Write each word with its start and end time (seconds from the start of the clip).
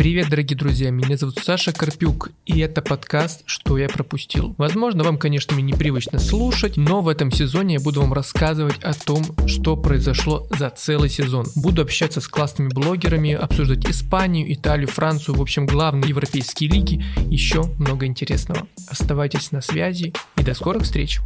Привет, 0.00 0.30
дорогие 0.30 0.56
друзья, 0.56 0.90
меня 0.90 1.18
зовут 1.18 1.40
Саша 1.44 1.74
Карпюк, 1.74 2.30
и 2.46 2.58
это 2.60 2.80
подкаст 2.80 3.42
«Что 3.44 3.76
я 3.76 3.86
пропустил». 3.86 4.54
Возможно, 4.56 5.04
вам, 5.04 5.18
конечно, 5.18 5.54
мне 5.54 5.74
непривычно 5.74 6.18
слушать, 6.18 6.78
но 6.78 7.02
в 7.02 7.08
этом 7.08 7.30
сезоне 7.30 7.74
я 7.74 7.80
буду 7.80 8.00
вам 8.00 8.14
рассказывать 8.14 8.82
о 8.82 8.94
том, 8.94 9.22
что 9.46 9.76
произошло 9.76 10.46
за 10.58 10.70
целый 10.70 11.10
сезон. 11.10 11.44
Буду 11.54 11.82
общаться 11.82 12.22
с 12.22 12.28
классными 12.28 12.70
блогерами, 12.70 13.32
обсуждать 13.32 13.84
Испанию, 13.90 14.50
Италию, 14.50 14.88
Францию, 14.88 15.34
в 15.34 15.42
общем, 15.42 15.66
главные 15.66 16.08
европейские 16.08 16.70
лиги, 16.70 17.04
еще 17.28 17.64
много 17.76 18.06
интересного. 18.06 18.66
Оставайтесь 18.88 19.52
на 19.52 19.60
связи 19.60 20.14
и 20.38 20.42
до 20.42 20.54
скорых 20.54 20.84
встреч! 20.84 21.20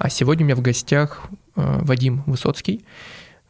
А 0.00 0.08
сегодня 0.08 0.44
у 0.44 0.46
меня 0.46 0.56
в 0.56 0.62
гостях 0.62 1.28
э, 1.56 1.78
Вадим 1.82 2.22
Высоцкий, 2.24 2.86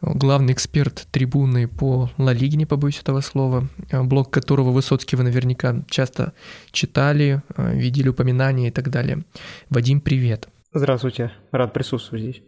главный 0.02 0.52
эксперт 0.52 1.06
трибуны 1.12 1.68
по 1.68 2.10
Ла 2.18 2.32
Лиге, 2.32 2.56
не 2.56 2.66
побоюсь 2.66 2.98
этого 2.98 3.20
слова, 3.20 3.68
э, 3.88 4.02
блог 4.02 4.30
которого 4.30 4.72
Высоцкий 4.72 5.14
вы 5.14 5.22
наверняка 5.22 5.84
часто 5.88 6.32
читали, 6.72 7.40
э, 7.56 7.76
видели 7.76 8.08
упоминания 8.08 8.66
и 8.66 8.70
так 8.72 8.90
далее. 8.90 9.22
Вадим, 9.68 10.00
привет. 10.00 10.48
Здравствуйте, 10.74 11.30
рад 11.52 11.72
присутствовать 11.72 12.24
здесь. 12.24 12.42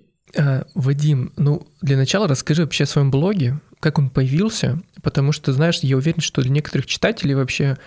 Вадим, 0.75 1.33
ну 1.37 1.69
для 1.81 1.97
начала 1.97 2.27
расскажи 2.27 2.63
вообще 2.63 2.85
о 2.85 2.89
своем 2.89 3.13
блоге, 3.13 3.61
как 3.79 4.01
он 4.01 4.11
появился, 4.11 4.83
потому 5.03 5.31
что, 5.31 5.53
знаешь, 5.53 5.79
я 5.81 5.97
уверен, 5.97 6.21
что 6.21 6.43
для 6.43 6.51
некоторых 6.51 6.87
читателей 6.87 7.35
вообще 7.37 7.79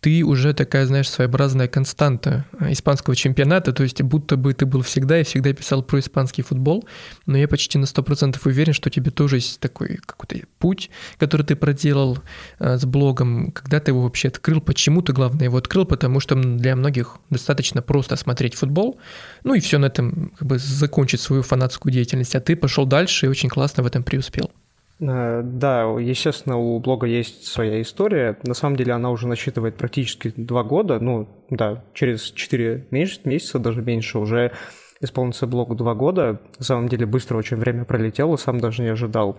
ты 0.00 0.24
уже 0.24 0.54
такая, 0.54 0.86
знаешь, 0.86 1.08
своеобразная 1.08 1.66
константа 1.66 2.44
э, 2.60 2.72
испанского 2.72 3.16
чемпионата, 3.16 3.72
то 3.72 3.82
есть 3.82 4.00
будто 4.02 4.36
бы 4.36 4.54
ты 4.54 4.64
был 4.64 4.82
всегда 4.82 5.20
и 5.20 5.24
всегда 5.24 5.52
писал 5.52 5.82
про 5.82 5.98
испанский 5.98 6.42
футбол, 6.42 6.86
но 7.26 7.36
я 7.36 7.48
почти 7.48 7.78
на 7.78 7.84
100% 7.84 8.38
уверен, 8.44 8.72
что 8.72 8.90
тебе 8.90 9.10
тоже 9.10 9.36
есть 9.36 9.60
такой 9.60 9.98
какой-то 10.04 10.46
путь, 10.58 10.90
который 11.18 11.44
ты 11.44 11.56
проделал 11.56 12.18
э, 12.60 12.78
с 12.78 12.84
блогом, 12.84 13.50
когда 13.50 13.80
ты 13.80 13.90
его 13.90 14.02
вообще 14.02 14.28
открыл, 14.28 14.60
почему 14.60 15.02
ты, 15.02 15.12
главное, 15.12 15.44
его 15.44 15.56
открыл, 15.56 15.84
потому 15.84 16.20
что 16.20 16.36
для 16.36 16.76
многих 16.76 17.16
достаточно 17.30 17.82
просто 17.82 18.16
смотреть 18.16 18.54
футбол, 18.54 18.98
ну 19.42 19.54
и 19.54 19.60
все 19.60 19.78
на 19.78 19.86
этом 19.86 20.32
как 20.38 20.46
бы 20.46 20.58
закончить 20.58 21.20
свою 21.20 21.42
фанатскую 21.42 21.92
деятельность, 21.92 22.36
а 22.36 22.40
ты 22.40 22.54
пошел 22.54 22.86
дальше 22.86 23.26
и 23.26 23.28
очень 23.28 23.48
классно 23.48 23.82
в 23.82 23.86
этом 23.86 24.04
преуспел. 24.04 24.50
Э, 25.00 25.42
да, 25.44 25.82
естественно, 25.98 26.56
у 26.56 26.78
блога 26.80 27.06
есть 27.06 27.46
своя 27.46 27.80
история. 27.80 28.38
На 28.44 28.54
самом 28.54 28.76
деле 28.76 28.92
она 28.92 29.10
уже 29.10 29.28
насчитывает 29.28 29.76
практически 29.76 30.32
два 30.36 30.62
года. 30.62 30.98
Ну, 30.98 31.28
да, 31.50 31.84
через 31.94 32.30
четыре 32.32 32.86
месяца, 32.90 33.58
даже 33.58 33.82
меньше, 33.82 34.18
уже 34.18 34.52
исполнится 35.00 35.46
блогу 35.46 35.74
два 35.74 35.94
года. 35.94 36.40
На 36.58 36.64
самом 36.64 36.88
деле 36.88 37.06
быстро 37.06 37.36
очень 37.36 37.56
время 37.56 37.84
пролетело, 37.84 38.36
сам 38.36 38.58
даже 38.58 38.82
не 38.82 38.88
ожидал. 38.88 39.38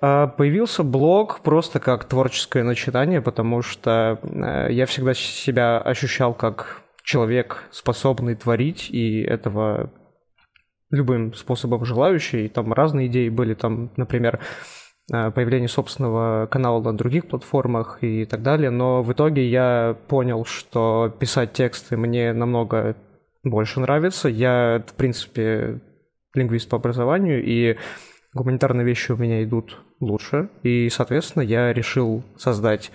А, 0.00 0.28
появился 0.28 0.84
блог 0.84 1.40
просто 1.40 1.80
как 1.80 2.04
творческое 2.04 2.62
начинание, 2.62 3.20
потому 3.20 3.62
что 3.62 4.20
э, 4.22 4.68
я 4.70 4.86
всегда 4.86 5.14
себя 5.14 5.78
ощущал 5.78 6.34
как 6.34 6.82
человек, 7.02 7.64
способный 7.70 8.34
творить, 8.34 8.90
и 8.90 9.22
этого 9.22 9.92
любым 10.90 11.34
способом 11.34 11.84
желающий. 11.84 12.48
Там 12.48 12.72
разные 12.72 13.08
идеи 13.08 13.28
были, 13.28 13.54
там, 13.54 13.90
например, 13.96 14.40
появление 15.08 15.68
собственного 15.68 16.46
канала 16.46 16.82
на 16.82 16.96
других 16.96 17.28
платформах 17.28 17.98
и 18.02 18.24
так 18.24 18.42
далее. 18.42 18.70
Но 18.70 19.02
в 19.02 19.12
итоге 19.12 19.48
я 19.48 19.96
понял, 20.08 20.44
что 20.44 21.14
писать 21.18 21.52
тексты 21.52 21.96
мне 21.96 22.32
намного 22.32 22.96
больше 23.44 23.80
нравится. 23.80 24.28
Я, 24.28 24.82
в 24.86 24.94
принципе, 24.94 25.80
лингвист 26.34 26.68
по 26.68 26.76
образованию, 26.76 27.44
и 27.44 27.76
гуманитарные 28.34 28.84
вещи 28.84 29.12
у 29.12 29.16
меня 29.16 29.42
идут 29.44 29.78
лучше. 30.00 30.50
И, 30.62 30.88
соответственно, 30.88 31.42
я 31.42 31.72
решил 31.72 32.24
создать 32.36 32.90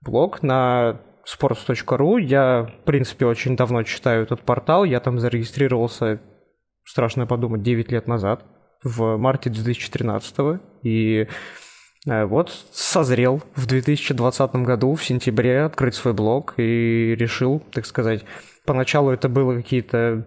блог 0.00 0.42
на 0.42 1.00
sports.ru. 1.26 2.20
Я, 2.20 2.70
в 2.80 2.84
принципе, 2.84 3.26
очень 3.26 3.56
давно 3.56 3.82
читаю 3.82 4.22
этот 4.22 4.40
портал. 4.40 4.84
Я 4.84 5.00
там 5.00 5.18
зарегистрировался 5.18 6.20
страшно 6.84 7.26
подумать, 7.26 7.62
9 7.62 7.90
лет 7.90 8.06
назад, 8.06 8.44
в 8.82 9.16
марте 9.16 9.50
2013 9.50 10.60
и 10.82 11.28
э, 12.06 12.24
вот 12.24 12.52
созрел 12.72 13.42
в 13.54 13.66
2020 13.66 14.54
году, 14.56 14.94
в 14.94 15.04
сентябре, 15.04 15.62
открыть 15.62 15.94
свой 15.94 16.14
блог 16.14 16.54
и 16.56 17.14
решил, 17.18 17.60
так 17.72 17.86
сказать, 17.86 18.24
поначалу 18.64 19.10
это 19.10 19.28
было 19.28 19.54
какие-то, 19.54 20.26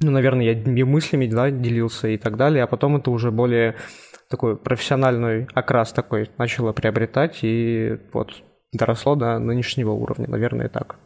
ну, 0.00 0.10
наверное, 0.10 0.44
я 0.44 0.84
мыслями, 0.86 1.26
да, 1.26 1.50
делился 1.50 2.08
и 2.08 2.18
так 2.18 2.36
далее, 2.36 2.64
а 2.64 2.66
потом 2.66 2.96
это 2.96 3.10
уже 3.10 3.30
более 3.30 3.76
такой 4.28 4.56
профессиональный 4.56 5.46
окрас 5.54 5.92
такой 5.92 6.30
начало 6.38 6.72
приобретать, 6.72 7.38
и 7.42 7.98
вот 8.12 8.42
доросло 8.72 9.14
до 9.14 9.38
нынешнего 9.38 9.92
уровня, 9.92 10.28
наверное, 10.28 10.68
так. 10.68 10.96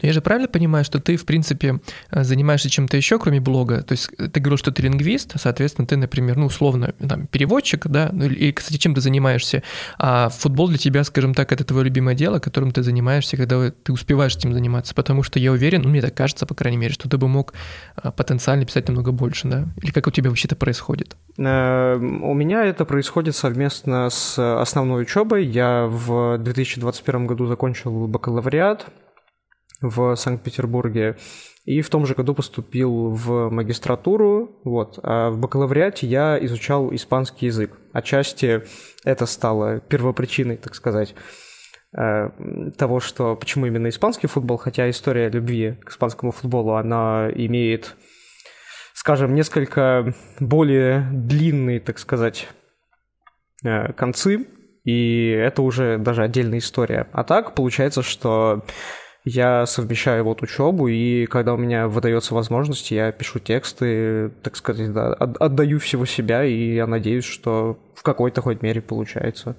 Но 0.00 0.06
я 0.06 0.12
же 0.12 0.20
правильно 0.20 0.48
понимаю, 0.48 0.84
что 0.84 1.00
ты, 1.00 1.16
в 1.16 1.24
принципе, 1.24 1.80
э, 2.10 2.24
занимаешься 2.24 2.70
чем-то 2.70 2.96
еще, 2.96 3.18
кроме 3.18 3.40
блога? 3.40 3.82
То 3.82 3.92
есть 3.92 4.10
ты 4.16 4.40
говорил, 4.40 4.58
что 4.58 4.72
ты 4.72 4.82
лингвист, 4.82 5.32
соответственно, 5.36 5.86
ты, 5.86 5.96
например, 5.96 6.36
ну, 6.36 6.46
условно, 6.46 6.94
там, 7.06 7.26
переводчик, 7.26 7.86
да, 7.86 8.10
ну, 8.12 8.26
и, 8.26 8.52
кстати, 8.52 8.78
чем 8.78 8.94
ты 8.94 9.00
занимаешься? 9.00 9.62
А 9.98 10.28
футбол 10.28 10.68
для 10.68 10.78
тебя, 10.78 11.04
скажем 11.04 11.34
так, 11.34 11.52
это 11.52 11.64
твое 11.64 11.84
любимое 11.84 12.14
дело, 12.14 12.38
которым 12.38 12.70
ты 12.70 12.82
занимаешься, 12.82 13.36
когда 13.36 13.70
ты 13.70 13.92
успеваешь 13.92 14.36
этим 14.36 14.52
заниматься, 14.52 14.94
потому 14.94 15.22
что 15.22 15.38
я 15.38 15.52
уверен, 15.52 15.82
ну, 15.82 15.88
мне 15.88 16.00
так 16.00 16.14
кажется, 16.14 16.46
по 16.46 16.54
крайней 16.54 16.78
мере, 16.78 16.92
что 16.92 17.08
ты 17.08 17.18
бы 17.18 17.28
мог 17.28 17.54
э, 18.02 18.10
потенциально 18.10 18.64
писать 18.64 18.88
намного 18.88 19.12
больше, 19.12 19.48
да? 19.48 19.66
Или 19.82 19.90
как 19.90 20.06
у 20.06 20.10
тебя 20.10 20.30
вообще 20.30 20.48
это 20.48 20.56
происходит? 20.56 21.16
Э, 21.38 21.96
у 21.96 22.34
меня 22.34 22.64
это 22.64 22.84
происходит 22.84 23.36
совместно 23.36 24.10
с 24.10 24.38
основной 24.60 25.02
учебой. 25.02 25.46
Я 25.46 25.86
в 25.86 26.38
2021 26.38 27.26
году 27.26 27.46
закончил 27.46 28.06
бакалавриат, 28.06 28.86
в 29.80 30.16
Санкт-Петербурге. 30.16 31.16
И 31.64 31.82
в 31.82 31.90
том 31.90 32.06
же 32.06 32.14
году 32.14 32.34
поступил 32.34 33.10
в 33.10 33.50
магистратуру, 33.50 34.58
вот. 34.64 34.98
А 35.02 35.30
в 35.30 35.38
бакалавриате 35.38 36.06
я 36.06 36.38
изучал 36.42 36.94
испанский 36.94 37.46
язык. 37.46 37.78
Отчасти 37.92 38.62
это 39.04 39.26
стало 39.26 39.80
первопричиной, 39.80 40.56
так 40.56 40.74
сказать, 40.74 41.14
э, 41.96 42.30
того, 42.78 43.00
что 43.00 43.36
почему 43.36 43.66
именно 43.66 43.88
испанский 43.88 44.28
футбол, 44.28 44.56
хотя 44.56 44.88
история 44.88 45.28
любви 45.28 45.76
к 45.84 45.90
испанскому 45.90 46.32
футболу, 46.32 46.72
она 46.72 47.28
имеет, 47.34 47.96
скажем, 48.94 49.34
несколько 49.34 50.14
более 50.40 51.06
длинные, 51.12 51.80
так 51.80 51.98
сказать, 51.98 52.48
э, 53.62 53.92
концы, 53.92 54.46
и 54.84 55.28
это 55.28 55.60
уже 55.60 55.98
даже 55.98 56.22
отдельная 56.22 56.60
история. 56.60 57.08
А 57.12 57.24
так 57.24 57.54
получается, 57.54 58.02
что 58.02 58.64
я 59.28 59.66
совмещаю 59.66 60.24
вот 60.24 60.42
учебу, 60.42 60.88
и 60.88 61.26
когда 61.26 61.54
у 61.54 61.56
меня 61.56 61.88
выдается 61.88 62.34
возможность, 62.34 62.90
я 62.90 63.12
пишу 63.12 63.38
тексты, 63.38 64.30
так 64.42 64.56
сказать, 64.56 64.92
да, 64.92 65.12
отдаю 65.12 65.78
всего 65.78 66.06
себя, 66.06 66.44
и 66.44 66.74
я 66.74 66.86
надеюсь, 66.86 67.24
что 67.24 67.78
в 67.94 68.02
какой-то 68.02 68.40
хоть 68.40 68.62
мере 68.62 68.80
получается. 68.80 69.56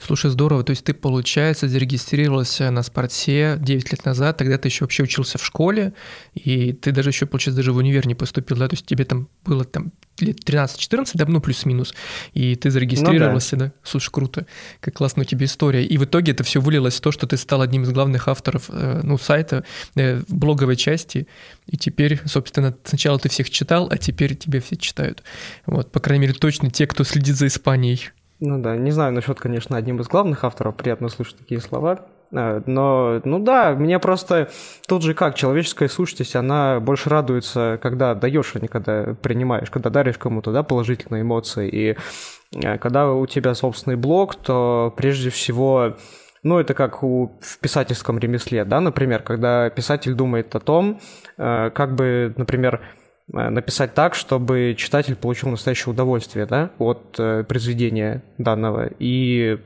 Слушай, 0.00 0.30
здорово. 0.30 0.62
То 0.64 0.70
есть 0.70 0.84
ты, 0.84 0.94
получается, 0.94 1.68
зарегистрировался 1.68 2.70
на 2.70 2.82
спорте 2.82 3.56
9 3.60 3.92
лет 3.92 4.04
назад, 4.04 4.36
тогда 4.36 4.58
ты 4.58 4.68
еще 4.68 4.84
вообще 4.84 5.02
учился 5.02 5.38
в 5.38 5.44
школе, 5.44 5.92
и 6.34 6.72
ты 6.72 6.92
даже 6.92 7.10
еще, 7.10 7.26
получается, 7.26 7.56
даже 7.56 7.72
в 7.72 7.76
универ 7.76 8.06
не 8.06 8.14
поступил, 8.14 8.56
да? 8.56 8.68
То 8.68 8.74
есть 8.74 8.86
тебе 8.86 9.04
там 9.04 9.28
было 9.44 9.64
там 9.64 9.92
лет 10.20 10.38
13-14, 10.48 11.10
да, 11.14 11.24
ну 11.26 11.40
плюс-минус, 11.40 11.94
и 12.32 12.54
ты 12.54 12.70
зарегистрировался, 12.70 13.56
ну, 13.56 13.60
да. 13.60 13.66
да? 13.66 13.72
Слушай, 13.82 14.10
круто, 14.12 14.46
как 14.80 14.94
классная 14.94 15.24
у 15.24 15.26
тебя 15.26 15.46
история. 15.46 15.84
И 15.84 15.98
в 15.98 16.04
итоге 16.04 16.32
это 16.32 16.44
все 16.44 16.60
вылилось 16.60 16.96
в 16.96 17.00
то, 17.00 17.12
что 17.12 17.26
ты 17.26 17.36
стал 17.36 17.62
одним 17.62 17.82
из 17.82 17.90
главных 17.90 18.28
авторов, 18.28 18.66
э, 18.68 19.00
ну, 19.02 19.18
сайта, 19.18 19.64
э, 19.96 20.22
блоговой 20.28 20.76
части, 20.76 21.26
и 21.66 21.76
теперь, 21.76 22.20
собственно, 22.26 22.76
сначала 22.84 23.18
ты 23.18 23.28
всех 23.28 23.50
читал, 23.50 23.88
а 23.90 23.98
теперь 23.98 24.36
тебя 24.36 24.60
все 24.60 24.76
читают. 24.76 25.22
Вот, 25.66 25.90
по 25.90 26.00
крайней 26.00 26.26
мере, 26.26 26.34
точно 26.34 26.70
те, 26.70 26.86
кто 26.86 27.04
следит 27.04 27.36
за 27.36 27.46
Испанией. 27.46 28.10
Ну 28.44 28.60
да, 28.60 28.76
не 28.76 28.90
знаю 28.90 29.12
насчет, 29.12 29.38
конечно, 29.38 29.76
одним 29.76 30.00
из 30.00 30.08
главных 30.08 30.42
авторов, 30.42 30.74
приятно 30.74 31.08
слышать 31.08 31.38
такие 31.38 31.60
слова. 31.60 32.00
Э, 32.32 32.60
но, 32.66 33.20
ну 33.22 33.38
да, 33.38 33.70
мне 33.70 34.00
просто 34.00 34.50
тут 34.88 35.02
же 35.02 35.14
как, 35.14 35.36
человеческая 35.36 35.88
сущность, 35.88 36.34
она 36.34 36.80
больше 36.80 37.08
радуется, 37.08 37.78
когда 37.80 38.16
даешь, 38.16 38.50
а 38.56 38.58
не 38.58 38.66
когда 38.66 39.14
принимаешь, 39.14 39.70
когда 39.70 39.90
даришь 39.90 40.18
кому-то, 40.18 40.50
да, 40.50 40.64
положительные 40.64 41.22
эмоции. 41.22 41.68
И 41.68 41.96
э, 42.60 42.78
когда 42.78 43.12
у 43.12 43.24
тебя 43.26 43.54
собственный 43.54 43.94
блог, 43.94 44.34
то 44.34 44.92
прежде 44.96 45.30
всего 45.30 45.94
ну, 46.42 46.58
это 46.58 46.74
как 46.74 47.04
у, 47.04 47.38
в 47.40 47.58
писательском 47.60 48.18
ремесле, 48.18 48.64
да, 48.64 48.80
например, 48.80 49.22
когда 49.22 49.70
писатель 49.70 50.14
думает 50.14 50.52
о 50.56 50.58
том, 50.58 50.98
э, 51.38 51.70
как 51.70 51.94
бы, 51.94 52.34
например, 52.36 52.80
написать 53.32 53.94
так, 53.94 54.14
чтобы 54.14 54.74
читатель 54.76 55.16
получил 55.16 55.48
настоящее 55.48 55.92
удовольствие 55.92 56.46
да, 56.46 56.70
от 56.78 57.16
э, 57.18 57.44
произведения 57.44 58.22
данного. 58.38 58.90
И 58.98 59.58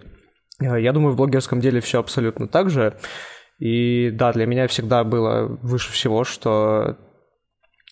э, 0.60 0.80
я 0.80 0.92
думаю, 0.92 1.12
в 1.12 1.16
блогерском 1.16 1.60
деле 1.60 1.80
все 1.80 1.98
абсолютно 1.98 2.48
так 2.48 2.70
же. 2.70 2.96
И 3.58 4.10
да, 4.10 4.32
для 4.32 4.46
меня 4.46 4.68
всегда 4.68 5.02
было 5.04 5.46
выше 5.62 5.92
всего, 5.92 6.24
что 6.24 6.96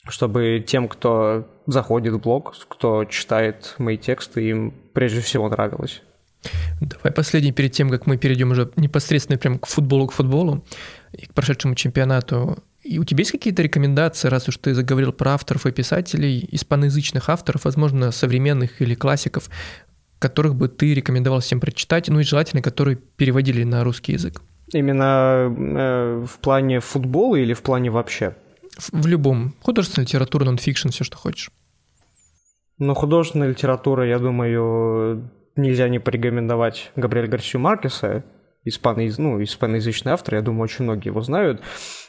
чтобы 0.08 0.62
тем, 0.66 0.88
кто 0.88 1.48
заходит 1.66 2.14
в 2.14 2.20
блог, 2.20 2.54
кто 2.68 3.04
читает 3.06 3.74
мои 3.78 3.96
тексты, 3.96 4.48
им 4.48 4.74
прежде 4.92 5.20
всего 5.20 5.48
нравилось. 5.48 6.02
Давай 6.80 7.12
последний 7.12 7.52
перед 7.52 7.72
тем, 7.72 7.88
как 7.88 8.06
мы 8.06 8.18
перейдем 8.18 8.50
уже 8.50 8.70
непосредственно 8.76 9.38
прям 9.38 9.58
к 9.58 9.66
футболу, 9.66 10.06
к 10.06 10.12
футболу 10.12 10.64
и 11.12 11.26
к 11.26 11.32
прошедшему 11.32 11.74
чемпионату. 11.74 12.62
И 12.84 12.98
у 12.98 13.04
тебя 13.04 13.22
есть 13.22 13.32
какие-то 13.32 13.62
рекомендации, 13.62 14.28
раз 14.28 14.46
уж 14.48 14.58
ты 14.58 14.74
заговорил 14.74 15.12
про 15.12 15.32
авторов 15.32 15.64
и 15.64 15.72
писателей, 15.72 16.46
испаноязычных 16.52 17.30
авторов, 17.30 17.64
возможно, 17.64 18.12
современных 18.12 18.82
или 18.82 18.94
классиков, 18.94 19.48
которых 20.18 20.54
бы 20.54 20.68
ты 20.68 20.92
рекомендовал 20.92 21.40
всем 21.40 21.60
прочитать, 21.60 22.08
ну 22.08 22.20
и 22.20 22.24
желательно, 22.24 22.60
которые 22.62 22.96
переводили 22.96 23.64
на 23.64 23.84
русский 23.84 24.12
язык? 24.12 24.42
Именно 24.72 25.54
э, 25.56 26.24
в 26.26 26.38
плане 26.40 26.80
футбола 26.80 27.36
или 27.36 27.54
в 27.54 27.62
плане 27.62 27.90
вообще? 27.90 28.36
В, 28.76 29.02
в 29.02 29.06
любом. 29.06 29.54
Художественная 29.62 30.06
литература, 30.06 30.44
нонфикшн, 30.44 30.88
все, 30.88 31.04
что 31.04 31.16
хочешь. 31.16 31.50
Ну, 32.78 32.92
художественная 32.94 33.48
литература, 33.48 34.06
я 34.06 34.18
думаю, 34.18 35.30
нельзя 35.56 35.88
не 35.88 36.00
порекомендовать 36.00 36.90
Габриэль 36.96 37.28
Гарсию 37.28 37.60
Маркеса, 37.60 38.24
испанояз... 38.64 39.18
ну, 39.18 39.42
испаноязычный 39.42 40.12
автор, 40.12 40.36
я 40.36 40.42
думаю, 40.42 40.64
очень 40.64 40.84
многие 40.84 41.08
его 41.08 41.20
знают. 41.20 41.62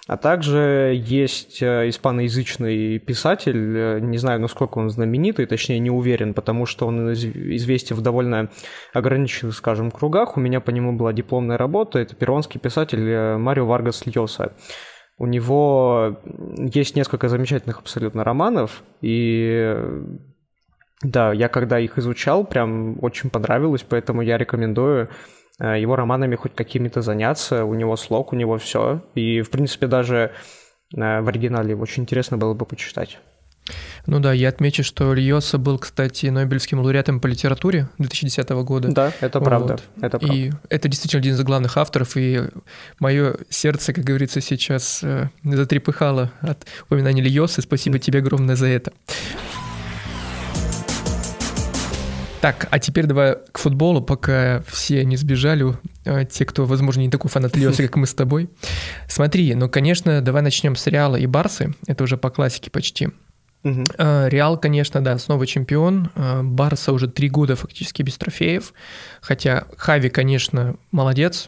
А 0.07 0.18
также 0.18 0.94
есть 1.04 1.62
э, 1.62 1.90
испаноязычный 1.90 3.00
писатель, 3.00 3.75
э, 3.75 4.00
не 4.00 4.18
знаю, 4.18 4.40
насколько 4.40 4.78
он 4.78 4.90
знаменитый, 4.90 5.48
точнее 5.48 5.80
не 5.80 5.90
уверен, 5.90 6.34
потому 6.34 6.66
что 6.66 6.86
он 6.88 7.12
известен 7.13 7.96
в 7.96 8.02
довольно 8.02 8.50
ограниченных, 8.94 9.56
скажем, 9.56 9.92
кругах. 9.92 10.38
У 10.38 10.40
меня 10.40 10.60
по 10.62 10.69
нему 10.69 10.96
была 10.96 11.12
дипломная 11.12 11.57
работа, 11.57 12.00
это 12.00 12.16
перуанский 12.16 12.60
писатель 12.60 13.08
э, 13.08 13.38
Марио 13.38 13.66
Варгас 13.66 14.06
Льоса. 14.06 14.54
У 15.18 15.25
него 15.28 16.22
есть 16.74 16.96
несколько 16.96 17.30
замечательных 17.30 17.80
абсолютно 17.80 18.24
романов, 18.24 18.84
и 19.01 19.75
да, 21.01 21.34
я 21.34 21.48
когда 21.50 21.80
их 21.80 21.98
изучал, 21.98 22.46
прям 22.46 23.01
очень 23.04 23.30
понравилось, 23.30 23.86
поэтому 23.88 24.22
я 24.22 24.38
рекомендую 24.38 25.10
его 25.63 25.96
романами 25.96 26.36
хоть 26.36 26.56
какими-то 26.56 27.02
заняться, 27.02 27.66
у 27.66 27.74
него 27.74 27.96
слог, 27.96 28.34
у 28.34 28.36
него 28.36 28.57
все. 28.57 29.02
И, 29.16 29.42
в 29.42 29.50
принципе, 29.50 29.88
даже 29.88 30.31
э, 30.96 31.22
в 31.22 31.28
оригинале 31.28 31.72
его 31.72 31.84
очень 31.84 32.04
интересно 32.04 32.38
было 32.38 32.54
бы 32.54 32.66
почитать. 32.66 33.19
Ну 34.06 34.19
да, 34.19 34.34
я 34.34 34.50
отмечу, 34.50 34.84
что 34.84 35.13
Льоса 35.13 35.57
был, 35.57 35.80
кстати, 35.80 36.28
Нобелевским 36.28 36.80
лауреатом 36.80 37.19
по 37.19 37.25
литературе 37.25 37.90
2010 37.98 38.50
года. 38.63 38.90
Да, 38.90 39.12
это 39.19 39.40
правда. 39.40 39.80
Вот. 39.96 40.04
Это 40.04 40.19
правда. 40.19 40.36
И 40.36 40.52
это 40.69 40.88
действительно 40.88 41.22
один 41.22 41.34
из 41.34 41.42
главных 41.42 41.78
авторов, 41.78 42.16
и 42.16 42.44
мое 43.00 43.36
сердце, 43.50 43.94
как 43.94 44.04
говорится, 44.04 44.42
сейчас 44.42 45.04
э, 45.04 45.30
затрепыхало 45.44 46.31
от 46.42 46.68
упоминания 46.86 47.24
Льосы. 47.24 47.62
Спасибо 47.62 47.98
тебе 47.98 48.19
огромное 48.19 48.56
за 48.56 48.68
это. 48.68 48.94
Так, 52.42 52.68
а 52.70 52.80
теперь 52.80 53.08
давай 53.08 53.38
к 53.52 53.58
футболу, 53.58 54.02
пока 54.02 54.62
все 54.68 55.04
не 55.04 55.16
сбежали, 55.16 55.76
а, 56.06 56.26
те, 56.26 56.46
кто, 56.46 56.66
возможно, 56.66 57.02
не 57.02 57.10
такой 57.10 57.32
фанат 57.32 57.58
Льоса, 57.58 57.82
как 57.82 57.96
мы 57.96 58.06
с 58.06 58.14
тобой. 58.14 58.50
Смотри, 59.08 59.56
ну, 59.56 59.68
конечно, 59.68 60.22
давай 60.22 60.44
начнем 60.44 60.76
с 60.76 60.86
Реала 60.86 61.16
и 61.16 61.26
Барсы, 61.26 61.74
это 61.88 62.04
уже 62.04 62.18
по 62.18 62.30
классике 62.30 62.70
почти. 62.70 63.10
Угу. 63.64 63.84
Реал, 63.98 64.60
конечно, 64.60 65.04
да, 65.04 65.18
снова 65.18 65.48
чемпион. 65.48 66.12
А, 66.14 66.44
Барса 66.44 66.94
уже 66.94 67.08
три 67.08 67.30
года 67.30 67.56
фактически 67.56 68.04
без 68.04 68.16
трофеев. 68.16 68.76
Хотя 69.22 69.66
Хави, 69.78 70.10
конечно, 70.10 70.76
молодец. 70.92 71.48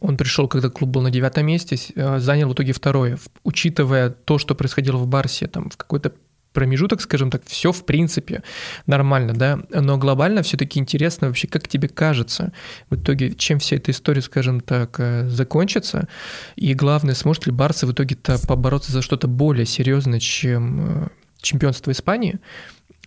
Он 0.00 0.18
пришел, 0.18 0.48
когда 0.48 0.68
клуб 0.68 0.90
был 0.90 1.00
на 1.00 1.10
девятом 1.10 1.46
месте, 1.46 1.78
занял 2.18 2.50
в 2.50 2.52
итоге 2.52 2.74
второе. 2.74 3.18
Учитывая 3.42 4.10
то, 4.10 4.36
что 4.36 4.54
происходило 4.54 4.98
в 4.98 5.06
Барсе 5.06 5.46
там 5.46 5.70
в 5.70 5.78
какой-то 5.78 6.12
промежуток, 6.56 7.02
скажем 7.02 7.30
так, 7.30 7.42
все 7.44 7.70
в 7.70 7.84
принципе 7.84 8.42
нормально, 8.86 9.34
да, 9.34 9.60
но 9.70 9.98
глобально 9.98 10.42
все-таки 10.42 10.80
интересно 10.80 11.26
вообще, 11.26 11.46
как 11.48 11.68
тебе 11.68 11.86
кажется, 11.86 12.54
в 12.88 12.96
итоге, 12.96 13.34
чем 13.34 13.58
вся 13.58 13.76
эта 13.76 13.90
история, 13.90 14.22
скажем 14.22 14.60
так, 14.62 14.98
э, 14.98 15.28
закончится, 15.28 16.08
и 16.56 16.72
главное, 16.72 17.14
сможет 17.14 17.44
ли 17.44 17.52
Барса 17.52 17.86
в 17.86 17.92
итоге-то 17.92 18.38
побороться 18.48 18.90
за 18.90 19.02
что-то 19.02 19.28
более 19.28 19.66
серьезное, 19.66 20.18
чем 20.18 20.80
э, 20.80 21.08
чемпионство 21.42 21.90
Испании, 21.90 22.40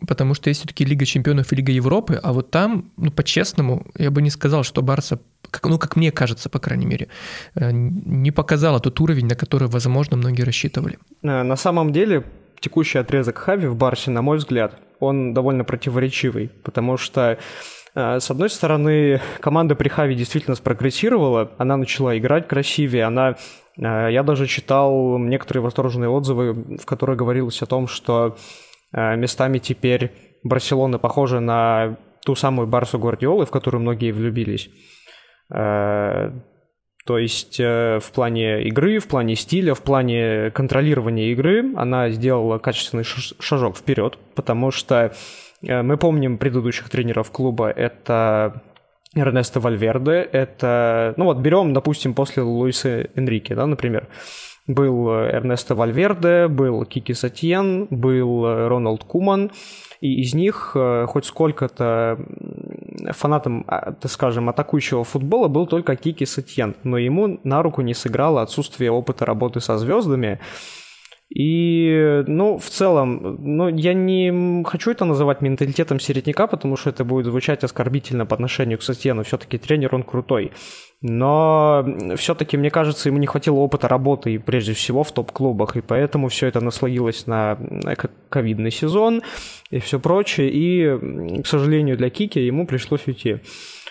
потому 0.07 0.35
что 0.35 0.49
есть 0.49 0.59
все-таки 0.59 0.85
Лига 0.85 1.05
чемпионов 1.05 1.51
и 1.51 1.55
Лига 1.55 1.71
Европы, 1.71 2.19
а 2.21 2.31
вот 2.31 2.51
там, 2.51 2.91
ну, 2.97 3.09
по-честному, 3.09 3.87
я 3.97 4.11
бы 4.11 4.21
не 4.21 4.29
сказал, 4.29 4.63
что 4.63 4.83
Барса, 4.83 5.19
как, 5.49 5.65
ну, 5.65 5.79
как 5.79 5.95
мне 5.95 6.11
кажется, 6.11 6.49
по 6.49 6.59
крайней 6.59 6.85
мере, 6.85 7.07
э, 7.55 7.71
не 7.71 8.29
показала 8.29 8.79
тот 8.79 8.99
уровень, 8.99 9.25
на 9.25 9.35
который, 9.35 9.67
возможно, 9.67 10.17
многие 10.17 10.43
рассчитывали. 10.43 10.99
На 11.23 11.55
самом 11.55 11.91
деле, 11.91 12.23
текущий 12.59 12.97
отрезок 12.97 13.37
Хави 13.37 13.67
в 13.67 13.75
Барсе, 13.75 14.11
на 14.11 14.21
мой 14.21 14.37
взгляд, 14.37 14.75
он 14.99 15.33
довольно 15.33 15.63
противоречивый, 15.63 16.49
потому 16.63 16.97
что 16.97 17.37
э, 17.95 18.19
с 18.19 18.29
одной 18.29 18.49
стороны, 18.49 19.21
команда 19.39 19.75
при 19.75 19.89
Хави 19.89 20.15
действительно 20.15 20.55
спрогрессировала, 20.55 21.51
она 21.57 21.77
начала 21.77 22.17
играть 22.17 22.47
красивее, 22.47 23.05
она... 23.05 23.35
Э, 23.77 24.09
я 24.11 24.23
даже 24.23 24.47
читал 24.47 25.17
некоторые 25.17 25.63
восторженные 25.63 26.09
отзывы, 26.09 26.77
в 26.77 26.85
которых 26.85 27.17
говорилось 27.17 27.61
о 27.61 27.65
том, 27.65 27.87
что 27.87 28.37
э, 28.93 29.15
местами 29.15 29.59
теперь 29.59 30.11
Барселона 30.43 30.99
похожа 30.99 31.39
на 31.39 31.97
ту 32.25 32.35
самую 32.35 32.67
Барсу 32.67 32.99
Гвардиолы, 32.99 33.45
в 33.45 33.51
которую 33.51 33.81
многие 33.81 34.11
влюбились. 34.11 34.69
То 37.09 37.17
есть 37.17 37.59
э, 37.59 37.97
в 37.99 38.11
плане 38.11 38.61
игры, 38.65 38.99
в 38.99 39.07
плане 39.07 39.35
стиля, 39.35 39.73
в 39.73 39.81
плане 39.81 40.51
контролирования 40.51 41.31
игры 41.31 41.73
она 41.75 42.11
сделала 42.11 42.59
качественный 42.59 43.03
шажок 43.03 43.77
вперед, 43.77 44.19
потому 44.35 44.69
что 44.69 45.11
э, 45.63 45.81
мы 45.81 45.97
помним 45.97 46.37
предыдущих 46.37 46.87
тренеров 46.87 47.31
клуба, 47.31 47.71
это 47.71 48.61
Эрнесто 49.15 49.59
Вальверде, 49.59 50.21
это, 50.21 51.15
ну 51.17 51.25
вот 51.25 51.39
берем, 51.39 51.73
допустим, 51.73 52.13
после 52.13 52.43
Луиса 52.43 53.07
Энрике, 53.15 53.55
да, 53.55 53.65
например, 53.65 54.07
был 54.67 55.09
Эрнесто 55.09 55.73
Вальверде, 55.73 56.47
был 56.47 56.85
Кике 56.85 57.15
Сетьен, 57.15 57.87
был 57.89 58.67
Роналд 58.67 59.03
Куман, 59.03 59.49
и 60.01 60.21
из 60.21 60.33
них 60.33 60.71
э, 60.75 61.05
хоть 61.07 61.25
сколько-то 61.25 62.17
фанатом, 63.11 63.65
а, 63.67 63.91
так 63.93 64.11
скажем, 64.11 64.49
атакующего 64.49 65.03
футбола 65.03 65.47
был 65.47 65.67
только 65.67 65.95
Кике 65.95 66.25
Сетьен, 66.25 66.75
но 66.83 66.97
ему 66.97 67.39
на 67.43 67.61
руку 67.61 67.81
не 67.81 67.93
сыграло 67.93 68.41
отсутствие 68.41 68.91
опыта 68.91 69.25
работы 69.25 69.59
со 69.59 69.77
звездами, 69.77 70.39
и, 71.29 72.23
ну, 72.25 72.57
в 72.57 72.65
целом, 72.69 73.37
ну, 73.39 73.67
я 73.69 73.93
не 73.93 74.63
хочу 74.63 74.89
это 74.89 75.05
называть 75.05 75.41
менталитетом 75.41 75.99
середняка, 75.99 76.47
потому 76.47 76.75
что 76.75 76.89
это 76.89 77.03
будет 77.05 77.25
звучать 77.27 77.63
оскорбительно 77.63 78.25
по 78.25 78.33
отношению 78.33 78.79
к 78.79 78.83
Сатьену. 78.83 79.23
Все-таки 79.23 79.59
тренер, 79.59 79.93
он 79.93 80.01
крутой. 80.03 80.51
Но 81.01 81.85
все-таки, 82.17 82.57
мне 82.57 82.71
кажется, 82.71 83.09
ему 83.09 83.19
не 83.19 83.27
хватило 83.27 83.57
опыта 83.57 83.87
работы, 83.87 84.33
и 84.33 84.37
прежде 84.39 84.73
всего, 84.73 85.03
в 85.03 85.11
топ-клубах, 85.11 85.77
и 85.77 85.81
поэтому 85.81 86.29
все 86.29 86.47
это 86.47 86.61
наслоилось 86.61 87.27
на 87.27 87.57
ковидный 88.29 88.71
сезон 88.71 89.21
и 89.69 89.79
все 89.79 89.99
прочее, 89.99 90.49
и, 90.51 91.41
к 91.41 91.47
сожалению, 91.47 91.95
для 91.95 92.09
Кики 92.09 92.39
ему 92.39 92.65
пришлось 92.65 93.05
уйти. 93.05 93.37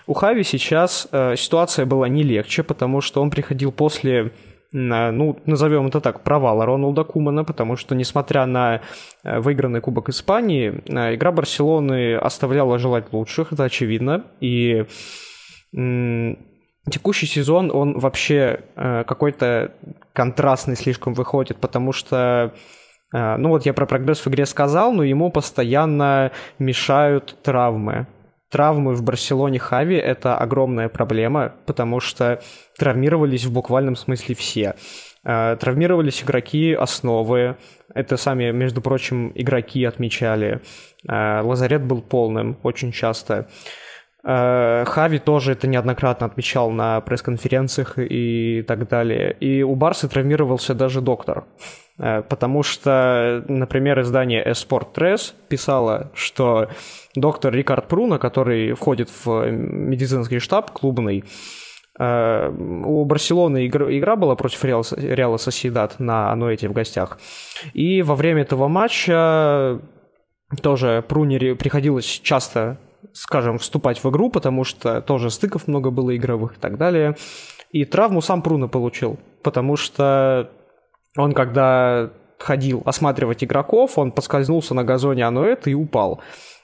У 0.09 0.15
Хави 0.15 0.43
сейчас 0.43 1.07
э, 1.13 1.37
ситуация 1.37 1.85
была 1.87 2.09
не 2.09 2.23
легче, 2.23 2.63
потому 2.63 3.01
что 3.03 3.23
он 3.23 3.31
приходил 3.31 3.73
после 3.73 4.33
ну, 4.73 5.39
назовем 5.47 5.87
это 5.87 6.01
так, 6.01 6.23
провала 6.23 6.67
Роналда 6.67 7.05
Кумана, 7.05 7.45
потому 7.45 7.77
что, 7.77 7.95
несмотря 7.95 8.47
на 8.47 8.83
э, 9.25 9.41
выигранный 9.41 9.81
Кубок 9.81 10.11
Испании, 10.11 10.83
э, 10.87 11.15
игра 11.15 11.33
Барселоны 11.33 12.17
оставляла 12.17 12.79
желать 12.79 13.13
лучших, 13.13 13.53
это 13.53 13.65
очевидно, 13.65 14.25
и 14.41 14.85
текущий 16.91 17.27
сезон, 17.27 17.71
он 17.71 17.99
вообще 17.99 18.61
э, 18.77 19.05
какой-то 19.05 19.73
контрастный 20.13 20.77
слишком 20.77 21.15
выходит, 21.15 21.59
потому 21.59 21.93
что 21.93 22.55
ну 23.11 23.49
вот 23.49 23.65
я 23.65 23.73
про 23.73 23.87
прогресс 23.87 24.21
в 24.21 24.29
игре 24.29 24.45
сказал, 24.45 24.93
но 24.93 25.03
ему 25.03 25.31
постоянно 25.31 26.31
мешают 26.59 27.39
травмы 27.43 28.07
травмы 28.51 28.95
в 28.95 29.03
Барселоне 29.03 29.59
Хави– 29.59 29.97
это 29.97 30.37
огромная 30.37 30.89
проблема, 30.89 31.55
потому 31.67 32.01
что 32.01 32.41
травмировались 32.79 33.45
в 33.45 33.53
буквальном 33.53 33.97
смысле 33.97 34.35
все. 34.35 34.75
Э, 35.25 35.57
травмировались 35.59 36.23
игроки 36.23 36.73
основы, 36.73 37.57
это 37.95 38.17
сами, 38.17 38.51
между 38.51 38.81
прочим, 38.81 39.33
игроки 39.35 39.85
отмечали. 39.85 40.61
Э, 41.09 41.41
лазарет 41.43 41.85
был 41.85 42.03
полным 42.03 42.59
очень 42.63 42.93
часто. 42.93 43.49
Э, 44.25 44.85
Хави 44.87 45.19
тоже 45.19 45.53
это 45.53 45.67
неоднократно 45.67 46.27
отмечал 46.27 46.71
на 46.71 47.01
пресс-конференциях 47.01 47.95
и 47.99 48.65
так 48.67 48.89
далее. 48.89 49.33
И 49.41 49.63
у 49.63 49.75
Барса 49.75 50.09
травмировался 50.09 50.75
даже 50.75 51.01
доктор. 51.01 51.45
Э, 51.99 52.23
потому 52.23 52.63
что, 52.63 53.45
например, 53.49 54.01
издание 54.01 54.45
Esport 54.45 54.89
Tres 54.95 55.35
писало, 55.49 56.11
что 56.15 56.69
доктор 57.15 57.55
Рикард 57.55 57.89
Пруна, 57.89 58.19
который 58.19 58.73
входит 58.75 59.11
в 59.25 59.51
медицинский 59.51 60.39
штаб 60.39 60.73
клубный, 60.73 61.25
Э, 61.99 62.49
у 62.49 63.05
Барселоны 63.05 63.67
игра 63.67 64.17
была 64.17 64.37
против 64.37 64.65
Реала 64.65 65.37
Соседат 65.37 65.99
на 65.99 66.31
Ануэте 66.31 66.69
в 66.69 66.73
гостях. 66.73 67.19
И 67.75 68.03
во 68.03 68.15
время 68.15 68.43
этого 68.43 68.69
матча 68.69 69.81
тоже 70.63 71.05
Прунери 71.07 71.55
приходилось 71.55 72.07
часто, 72.07 72.79
скажем, 73.13 73.59
вступать 73.59 74.03
в 74.03 74.09
игру, 74.11 74.31
потому 74.31 74.65
что 74.65 75.01
тоже 75.01 75.31
стыков 75.31 75.69
много 75.69 75.91
было 75.91 76.17
игровых 76.17 76.57
и 76.57 76.61
так 76.61 76.79
далее. 76.79 77.17
И 77.71 77.85
травму 77.85 78.21
сам 78.21 78.43
Пруно 78.43 78.69
получил, 78.69 79.19
потому 79.43 79.77
что 79.77 80.51
он, 81.17 81.33
когда 81.33 82.11
ходил 82.39 82.83
осматривать 82.85 83.45
игроков, 83.45 83.99
он 83.99 84.13
поскользнулся 84.13 84.75
на 84.75 84.85
газоне 84.85 85.27
Ануэт 85.27 85.67
и 85.67 85.75
упал 85.75 86.21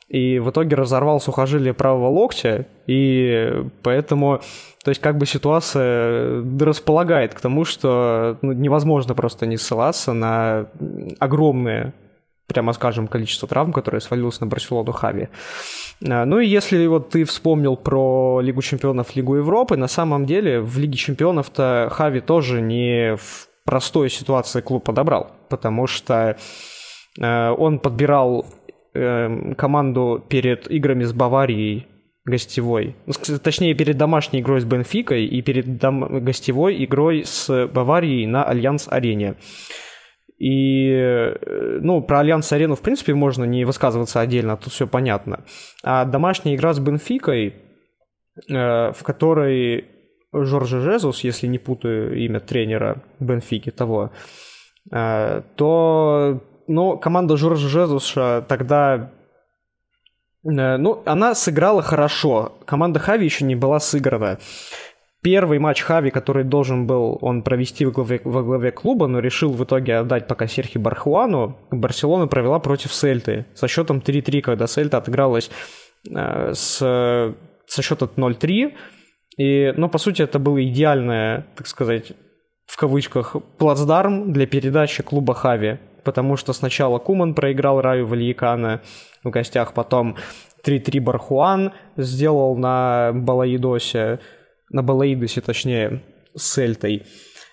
и 0.09 0.39
в 0.39 0.51
итоге 0.51 0.77
разорвал 0.77 1.21
сухожилие 1.21 1.73
правого 1.73 2.09
локтя, 2.09 2.67
и 2.87 3.65
поэтому, 3.83 4.41
то 4.85 4.91
есть 4.91 5.01
как 5.01 5.17
бы 5.17 5.27
ситуация 5.27 6.45
располагает 6.61 7.35
к 7.35 7.41
тому, 7.41 7.65
что 7.65 8.39
ну, 8.43 8.53
невозможно 8.53 9.15
просто 9.15 9.47
не 9.47 9.57
ссылаться 9.57 10.13
на 10.13 10.67
огромное 11.19 11.95
прямо 12.47 12.73
скажем, 12.73 13.09
количество 13.09 13.49
травм, 13.49 13.73
которое 13.73 14.01
свалилось 14.01 14.41
на 14.41 14.47
Барселону 14.47 14.93
Хави. 14.93 15.29
А, 16.07 16.25
ну 16.25 16.39
и 16.39 16.47
если 16.47 16.87
вот 16.87 17.11
ты 17.11 17.25
вспомнил 17.25 17.77
про 17.77 18.41
Лигу 18.41 18.63
Чемпионов, 18.63 19.17
Лигу 19.17 19.37
Европы, 19.37 19.77
на 19.77 19.89
самом 19.89 20.27
деле 20.27 20.61
в 20.61 20.79
Лиге 20.79 20.97
Чемпионов-то 20.97 21.89
Хави 21.91 22.21
тоже 22.21 22.61
не 22.61 23.17
в 23.17 23.49
простой 23.65 24.11
ситуации 24.11 24.61
клуб 24.61 24.85
подобрал, 24.85 25.33
потому 25.49 25.87
что 25.87 26.37
а, 27.21 27.53
он 27.53 27.79
подбирал 27.79 28.47
э, 28.95 29.55
команду 29.57 30.25
перед 30.29 30.71
играми 30.71 31.05
с 31.05 31.13
Баварией 31.13 31.87
гостевой. 32.25 32.97
Ну, 33.07 33.13
точнее, 33.39 33.75
перед 33.75 33.97
домашней 33.97 34.41
игрой 34.41 34.61
с 34.61 34.65
Бенфикой 34.65 35.27
и 35.27 35.43
перед 35.43 35.77
дом... 35.79 36.25
гостевой 36.25 36.83
игрой 36.85 37.25
с 37.25 37.69
Баварией 37.69 38.27
на 38.27 38.45
Альянс-арене. 38.45 39.35
И, 40.39 40.91
э, 40.91 41.79
ну, 41.81 42.03
про 42.03 42.21
Альянс-арену, 42.21 42.75
в 42.75 42.83
принципе, 42.83 43.15
можно 43.15 43.45
не 43.45 43.65
высказываться 43.65 44.21
отдельно, 44.21 44.57
тут 44.57 44.73
все 44.73 44.87
понятно. 44.87 45.45
А 45.83 46.05
домашняя 46.05 46.57
игра 46.57 46.73
с 46.73 46.81
Бенфикой, 46.81 47.55
э, 48.49 48.93
в 48.93 49.03
которой 49.05 49.87
Жоржа 50.33 50.81
Жезус, 50.81 51.23
если 51.23 51.47
не 51.47 51.59
путаю 51.59 52.19
имя 52.19 52.41
тренера 52.41 53.03
Бенфики 53.21 53.71
того, 53.71 54.11
э, 54.91 55.43
то 55.57 56.43
но 56.67 56.97
команда 56.97 57.37
Жоржа 57.37 57.69
Жезуша 57.69 58.45
тогда 58.49 59.13
ну, 60.47 61.03
она 61.07 61.35
сыграла 61.35 61.81
хорошо. 61.81 62.59
Команда 62.67 63.01
Хави 63.01 63.25
еще 63.25 63.47
не 63.47 63.55
была 63.55 63.81
сыграна. 63.81 64.39
Первый 65.25 65.59
матч 65.59 65.81
Хави, 65.81 66.11
который 66.11 66.45
должен 66.45 66.87
был 66.87 67.17
он 67.23 67.43
провести 67.43 67.87
во 67.87 67.93
главе, 67.93 68.21
во 68.25 68.43
главе 68.43 68.71
клуба, 68.73 69.07
но 69.07 69.21
решил 69.21 69.53
в 69.53 69.65
итоге 69.65 69.97
отдать 69.97 70.29
пока 70.29 70.47
Серхи 70.47 70.77
Бархуану, 70.77 71.57
Барселона 71.71 72.27
провела 72.27 72.59
против 72.59 72.93
Сельты. 72.93 73.47
Со 73.55 73.67
счетом 73.67 74.03
3-3, 74.07 74.43
когда 74.43 74.67
Сельта 74.67 74.99
отыгралась 74.99 75.51
э, 76.15 76.53
с, 76.53 76.77
со 77.67 77.83
счета 77.83 78.07
0-3. 78.15 78.75
И, 79.39 79.73
ну, 79.79 79.89
по 79.89 79.97
сути, 79.97 80.21
это 80.21 80.39
было 80.39 80.63
идеальное, 80.63 81.47
так 81.57 81.69
сказать, 81.69 82.13
в 82.67 82.77
кавычках, 82.77 83.35
плацдарм 83.57 84.31
для 84.31 84.47
передачи 84.47 85.03
клуба 85.03 85.33
Хави. 85.33 85.79
Потому 86.03 86.37
что 86.37 86.53
сначала 86.53 86.99
Куман 86.99 87.33
проиграл 87.33 87.81
Раю 87.81 88.07
Вальякана 88.07 88.83
в 89.23 89.31
гостях, 89.31 89.73
потом 89.73 90.17
3-3 90.67 91.01
Бархуан 91.01 91.73
сделал 91.97 92.59
на 92.59 93.13
Балаидосе, 93.15 94.21
на 94.75 94.83
Балаидосе 94.83 95.41
точнее, 95.41 96.03
с 96.37 96.59
Эльтой. 96.59 97.05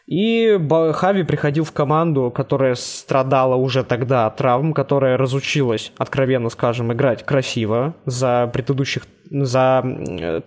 И 0.07 0.59
Хави 0.93 1.23
приходил 1.23 1.63
в 1.63 1.71
команду, 1.71 2.31
которая 2.35 2.73
страдала 2.75 3.55
уже 3.55 3.83
тогда 3.83 4.25
от 4.25 4.37
травм, 4.37 4.73
которая 4.73 5.17
разучилась, 5.17 5.93
откровенно 5.97 6.49
скажем, 6.49 6.91
играть 6.91 7.23
красиво 7.23 7.95
за 8.05 8.49
предыдущих, 8.51 9.05
за 9.29 9.83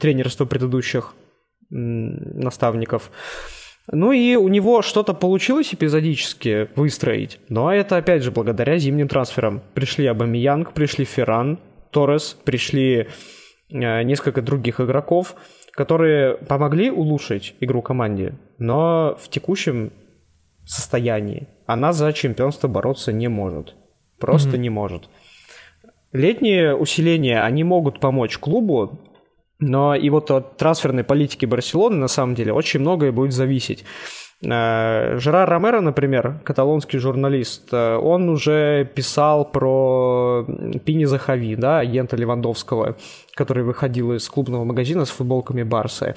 тренерство 0.01 0.45
предыдущих 0.45 1.15
наставников. 1.71 3.11
Ну 3.91 4.13
и 4.13 4.35
у 4.35 4.49
него 4.49 4.83
что-то 4.83 5.15
получилось 5.15 5.73
эпизодически 5.73 6.69
выстроить, 6.75 7.39
но 7.49 7.73
это 7.73 7.97
опять 7.97 8.23
же 8.23 8.33
благодаря 8.33 8.79
зимним 8.79 9.09
трансферам. 9.09 9.63
Пришли 9.75 10.07
Абамиянг, 10.07 10.73
пришли 10.73 11.05
Ферран, 11.05 11.59
Торрес, 11.91 12.37
пришли 12.45 13.09
э, 13.71 14.03
несколько 14.03 14.43
других 14.43 14.81
игроков, 14.81 15.37
которые 15.75 16.37
помогли 16.37 16.91
улучшить 16.91 17.55
игру 17.61 17.83
команде, 17.83 18.35
но 18.59 19.17
в 19.21 19.29
текущем 19.29 19.93
состоянии 20.65 21.49
она 21.67 21.93
за 21.93 22.13
чемпионство 22.13 22.69
бороться 22.69 23.13
не 23.13 23.29
может. 23.29 23.75
Просто 24.19 24.57
mm-hmm. 24.57 24.59
не 24.59 24.71
может. 24.71 25.09
Летние 26.13 26.77
усиления, 26.77 27.43
они 27.43 27.65
могут 27.65 28.01
помочь 28.01 28.39
клубу 28.39 29.01
но 29.61 29.95
и 29.95 30.11
вот 30.11 30.31
от 30.31 30.57
трансферной 30.57 31.05
политики 31.05 31.47
Барселоны 31.47 31.97
на 31.97 32.09
самом 32.09 32.35
деле 32.35 32.53
очень 32.53 32.81
многое 32.81 33.13
будет 33.13 33.33
зависеть. 33.33 33.85
Э, 34.43 35.19
Жерар 35.19 35.49
Ромеро, 35.49 35.81
например, 35.81 36.41
каталонский 36.45 36.99
журналист, 36.99 37.69
э, 37.73 37.97
он 37.97 38.29
уже 38.29 38.85
писал 38.95 39.45
про 39.45 40.47
Пини 40.85 41.05
Захави, 41.05 41.57
да, 41.57 41.79
агента 41.79 42.17
Левандовского, 42.17 42.97
который 43.35 43.65
выходил 43.65 44.13
из 44.13 44.29
клубного 44.29 44.65
магазина 44.65 45.05
с 45.05 45.11
футболками 45.11 45.63
Барсы. 45.63 46.15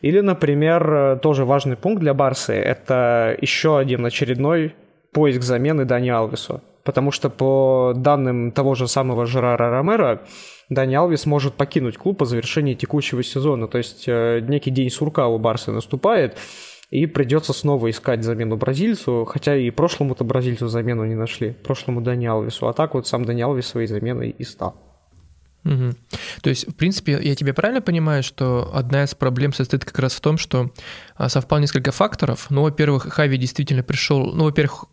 Или, 0.00 0.20
например, 0.20 1.18
тоже 1.22 1.44
важный 1.44 1.76
пункт 1.76 2.00
для 2.00 2.12
Барсы– 2.12 2.52
это 2.54 3.36
еще 3.40 3.78
один 3.78 4.04
очередной 4.04 4.74
поиск 5.12 5.42
замены 5.42 5.86
Дани 5.86 6.10
Алвесу. 6.10 6.60
Потому 6.82 7.10
что 7.10 7.30
по 7.30 7.94
данным 7.96 8.52
того 8.52 8.74
же 8.74 8.86
самого 8.86 9.24
Жерара 9.24 9.70
Ромеро, 9.70 10.20
Дани 10.68 10.94
Алвис 10.94 11.24
может 11.24 11.54
покинуть 11.54 11.96
клуб 11.96 12.18
по 12.18 12.26
завершении 12.26 12.74
текущего 12.74 13.22
сезона. 13.22 13.68
То 13.68 13.78
есть 13.78 14.04
э, 14.06 14.40
некий 14.40 14.70
день 14.70 14.90
сурка 14.90 15.28
у 15.28 15.38
Барса 15.38 15.72
наступает, 15.72 16.36
и 16.94 17.06
придется 17.06 17.52
снова 17.52 17.90
искать 17.90 18.22
замену 18.22 18.56
бразильцу, 18.56 19.24
хотя 19.28 19.56
и 19.56 19.70
прошлому-то 19.70 20.22
бразильцу 20.22 20.68
замену 20.68 21.04
не 21.04 21.16
нашли, 21.16 21.50
прошлому 21.50 22.00
Дани 22.00 22.26
Алвису, 22.26 22.68
а 22.68 22.72
так 22.72 22.94
вот 22.94 23.08
сам 23.08 23.24
Дани 23.24 23.42
Алвис 23.42 23.66
своей 23.66 23.88
заменой 23.88 24.30
и 24.30 24.44
стал. 24.44 24.76
Угу. 25.64 25.90
То 26.42 26.50
есть, 26.50 26.68
в 26.68 26.74
принципе, 26.76 27.18
я 27.20 27.34
тебя 27.34 27.52
правильно 27.52 27.82
понимаю, 27.82 28.22
что 28.22 28.70
одна 28.72 29.02
из 29.02 29.14
проблем 29.16 29.52
состоит 29.52 29.84
как 29.84 29.98
раз 29.98 30.14
в 30.14 30.20
том, 30.20 30.38
что 30.38 30.70
а, 31.16 31.28
совпало 31.28 31.58
несколько 31.58 31.90
факторов. 31.90 32.46
Ну, 32.50 32.62
во-первых, 32.62 33.12
Хави 33.12 33.38
действительно 33.38 33.82
пришел, 33.82 34.32
ну, 34.32 34.44
во-первых, 34.44 34.84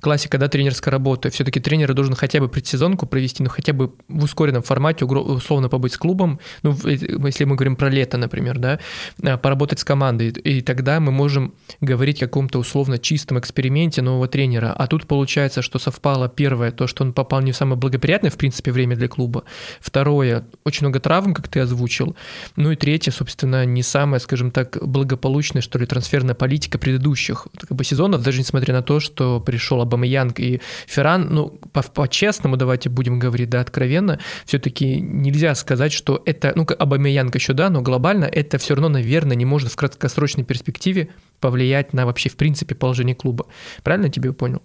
классика, 0.00 0.38
да, 0.38 0.48
тренерской 0.48 0.90
работы. 0.90 1.30
Все-таки 1.30 1.60
тренер 1.60 1.94
должен 1.94 2.14
хотя 2.14 2.40
бы 2.40 2.48
предсезонку 2.48 3.06
провести, 3.06 3.42
ну, 3.42 3.48
хотя 3.48 3.72
бы 3.72 3.92
в 4.08 4.24
ускоренном 4.24 4.62
формате, 4.62 5.04
условно 5.04 5.68
побыть 5.68 5.92
с 5.92 5.98
клубом, 5.98 6.40
ну, 6.62 6.76
если 6.84 7.44
мы 7.44 7.56
говорим 7.56 7.76
про 7.76 7.88
лето, 7.88 8.18
например, 8.18 8.58
да, 8.58 8.78
а, 9.22 9.36
поработать 9.36 9.78
с 9.78 9.84
командой, 9.84 10.28
и 10.28 10.60
тогда 10.60 11.00
мы 11.00 11.12
можем 11.12 11.54
говорить 11.80 12.22
о 12.22 12.26
каком-то 12.26 12.58
условно 12.58 12.98
чистом 12.98 13.38
эксперименте 13.38 14.02
нового 14.02 14.28
тренера. 14.28 14.72
А 14.72 14.86
тут 14.86 15.06
получается, 15.06 15.62
что 15.62 15.78
совпало 15.78 16.28
первое, 16.28 16.70
то, 16.70 16.86
что 16.86 17.04
он 17.04 17.12
попал 17.12 17.40
не 17.40 17.52
в 17.52 17.56
самое 17.56 17.78
благоприятное, 17.78 18.30
в 18.30 18.36
принципе, 18.36 18.72
время 18.72 18.96
для 18.96 19.08
клуба. 19.08 19.44
Второе, 19.80 20.44
очень 20.64 20.86
много 20.86 21.00
травм, 21.00 21.34
как 21.34 21.48
ты 21.48 21.60
озвучил. 21.60 22.16
Ну 22.56 22.72
и 22.72 22.76
третье, 22.76 23.10
собственно, 23.10 23.64
не 23.64 23.82
самая, 23.82 24.20
скажем 24.20 24.50
так, 24.50 24.78
благополучная, 24.80 25.62
что 25.62 25.78
ли, 25.78 25.86
трансферная 25.86 26.34
политика 26.34 26.78
предыдущих 26.78 27.48
как 27.56 27.76
бы, 27.76 27.84
сезонов, 27.84 28.22
даже 28.22 28.38
несмотря 28.40 28.74
на 28.74 28.82
то, 28.82 29.00
что 29.00 29.40
пришел 29.40 29.69
пришел 29.70 29.80
Абамаянг 29.82 30.40
и 30.40 30.60
Ферран, 30.86 31.28
ну, 31.30 31.60
по-честному, 31.94 32.56
давайте 32.56 32.88
будем 32.88 33.18
говорить, 33.18 33.50
да, 33.50 33.60
откровенно, 33.60 34.18
все-таки 34.44 35.00
нельзя 35.00 35.54
сказать, 35.54 35.92
что 35.92 36.22
это, 36.26 36.52
ну, 36.56 36.66
Абамаянг 36.78 37.34
еще, 37.34 37.52
да, 37.52 37.70
но 37.70 37.82
глобально 37.82 38.24
это 38.24 38.58
все 38.58 38.74
равно, 38.74 38.88
наверное, 38.88 39.36
не 39.36 39.44
может 39.44 39.70
в 39.70 39.76
краткосрочной 39.76 40.44
перспективе 40.44 41.08
повлиять 41.40 41.92
на 41.92 42.04
вообще, 42.04 42.28
в 42.28 42.36
принципе, 42.36 42.74
положение 42.74 43.14
клуба. 43.14 43.46
Правильно 43.84 44.06
я 44.06 44.12
тебе 44.12 44.32
понял? 44.32 44.62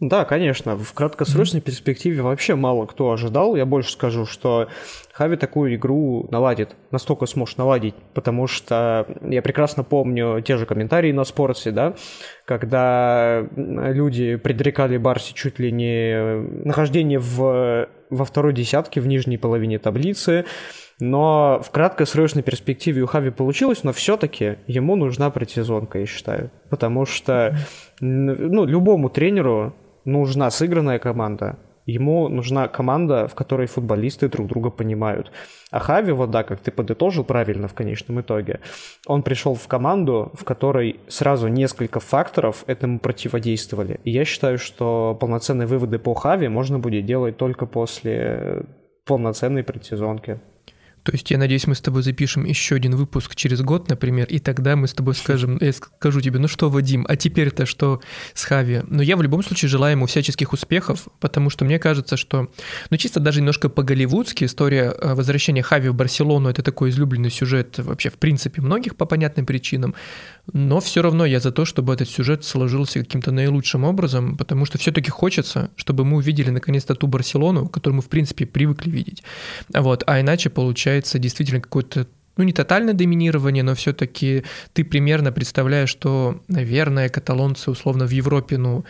Да, 0.00 0.24
конечно. 0.24 0.76
В 0.76 0.94
краткосрочной 0.94 1.60
mm-hmm. 1.60 1.64
перспективе 1.64 2.22
вообще 2.22 2.54
мало 2.54 2.86
кто 2.86 3.12
ожидал. 3.12 3.54
Я 3.54 3.66
больше 3.66 3.92
скажу, 3.92 4.24
что 4.24 4.68
Хави 5.12 5.36
такую 5.36 5.74
игру 5.74 6.26
наладит, 6.30 6.74
настолько 6.90 7.26
сможет 7.26 7.58
наладить, 7.58 7.94
потому 8.14 8.46
что 8.46 9.06
я 9.22 9.42
прекрасно 9.42 9.84
помню 9.84 10.40
те 10.40 10.56
же 10.56 10.64
комментарии 10.64 11.12
на 11.12 11.24
спорте, 11.24 11.70
да, 11.70 11.94
когда 12.46 13.46
люди 13.54 14.36
предрекали 14.36 14.96
Барси 14.96 15.34
чуть 15.34 15.58
ли 15.58 15.70
не 15.70 16.64
нахождение 16.64 17.18
в, 17.18 17.86
во 18.08 18.24
второй 18.24 18.54
десятке, 18.54 19.02
в 19.02 19.06
нижней 19.06 19.36
половине 19.36 19.78
таблицы, 19.78 20.46
но 21.00 21.60
в 21.62 21.70
краткосрочной 21.70 22.42
перспективе 22.42 23.02
у 23.02 23.06
Хави 23.06 23.30
получилось, 23.30 23.84
но 23.84 23.92
все-таки 23.92 24.56
ему 24.66 24.96
нужна 24.96 25.30
предсезонка, 25.30 25.98
я 25.98 26.06
считаю. 26.06 26.50
Потому 26.68 27.04
что 27.04 27.56
ну, 28.00 28.64
любому 28.64 29.08
тренеру 29.10 29.74
нужна 30.04 30.50
сыгранная 30.50 30.98
команда, 30.98 31.58
Ему 31.90 32.28
нужна 32.28 32.68
команда, 32.68 33.26
в 33.26 33.34
которой 33.34 33.66
футболисты 33.66 34.28
друг 34.28 34.46
друга 34.46 34.70
понимают. 34.70 35.32
А 35.70 35.80
Хави, 35.80 36.12
вот 36.12 36.30
да, 36.30 36.42
как 36.44 36.60
ты 36.60 36.70
подытожил 36.70 37.24
правильно 37.24 37.68
в 37.68 37.74
конечном 37.74 38.20
итоге, 38.20 38.60
он 39.06 39.22
пришел 39.22 39.54
в 39.54 39.66
команду, 39.66 40.30
в 40.34 40.44
которой 40.44 41.00
сразу 41.08 41.48
несколько 41.48 41.98
факторов 41.98 42.64
этому 42.66 43.00
противодействовали. 43.00 43.98
И 44.04 44.10
я 44.10 44.24
считаю, 44.24 44.58
что 44.58 45.16
полноценные 45.20 45.66
выводы 45.66 45.98
по 45.98 46.14
Хави 46.14 46.48
можно 46.48 46.78
будет 46.78 47.06
делать 47.06 47.36
только 47.36 47.66
после 47.66 48.66
полноценной 49.06 49.64
предсезонки. 49.64 50.38
То 51.02 51.12
есть 51.12 51.30
я 51.30 51.38
надеюсь, 51.38 51.66
мы 51.66 51.74
с 51.74 51.80
тобой 51.80 52.02
запишем 52.02 52.44
еще 52.44 52.74
один 52.74 52.94
выпуск 52.94 53.34
через 53.34 53.62
год, 53.62 53.88
например, 53.88 54.26
и 54.26 54.38
тогда 54.38 54.76
мы 54.76 54.86
с 54.86 54.92
тобой 54.92 55.14
скажем, 55.14 55.58
я 55.60 55.72
скажу 55.72 56.20
тебе, 56.20 56.38
ну 56.38 56.48
что, 56.48 56.68
Вадим, 56.68 57.06
а 57.08 57.16
теперь-то 57.16 57.66
что 57.66 58.00
с 58.34 58.44
Хави? 58.44 58.82
Но 58.86 59.02
я 59.02 59.16
в 59.16 59.22
любом 59.22 59.42
случае 59.42 59.68
желаю 59.68 59.92
ему 59.92 60.06
всяческих 60.06 60.52
успехов, 60.52 61.08
потому 61.18 61.48
что 61.50 61.64
мне 61.64 61.78
кажется, 61.78 62.16
что, 62.16 62.50
ну 62.90 62.96
чисто 62.96 63.20
даже 63.20 63.40
немножко 63.40 63.68
по-голливудски 63.68 64.44
история 64.44 64.94
э, 64.96 65.14
возвращения 65.14 65.62
Хави 65.62 65.88
в 65.88 65.94
Барселону, 65.94 66.48
это 66.48 66.62
такой 66.62 66.90
излюбленный 66.90 67.30
сюжет 67.30 67.78
вообще 67.78 68.10
в 68.10 68.18
принципе 68.18 68.60
многих 68.60 68.96
по 68.96 69.06
понятным 69.06 69.46
причинам, 69.46 69.94
но 70.52 70.80
все 70.80 71.02
равно 71.02 71.26
я 71.26 71.40
за 71.40 71.52
то, 71.52 71.64
чтобы 71.64 71.94
этот 71.94 72.08
сюжет 72.08 72.44
сложился 72.44 73.00
каким-то 73.00 73.30
наилучшим 73.32 73.84
образом, 73.84 74.36
потому 74.36 74.66
что 74.66 74.78
все-таки 74.78 75.10
хочется, 75.10 75.70
чтобы 75.76 76.04
мы 76.04 76.16
увидели 76.18 76.50
наконец-то 76.50 76.94
ту 76.94 77.06
Барселону, 77.06 77.68
которую 77.68 77.96
мы 77.96 78.02
в 78.02 78.08
принципе 78.08 78.46
привыкли 78.46 78.90
видеть. 78.90 79.22
Вот, 79.72 80.02
а 80.06 80.20
иначе 80.20 80.50
получается 80.50 81.18
действительно 81.18 81.60
какое-то 81.60 82.06
ну, 82.36 82.44
не 82.44 82.52
тотальное 82.52 82.94
доминирование, 82.94 83.62
но 83.62 83.74
все-таки 83.74 84.44
ты 84.72 84.84
примерно 84.84 85.30
представляешь, 85.32 85.90
что, 85.90 86.40
наверное, 86.48 87.08
каталонцы 87.08 87.70
условно 87.70 88.06
в 88.06 88.10
Европе, 88.10 88.56
ну, 88.56 88.84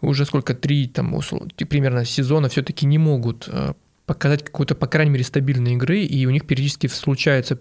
уже 0.00 0.24
сколько, 0.24 0.54
три 0.54 0.86
там, 0.86 1.14
условно, 1.14 1.48
примерно 1.68 2.04
сезона 2.04 2.48
все-таки 2.48 2.86
не 2.86 2.98
могут 2.98 3.48
э, 3.48 3.72
показать 4.06 4.44
какую-то, 4.44 4.74
по 4.74 4.86
крайней 4.86 5.10
мере, 5.10 5.24
стабильной 5.24 5.72
игры, 5.72 6.02
и 6.02 6.24
у 6.26 6.30
них 6.30 6.46
периодически 6.46 6.86
случаются 6.86 7.58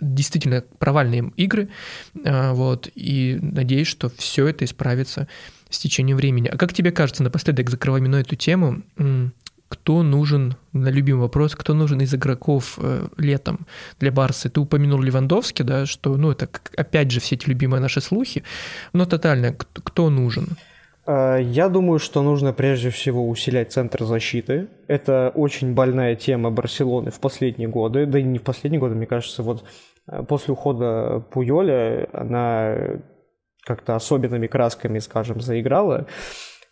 действительно 0.00 0.64
провальные 0.78 1.32
игры, 1.36 1.68
э, 2.24 2.52
вот, 2.52 2.88
и 2.94 3.38
надеюсь, 3.40 3.88
что 3.88 4.10
все 4.10 4.46
это 4.46 4.64
исправится 4.64 5.28
с 5.70 5.78
течением 5.78 6.16
времени. 6.16 6.48
А 6.48 6.56
как 6.56 6.72
тебе 6.72 6.92
кажется, 6.92 7.22
напоследок, 7.22 7.70
закрывая 7.70 8.00
именно 8.00 8.16
эту 8.16 8.36
тему, 8.36 8.82
кто 9.68 10.02
нужен, 10.02 10.56
на 10.72 10.88
любимый 10.88 11.22
вопрос, 11.22 11.54
кто 11.56 11.74
нужен 11.74 12.00
из 12.00 12.14
игроков 12.14 12.78
э, 12.78 13.08
летом 13.16 13.66
для 13.98 14.12
Барсы. 14.12 14.48
Ты 14.48 14.60
упомянул 14.60 15.02
Левандовский, 15.02 15.64
да, 15.64 15.86
что, 15.86 16.16
ну, 16.16 16.30
это 16.30 16.48
опять 16.76 17.10
же 17.10 17.18
все 17.18 17.34
эти 17.34 17.48
любимые 17.48 17.80
наши 17.80 18.00
слухи, 18.00 18.44
но 18.92 19.06
тотально, 19.06 19.52
кто, 19.52 19.82
кто 19.82 20.10
нужен? 20.10 20.56
Э, 21.06 21.38
я 21.40 21.68
думаю, 21.68 21.98
что 21.98 22.22
нужно 22.22 22.52
прежде 22.52 22.90
всего 22.90 23.28
усилять 23.28 23.72
центр 23.72 24.04
защиты. 24.04 24.68
Это 24.88 25.32
очень 25.34 25.74
больная 25.74 26.16
тема 26.16 26.50
Барселоны 26.50 27.10
в 27.10 27.20
последние 27.20 27.68
годы, 27.68 28.06
да 28.06 28.18
и 28.18 28.22
не 28.22 28.38
в 28.38 28.42
последние 28.42 28.80
годы, 28.80 28.94
мне 28.94 29.06
кажется, 29.06 29.42
вот 29.42 29.64
э, 30.10 30.22
после 30.24 30.52
ухода 30.52 31.20
Пуйоля 31.30 32.08
она 32.12 32.76
как-то 33.62 33.96
особенными 33.96 34.46
красками, 34.46 34.98
скажем, 35.00 35.40
заиграла. 35.40 36.06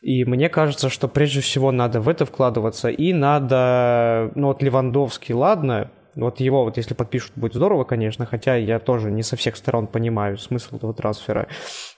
И 0.00 0.24
мне 0.24 0.48
кажется, 0.48 0.90
что 0.90 1.08
прежде 1.08 1.40
всего 1.40 1.72
надо 1.72 2.00
в 2.00 2.08
это 2.08 2.26
вкладываться, 2.26 2.90
и 2.90 3.12
надо, 3.14 4.30
ну 4.34 4.48
вот 4.48 4.62
Левандовский, 4.62 5.34
ладно, 5.34 5.90
вот 6.16 6.40
его 6.40 6.64
вот 6.64 6.76
если 6.76 6.94
подпишут, 6.94 7.32
будет 7.36 7.54
здорово, 7.54 7.84
конечно, 7.84 8.26
хотя 8.26 8.56
я 8.56 8.78
тоже 8.78 9.10
не 9.10 9.22
со 9.22 9.36
всех 9.36 9.56
сторон 9.56 9.86
понимаю 9.86 10.38
смысл 10.38 10.76
этого 10.76 10.94
трансфера. 10.94 11.48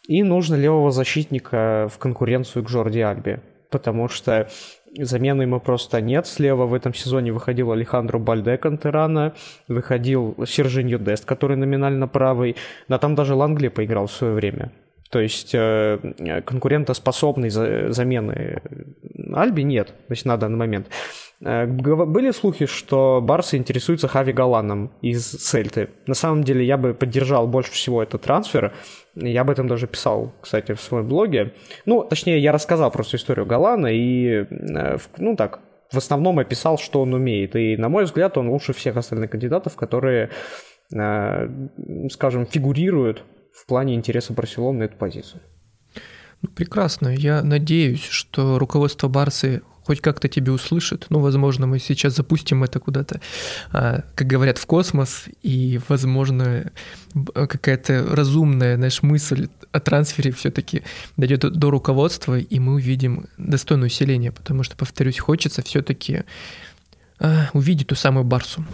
И 0.09 0.23
нужно 0.23 0.55
левого 0.55 0.91
защитника 0.91 1.89
в 1.93 1.99
конкуренцию 1.99 2.65
к 2.65 2.69
Жорди 2.69 3.01
Альбе, 3.01 3.41
потому 3.71 4.09
что 4.09 4.49
замены 4.97 5.43
ему 5.43 5.61
просто 5.61 6.01
нет. 6.01 6.27
Слева 6.27 6.67
в 6.67 6.75
этом 6.75 6.95
сезоне 6.95 7.33
выходил 7.33 7.73
Алехандро 7.73 8.19
Бальде 8.19 8.57
Кантерана, 8.57 9.35
выходил 9.69 10.37
Сержиньо 10.47 10.99
Дест, 10.99 11.25
который 11.25 11.57
номинально 11.57 12.09
правый, 12.09 12.57
да 12.89 12.99
там 12.99 13.15
даже 13.15 13.35
Лангли 13.35 13.69
поиграл 13.69 14.07
в 14.07 14.13
свое 14.13 14.35
время. 14.35 14.71
То 15.11 15.21
есть 15.21 15.51
э, 15.55 16.43
конкурентоспособной 16.45 17.51
замены 17.51 18.61
Альби 19.35 19.63
нет 19.63 19.93
значит, 20.09 20.27
на 20.27 20.37
данный 20.37 20.57
момент. 20.57 20.89
Э, 21.41 21.67
были 21.67 22.31
слухи, 22.31 22.67
что 22.67 23.21
Барса 23.23 23.57
интересуется 23.57 24.09
Хави 24.09 24.33
Галаном 24.33 24.93
из 25.03 25.31
Сельты. 25.31 25.91
На 26.07 26.15
самом 26.15 26.45
деле 26.45 26.65
я 26.65 26.77
бы 26.77 26.95
поддержал 26.95 27.47
больше 27.47 27.73
всего 27.73 28.03
этот 28.03 28.23
трансфер. 28.23 28.73
Я 29.15 29.43
об 29.43 29.51
этом 29.51 29.69
даже 29.69 29.87
писал, 29.87 30.33
кстати, 30.41 30.73
в 30.75 30.81
своем 30.81 31.09
блоге. 31.09 31.55
Ну, 31.85 32.03
точнее, 32.03 32.39
я 32.39 32.53
рассказал 32.53 32.91
просто 32.91 33.17
историю 33.17 33.47
Галана 33.47 33.89
и, 33.89 34.45
э, 34.51 34.99
ну 35.19 35.37
так, 35.37 35.61
в 35.93 35.99
основном 35.99 36.39
описал, 36.39 36.79
что 36.79 37.03
он 37.03 37.15
умеет. 37.15 37.55
И, 37.55 37.77
на 37.77 37.89
мой 37.89 38.05
взгляд, 38.05 38.37
он 38.37 38.49
лучше 38.49 38.73
всех 38.73 38.97
остальных 38.97 39.31
кандидатов, 39.31 39.77
которые, 39.77 40.31
скажем, 40.91 42.45
фигурируют 42.47 43.23
в 43.57 43.67
плане 43.67 43.95
интереса 43.95 44.33
Барселоны 44.33 44.85
эту 44.85 44.97
позицию. 44.97 45.41
Ну, 46.43 46.51
прекрасно. 46.51 47.09
Я 47.09 47.43
надеюсь, 47.43 48.05
что 48.05 48.59
руководство 48.59 49.09
Барсы 49.09 49.63
хоть 49.85 50.01
как-то 50.01 50.29
тебе 50.29 50.53
услышит. 50.53 51.07
Ну, 51.11 51.21
возможно, 51.21 51.67
мы 51.67 51.79
сейчас 51.79 52.17
запустим 52.17 52.65
это 52.65 52.81
куда-то, 52.81 53.21
а, 53.73 54.03
как 54.15 54.27
говорят, 54.27 54.59
в 54.59 54.67
космос, 54.67 55.27
и, 55.43 55.81
возможно, 55.89 56.73
какая-то 57.35 58.05
разумная, 58.11 58.77
знаешь, 58.77 59.03
мысль 59.03 59.49
о 59.71 59.81
трансфере 59.81 60.33
все-таки 60.33 60.83
дойдет 61.17 61.41
до 61.53 61.71
руководства, 61.71 62.37
и 62.37 62.59
мы 62.59 62.75
увидим 62.75 63.27
достойное 63.39 63.87
усиление, 63.87 64.33
потому 64.33 64.65
что, 64.65 64.77
повторюсь, 64.77 65.21
хочется 65.21 65.63
все-таки 65.63 66.25
а, 67.21 67.49
увидеть 67.53 67.87
ту 67.87 67.95
самую 67.95 68.25
Барсу. 68.25 68.65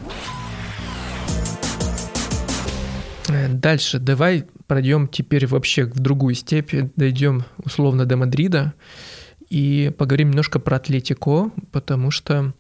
Э, 3.29 3.49
дальше 3.49 3.99
давай 3.99 4.47
пройдем 4.73 5.07
теперь 5.07 5.47
вообще 5.47 5.85
в 5.85 5.99
другую 5.99 6.35
степь, 6.35 6.73
дойдем 6.97 7.45
условно 7.59 8.07
до 8.07 8.17
Мадрида 8.17 8.73
и 9.51 9.93
поговорим 9.99 10.31
немножко 10.31 10.59
про 10.59 10.77
Атлетико, 10.77 11.51
потому 11.73 12.11
что 12.11 12.55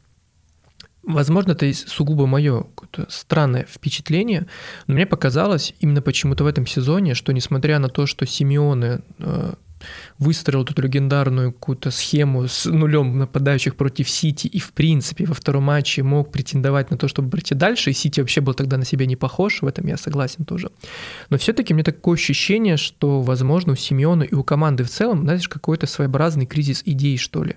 Возможно, 1.02 1.52
это 1.52 1.72
сугубо 1.74 2.26
мое 2.26 2.66
странное 3.08 3.66
впечатление, 3.68 4.46
но 4.86 4.94
мне 4.94 5.04
показалось 5.04 5.74
именно 5.80 6.00
почему-то 6.00 6.44
в 6.44 6.46
этом 6.46 6.64
сезоне, 6.64 7.14
что 7.14 7.32
несмотря 7.32 7.80
на 7.80 7.88
то, 7.88 8.06
что 8.06 8.24
Симеоне 8.24 9.00
э, 9.18 9.54
выстроил 10.18 10.64
эту 10.64 10.80
легендарную 10.82 11.52
какую-то 11.52 11.90
схему 11.90 12.48
с 12.48 12.66
нулем 12.66 13.18
нападающих 13.18 13.76
против 13.76 14.08
Сити 14.08 14.46
и, 14.46 14.58
в 14.58 14.72
принципе, 14.72 15.24
во 15.24 15.34
втором 15.34 15.64
матче 15.64 16.02
мог 16.02 16.32
претендовать 16.32 16.90
на 16.90 16.96
то, 16.96 17.08
чтобы 17.08 17.30
пройти 17.30 17.54
дальше, 17.54 17.90
и 17.90 17.94
Сити 17.94 18.20
вообще 18.20 18.40
был 18.40 18.54
тогда 18.54 18.76
на 18.76 18.84
себя 18.84 19.06
не 19.06 19.16
похож, 19.16 19.62
в 19.62 19.66
этом 19.66 19.86
я 19.86 19.96
согласен 19.96 20.44
тоже. 20.44 20.70
Но 21.30 21.38
все-таки 21.38 21.74
мне 21.74 21.82
такое 21.82 22.14
ощущение, 22.14 22.76
что, 22.76 23.22
возможно, 23.22 23.72
у 23.72 23.76
Симеона 23.76 24.22
и 24.22 24.34
у 24.34 24.44
команды 24.44 24.84
в 24.84 24.90
целом, 24.90 25.22
знаешь, 25.22 25.48
какой-то 25.48 25.86
своеобразный 25.86 26.46
кризис 26.46 26.82
идей, 26.84 27.18
что 27.18 27.44
ли. 27.44 27.56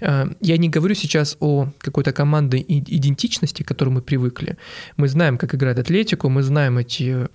Э, 0.00 0.26
я 0.40 0.56
не 0.56 0.68
говорю 0.68 0.94
сейчас 0.94 1.36
о 1.40 1.68
какой-то 1.78 2.12
командной 2.12 2.64
идентичности, 2.68 3.62
к 3.62 3.68
которой 3.68 3.90
мы 3.90 4.02
привыкли. 4.02 4.56
Мы 4.96 5.08
знаем, 5.08 5.38
как 5.38 5.54
играет 5.54 5.78
Атлетику, 5.78 6.28
мы 6.28 6.42
знаем 6.42 6.78
эти 6.78 7.28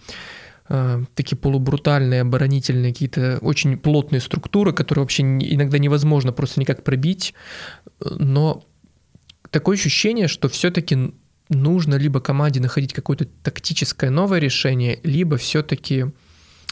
Э, 0.68 1.04
такие 1.14 1.38
полубрутальные, 1.38 2.22
оборонительные, 2.22 2.92
какие-то 2.92 3.38
очень 3.42 3.78
плотные 3.78 4.20
структуры, 4.20 4.74
которые 4.74 5.04
вообще 5.04 5.24
иногда 5.24 5.78
невозможно 5.78 6.32
просто 6.32 6.60
никак 6.60 6.84
пробить. 6.84 7.34
Но 8.00 8.64
такое 9.52 9.78
ощущение, 9.78 10.28
что 10.28 10.50
все-таки 10.50 11.14
нужно 11.50 11.96
либо 11.96 12.20
команде 12.20 12.60
находить 12.60 12.94
какое-то 12.94 13.26
тактическое 13.44 14.10
новое 14.10 14.40
решение, 14.40 15.00
либо 15.04 15.38
все-таки 15.38 16.06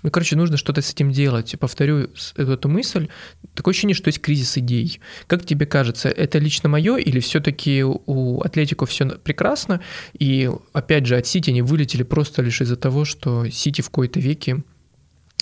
ну, 0.03 0.11
короче, 0.11 0.35
нужно 0.35 0.57
что-то 0.57 0.81
с 0.81 0.91
этим 0.91 1.11
делать. 1.11 1.55
Повторю 1.59 2.09
эту 2.35 2.69
мысль. 2.69 3.07
Такое 3.55 3.71
ощущение, 3.71 3.95
что 3.95 4.09
есть 4.09 4.21
кризис 4.21 4.57
идей. 4.57 4.99
Как 5.27 5.45
тебе 5.45 5.65
кажется, 5.65 6.09
это 6.09 6.39
лично 6.39 6.67
мое 6.69 6.97
или 6.97 7.19
все-таки 7.19 7.83
у 7.83 8.41
Атлетико 8.41 8.85
все 8.85 9.05
прекрасно? 9.05 9.81
И 10.19 10.49
опять 10.73 11.05
же, 11.05 11.15
от 11.15 11.25
Сити 11.25 11.51
они 11.51 11.61
вылетели 11.61 12.03
просто 12.03 12.41
лишь 12.41 12.61
из-за 12.61 12.75
того, 12.75 13.05
что 13.05 13.49
Сити 13.49 13.81
в 13.81 13.89
кои-то 13.89 14.19
веке 14.19 14.63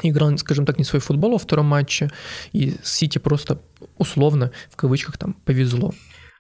играл, 0.04 0.38
скажем 0.38 0.65
так, 0.65 0.78
не 0.78 0.84
свой 0.84 1.00
футбол 1.02 1.32
во 1.32 1.38
втором 1.38 1.65
матче, 1.65 2.12
и 2.54 2.76
Сити 2.84 3.17
просто 3.17 3.62
условно, 3.97 4.52
в 4.69 4.76
кавычках, 4.76 5.17
там 5.17 5.34
повезло. 5.34 5.91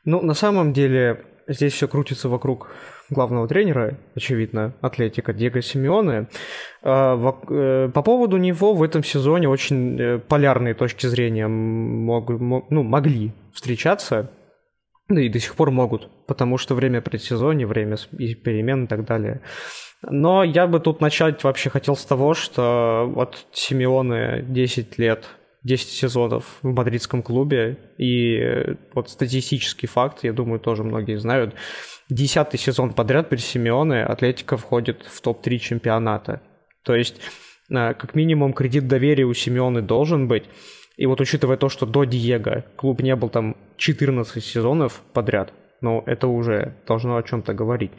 Ну, 0.05 0.21
на 0.21 0.33
самом 0.33 0.73
деле, 0.73 1.25
здесь 1.47 1.73
все 1.73 1.87
крутится 1.87 2.29
вокруг 2.29 2.69
главного 3.11 3.47
тренера, 3.47 3.97
очевидно, 4.15 4.73
Атлетика 4.81 5.33
Диего 5.33 5.61
Симеоне. 5.61 6.27
А, 6.81 7.15
э, 7.49 7.89
по 7.93 8.01
поводу 8.01 8.37
него 8.37 8.73
в 8.73 8.81
этом 8.81 9.03
сезоне 9.03 9.47
очень 9.47 9.99
э, 9.99 10.19
полярные 10.19 10.73
точки 10.73 11.05
зрения 11.05 11.47
мог, 11.47 12.29
ну, 12.29 12.83
могли 12.83 13.33
встречаться, 13.53 14.31
да 15.09 15.21
и 15.21 15.29
до 15.29 15.39
сих 15.39 15.55
пор 15.55 15.71
могут, 15.71 16.09
потому 16.25 16.57
что 16.57 16.73
время 16.73 17.01
предсезонья, 17.01 17.67
время 17.67 17.97
перемен 18.17 18.85
и 18.85 18.87
так 18.87 19.05
далее. 19.05 19.41
Но 20.03 20.43
я 20.43 20.65
бы 20.65 20.79
тут 20.79 21.01
начать 21.01 21.43
вообще 21.43 21.69
хотел 21.69 21.95
с 21.95 22.05
того, 22.05 22.33
что 22.33 23.11
вот 23.13 23.45
Симеоне 23.51 24.43
10 24.47 24.97
лет 24.97 25.25
10 25.63 25.89
сезонов 25.89 26.57
в 26.61 26.67
мадридском 26.73 27.21
клубе. 27.21 27.77
И 27.97 28.39
вот 28.93 29.09
статистический 29.09 29.87
факт, 29.87 30.23
я 30.23 30.33
думаю, 30.33 30.59
тоже 30.59 30.83
многие 30.83 31.17
знают. 31.19 31.53
Десятый 32.11 32.59
сезон 32.59 32.91
подряд 32.91 33.29
при 33.29 33.37
Симеоне 33.37 34.03
Атлетика 34.03 34.57
входит 34.57 35.05
в 35.09 35.21
топ-3 35.21 35.57
чемпионата. 35.59 36.41
То 36.83 36.93
есть, 36.93 37.21
э, 37.69 37.93
как 37.93 38.15
минимум, 38.15 38.51
кредит 38.51 38.85
доверия 38.89 39.23
у 39.23 39.33
Симеоны 39.33 39.81
должен 39.81 40.27
быть. 40.27 40.43
И 40.97 41.05
вот 41.05 41.21
учитывая 41.21 41.55
то, 41.55 41.69
что 41.69 41.85
до 41.85 42.03
Диего 42.03 42.65
клуб 42.75 43.01
не 43.01 43.15
был 43.15 43.29
там 43.29 43.55
14 43.77 44.43
сезонов 44.43 45.03
подряд, 45.13 45.53
ну, 45.79 46.03
это 46.05 46.27
уже 46.27 46.75
должно 46.85 47.15
о 47.15 47.23
чем-то 47.23 47.53
говорить. 47.53 47.91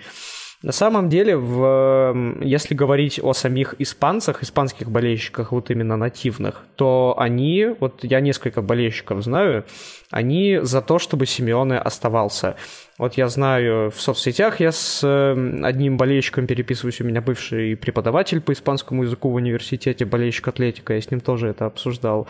На 0.63 0.71
самом 0.71 1.09
деле, 1.09 1.37
в, 1.37 2.39
если 2.41 2.75
говорить 2.75 3.19
о 3.21 3.33
самих 3.33 3.75
испанцах, 3.81 4.45
испанских 4.45 4.89
болельщиках, 4.89 5.51
вот 5.51 5.71
именно 5.71 5.97
нативных, 5.97 6.65
то 6.77 7.17
они, 7.19 7.67
вот 7.81 8.05
я 8.05 8.21
несколько 8.21 8.63
болельщиков 8.63 9.25
знаю, 9.25 9.65
они 10.13 10.61
за 10.63 10.81
то, 10.81 11.01
чтобы 11.01 11.27
Симеоне 11.27 11.79
оставался. 11.79 12.55
Вот 12.97 13.15
я 13.15 13.27
знаю 13.27 13.91
в 13.91 14.01
соцсетях, 14.01 14.61
я 14.61 14.71
с 14.71 15.03
одним 15.03 15.97
болельщиком 15.97 16.47
переписываюсь, 16.47 17.01
у 17.01 17.05
меня 17.05 17.21
бывший 17.21 17.77
преподаватель 17.77 18.41
по 18.41 18.53
испанскому 18.53 19.03
языку 19.03 19.31
в 19.31 19.35
университете, 19.35 20.05
болельщик 20.05 20.47
Атлетика, 20.47 20.95
я 20.95 21.01
с 21.01 21.11
ним 21.11 21.21
тоже 21.21 21.49
это 21.49 21.67
обсуждал. 21.67 22.29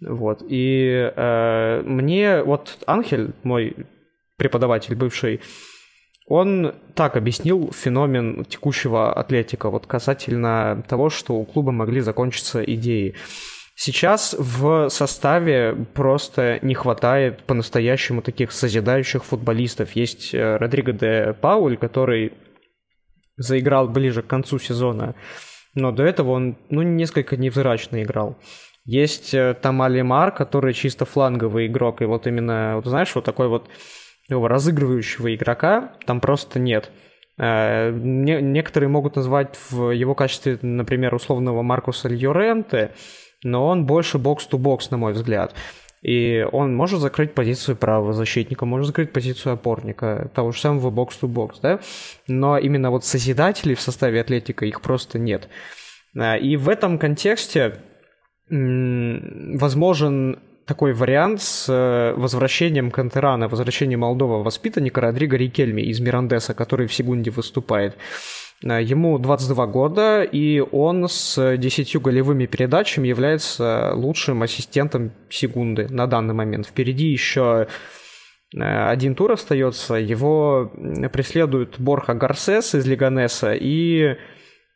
Вот, 0.00 0.42
и 0.48 1.12
э, 1.14 1.82
мне 1.84 2.42
вот 2.44 2.78
Анхель, 2.86 3.32
мой 3.42 3.74
преподаватель 4.36 4.94
бывший, 4.94 5.40
он 6.28 6.74
так 6.94 7.16
объяснил 7.16 7.72
феномен 7.72 8.44
текущего 8.44 9.12
атлетика, 9.12 9.70
вот 9.70 9.86
касательно 9.86 10.84
того, 10.86 11.08
что 11.08 11.34
у 11.34 11.44
клуба 11.44 11.72
могли 11.72 12.00
закончиться 12.00 12.62
идеи. 12.62 13.14
Сейчас 13.74 14.34
в 14.38 14.88
составе 14.90 15.86
просто 15.94 16.58
не 16.62 16.74
хватает 16.74 17.44
по-настоящему 17.44 18.22
таких 18.22 18.52
созидающих 18.52 19.24
футболистов. 19.24 19.92
Есть 19.92 20.34
э, 20.34 20.56
Родриго 20.56 20.92
де 20.92 21.32
Пауль, 21.40 21.76
который 21.76 22.32
заиграл 23.36 23.88
ближе 23.88 24.22
к 24.22 24.26
концу 24.26 24.58
сезона, 24.58 25.14
но 25.74 25.92
до 25.92 26.02
этого 26.02 26.32
он 26.32 26.58
ну, 26.70 26.82
несколько 26.82 27.36
невзрачно 27.36 28.02
играл. 28.02 28.36
Есть 28.84 29.32
э, 29.32 29.54
Тамали 29.54 30.02
Мар, 30.02 30.32
который 30.32 30.74
чисто 30.74 31.04
фланговый 31.04 31.68
игрок, 31.68 32.02
и 32.02 32.04
вот 32.04 32.26
именно, 32.26 32.72
вот 32.76 32.86
знаешь, 32.86 33.14
вот 33.14 33.24
такой 33.24 33.46
вот 33.46 33.68
разыгрывающего 34.28 35.34
игрока 35.34 35.92
там 36.06 36.20
просто 36.20 36.58
нет. 36.58 36.90
Э, 37.38 37.90
некоторые 37.92 38.88
могут 38.88 39.16
назвать 39.16 39.56
в 39.70 39.90
его 39.90 40.14
качестве, 40.14 40.58
например, 40.62 41.14
условного 41.14 41.62
Маркуса 41.62 42.08
Льоренте, 42.08 42.92
но 43.44 43.66
он 43.66 43.86
больше 43.86 44.18
бокс-то-бокс, 44.18 44.90
на 44.90 44.96
мой 44.96 45.12
взгляд. 45.12 45.54
И 46.02 46.46
он 46.52 46.76
может 46.76 47.00
закрыть 47.00 47.34
позицию 47.34 47.76
правого 47.76 48.12
защитника, 48.12 48.64
может 48.66 48.88
закрыть 48.88 49.12
позицию 49.12 49.54
опорника, 49.54 50.30
того 50.34 50.52
же 50.52 50.60
самого 50.60 50.90
бокс-то-бокс, 50.90 51.58
да? 51.60 51.80
Но 52.28 52.58
именно 52.58 52.90
вот 52.90 53.04
созидателей 53.04 53.74
в 53.74 53.80
составе 53.80 54.20
Атлетика 54.20 54.64
их 54.66 54.80
просто 54.80 55.18
нет. 55.18 55.48
Э, 56.14 56.38
и 56.38 56.56
в 56.56 56.68
этом 56.68 56.98
контексте 56.98 57.80
возможен 58.50 60.38
такой 60.68 60.92
вариант 60.92 61.40
с 61.40 61.66
э, 61.68 62.12
возвращением 62.14 62.90
Кантерана, 62.90 63.48
возвращением 63.48 64.00
молодого 64.00 64.42
воспитанника 64.44 65.00
Родриго 65.00 65.36
Рикельми 65.36 65.80
из 65.80 65.98
Мирандеса, 65.98 66.52
который 66.52 66.86
в 66.86 66.92
Сегунде 66.92 67.30
выступает. 67.30 67.96
Э, 68.62 68.82
ему 68.82 69.18
22 69.18 69.66
года, 69.66 70.22
и 70.22 70.60
он 70.60 71.08
с 71.08 71.56
10 71.56 71.96
голевыми 72.02 72.44
передачами 72.44 73.08
является 73.08 73.92
лучшим 73.94 74.42
ассистентом 74.42 75.12
Сегунды 75.30 75.88
на 75.88 76.06
данный 76.06 76.34
момент. 76.34 76.66
Впереди 76.66 77.06
еще 77.06 77.66
э, 78.54 78.90
один 78.90 79.14
тур 79.14 79.32
остается, 79.32 79.94
его 79.94 80.70
преследует 81.10 81.76
Борха 81.78 82.12
Гарсес 82.12 82.74
из 82.74 82.86
Лиганеса 82.86 83.54
и 83.54 84.16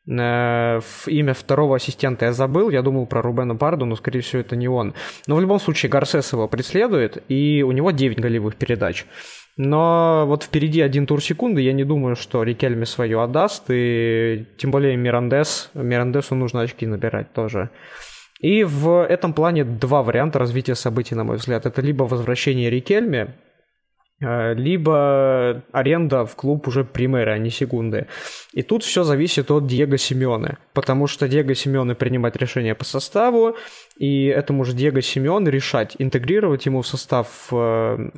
имя 0.07 1.35
второго 1.35 1.77
ассистента 1.77 2.27
я 2.27 2.33
забыл, 2.33 2.71
я 2.71 2.83
думал 2.83 3.07
про 3.07 3.23
Рубена 3.23 3.55
Парду, 3.55 3.85
но, 3.85 3.97
скорее 3.97 4.21
всего, 4.21 4.41
это 4.41 4.57
не 4.57 4.69
он. 4.69 4.95
Но 5.27 5.37
в 5.37 5.41
любом 5.41 5.61
случае 5.61 5.91
Гарсес 5.91 6.33
его 6.33 6.49
преследует, 6.49 7.23
и 7.29 7.63
у 7.63 7.73
него 7.73 7.93
9 7.93 8.21
голевых 8.21 8.57
передач. 8.57 9.07
Но 9.57 10.25
вот 10.27 10.45
впереди 10.45 10.81
один 10.81 11.07
тур 11.07 11.23
секунды, 11.23 11.61
я 11.61 11.73
не 11.73 11.85
думаю, 11.85 12.17
что 12.17 12.43
Рикельме 12.43 12.87
свое 12.87 13.23
отдаст, 13.23 13.65
и 13.69 14.47
тем 14.57 14.71
более 14.71 14.97
Мирандес, 14.97 15.71
Мирандесу 15.75 16.35
нужно 16.35 16.63
очки 16.63 16.87
набирать 16.87 17.33
тоже. 17.33 17.71
И 18.41 18.65
в 18.65 19.07
этом 19.07 19.35
плане 19.35 19.65
два 19.65 20.03
варианта 20.03 20.41
развития 20.41 20.75
событий, 20.75 21.15
на 21.15 21.23
мой 21.23 21.37
взгляд. 21.37 21.65
Это 21.65 21.81
либо 21.81 22.05
возвращение 22.05 22.71
Рикельме, 22.71 23.29
Э, 23.29 23.52
либо 24.23 25.63
аренда 25.73 26.25
в 26.25 26.37
клуб 26.37 26.69
уже 26.69 26.85
примеры, 26.85 27.33
а 27.33 27.39
не 27.39 27.51
секунды. 27.51 28.07
И 28.53 28.63
тут 28.63 28.85
все 28.85 29.03
зависит 29.05 29.51
от 29.51 29.67
Диего 29.67 29.99
Симеоне, 29.99 30.59
потому 30.75 31.07
что 31.07 31.29
Диего 31.29 31.55
Симеоне 31.55 31.95
принимает 31.95 32.37
решение 32.37 32.75
по 32.75 32.85
составу, 32.85 33.57
и 33.97 34.27
этому 34.27 34.65
же 34.65 34.75
Диего 34.75 35.03
Симеоне 35.03 35.51
решать, 35.51 35.97
интегрировать 35.99 36.67
ему 36.67 36.83
в 36.83 36.87
состав 36.87 37.49
э, 37.51 38.11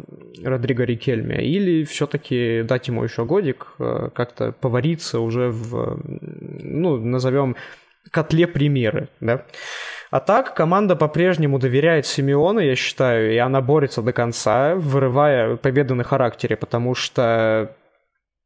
Родриго 0.43 0.85
Рикельме 0.85 1.45
или 1.45 1.85
все-таки 1.85 2.63
дать 2.63 2.89
ему 2.89 3.05
еще 3.05 3.25
годик, 3.25 3.69
э, 3.79 4.11
как-то 4.15 4.53
повариться 4.53 5.21
уже 5.21 5.49
в, 5.49 6.01
ну, 6.03 6.97
назовем, 6.97 7.57
котле 8.11 8.47
примеры, 8.47 9.09
да. 9.21 9.45
А 10.11 10.21
так, 10.21 10.55
команда 10.55 10.95
по-прежнему 10.95 11.59
доверяет 11.59 12.07
Симеону, 12.07 12.61
я 12.61 12.77
считаю, 12.77 13.33
и 13.33 13.37
она 13.37 13.61
борется 13.61 14.01
до 14.01 14.13
конца, 14.13 14.75
вырывая 14.77 15.57
победы 15.57 15.95
на 15.95 16.05
характере, 16.05 16.57
потому 16.57 16.95
что 16.95 17.75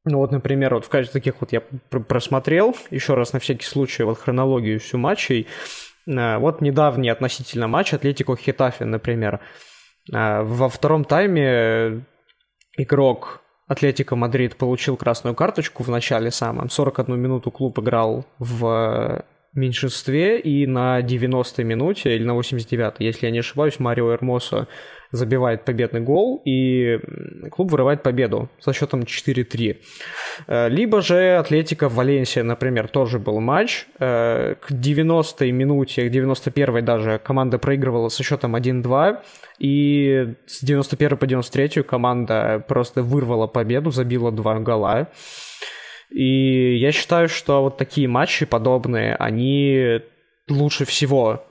ну 0.05 0.19
вот, 0.19 0.33
например, 0.33 0.75
вот 0.75 0.87
в 0.87 0.89
качестве 0.89 1.21
таких 1.21 1.41
вот 1.41 1.53
я 1.53 1.61
просмотрел 1.91 2.75
еще 2.91 3.15
раз 3.15 3.33
на 3.33 3.41
всякий 3.41 3.67
случай 3.67 4.03
вот 4.05 4.19
хронологию 4.19 4.81
всю 4.81 4.97
матчей. 4.97 5.47
Э, 6.07 6.39
вот 6.39 6.61
недавний 6.61 7.11
относительно 7.11 7.69
матч 7.69 7.93
Атлетико 7.93 8.37
Хитафи, 8.37 8.85
например. 8.85 9.41
Э, 10.13 10.43
во 10.43 10.69
втором 10.69 11.05
тайме 11.05 12.05
игрок 12.77 13.43
Атлетико 13.67 14.17
Мадрид 14.17 14.57
получил 14.57 14.97
красную 14.97 15.35
карточку 15.35 15.83
в 15.83 15.89
начале 15.89 16.31
самом. 16.31 16.71
41 16.71 17.19
минуту 17.19 17.51
клуб 17.51 17.79
играл 17.79 18.25
в 18.39 19.23
меньшинстве, 19.59 20.41
и 20.41 20.67
на 20.67 21.01
90-й 21.01 21.65
минуте, 21.65 22.17
или 22.17 22.25
на 22.25 22.33
89-й, 22.33 23.05
если 23.05 23.27
я 23.27 23.33
не 23.33 23.41
ошибаюсь, 23.41 23.79
Марио 23.79 24.13
Эрмосо 24.13 24.69
забивает 25.11 25.65
победный 25.65 26.01
гол, 26.01 26.43
и 26.45 26.99
клуб 27.51 27.73
вырывает 27.73 28.03
победу 28.03 28.51
со 28.61 28.73
счетом 28.73 29.03
4-3. 29.03 29.77
Э, 30.47 30.69
либо 30.69 31.01
же 31.01 31.37
Атлетико 31.37 31.89
Валенсия, 31.89 32.43
например, 32.43 32.89
тоже 32.89 33.19
был 33.19 33.41
матч. 33.41 33.87
Э, 33.99 34.55
к 34.61 34.71
90-й 34.71 35.51
минуте, 35.51 36.09
к 36.09 36.13
91-й 36.13 36.83
даже 36.83 37.19
команда 37.19 37.59
проигрывала 37.59 38.09
со 38.09 38.23
счетом 38.23 38.55
1-2, 38.57 39.19
и 39.59 40.35
с 40.47 40.63
91 40.63 41.17
по 41.17 41.27
93 41.27 41.83
команда 41.83 42.63
просто 42.69 43.03
вырвала 43.03 43.47
победу, 43.47 43.91
забила 43.91 44.31
два 44.31 44.59
гола. 44.61 45.09
И 46.11 46.77
я 46.77 46.93
считаю, 46.93 47.29
что 47.29 47.63
вот 47.63 47.77
такие 47.77 48.09
матчи 48.09 48.47
подобные, 48.47 49.15
они 49.17 50.01
лучше 50.49 50.85
всего 50.85 51.45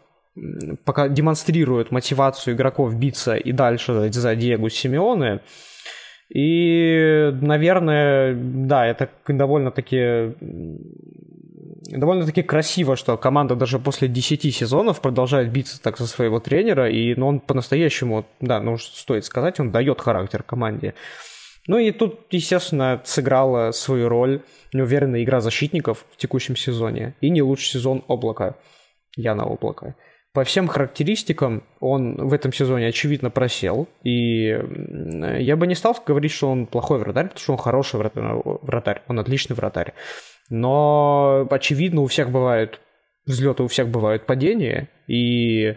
пока 0.85 1.07
демонстрируют 1.07 1.91
мотивацию 1.91 2.55
игроков 2.55 2.95
биться 2.95 3.35
и 3.35 3.51
дальше 3.51 4.11
за 4.11 4.35
Диего 4.35 4.69
Симеоне. 4.69 5.41
И, 6.29 7.31
наверное, 7.41 8.35
да, 8.35 8.85
это 8.85 9.09
довольно-таки 9.27 10.35
довольно-таки 11.89 12.43
красиво, 12.43 12.97
что 12.97 13.17
команда 13.17 13.55
даже 13.55 13.79
после 13.79 14.09
10 14.09 14.53
сезонов 14.53 14.99
продолжает 14.99 15.51
биться 15.51 15.81
так 15.81 15.97
за 15.97 16.07
своего 16.07 16.39
тренера, 16.39 16.89
и 16.89 17.15
ну, 17.15 17.27
он 17.27 17.39
по-настоящему, 17.39 18.25
да, 18.41 18.59
ну, 18.59 18.77
стоит 18.77 19.23
сказать, 19.23 19.59
он 19.59 19.71
дает 19.71 20.01
характер 20.01 20.43
команде. 20.43 20.95
Ну 21.67 21.77
и 21.77 21.91
тут, 21.91 22.27
естественно, 22.31 23.01
сыграла 23.03 23.71
свою 23.71 24.09
роль 24.09 24.41
неуверенная 24.73 25.23
игра 25.23 25.41
защитников 25.41 26.05
в 26.11 26.17
текущем 26.17 26.55
сезоне 26.55 27.15
и 27.21 27.29
не 27.29 27.41
лучший 27.41 27.71
сезон 27.71 28.03
облака. 28.07 28.55
Яна 29.15 29.43
облака. 29.43 29.95
По 30.33 30.43
всем 30.43 30.67
характеристикам 30.67 31.63
он 31.79 32.27
в 32.27 32.31
этом 32.31 32.53
сезоне 32.53 32.87
очевидно 32.87 33.31
просел, 33.31 33.87
и 34.03 34.49
я 35.39 35.55
бы 35.55 35.65
не 35.65 35.73
стал 35.73 35.97
говорить, 36.05 36.31
что 36.31 36.51
он 36.51 36.67
плохой 36.67 36.99
вратарь, 36.99 37.25
потому 37.25 37.39
что 37.41 37.53
он 37.53 37.57
хороший 37.57 37.99
вратарь, 37.99 39.01
он 39.07 39.19
отличный 39.19 39.55
вратарь. 39.55 39.93
Но 40.49 41.47
очевидно 41.49 42.01
у 42.01 42.07
всех 42.07 42.29
бывают 42.29 42.79
взлеты, 43.25 43.63
у 43.63 43.67
всех 43.67 43.89
бывают 43.89 44.25
падения, 44.27 44.89
и 45.07 45.75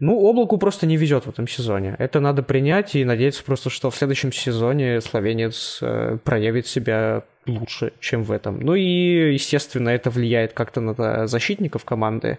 ну, 0.00 0.18
облаку 0.18 0.56
просто 0.56 0.86
не 0.86 0.96
везет 0.96 1.26
в 1.26 1.28
этом 1.28 1.46
сезоне. 1.46 1.94
Это 1.98 2.20
надо 2.20 2.42
принять 2.42 2.96
и 2.96 3.04
надеяться 3.04 3.44
просто, 3.44 3.68
что 3.68 3.90
в 3.90 3.96
следующем 3.96 4.32
сезоне 4.32 5.00
словенец 5.02 5.78
э, 5.82 6.16
проявит 6.24 6.66
себя 6.66 7.24
лучше, 7.46 7.92
чем 8.00 8.22
в 8.22 8.32
этом. 8.32 8.60
Ну 8.60 8.74
и, 8.74 9.34
естественно, 9.34 9.90
это 9.90 10.08
влияет 10.08 10.54
как-то 10.54 10.80
на 10.80 11.26
защитников 11.26 11.84
команды. 11.84 12.38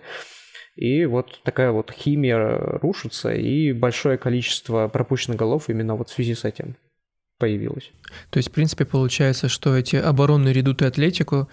И 0.75 1.05
вот 1.05 1.39
такая 1.43 1.71
вот 1.71 1.91
химия 1.91 2.57
рушится, 2.81 3.31
и 3.31 3.73
большое 3.73 4.17
количество 4.17 4.87
пропущенных 4.87 5.37
голов 5.37 5.69
именно 5.69 5.95
вот 5.95 6.09
в 6.09 6.13
связи 6.13 6.33
с 6.33 6.45
этим 6.45 6.75
появилось. 7.37 7.91
То 8.31 8.37
есть, 8.37 8.49
в 8.49 8.53
принципе, 8.53 8.85
получается, 8.85 9.49
что 9.49 9.77
эти 9.77 9.97
оборонные 9.97 10.53
редуты 10.53 10.85
Атлетику 10.85 11.47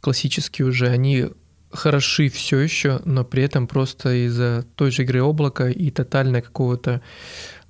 классические 0.00 0.66
уже, 0.66 0.88
они 0.88 1.28
хороши 1.74 2.28
все 2.28 2.58
еще, 2.58 3.00
но 3.04 3.24
при 3.24 3.42
этом 3.42 3.66
просто 3.66 4.26
из-за 4.26 4.64
той 4.76 4.90
же 4.90 5.02
игры 5.02 5.22
облака 5.22 5.68
и 5.68 5.90
тотальной 5.90 6.42
какого-то, 6.42 7.02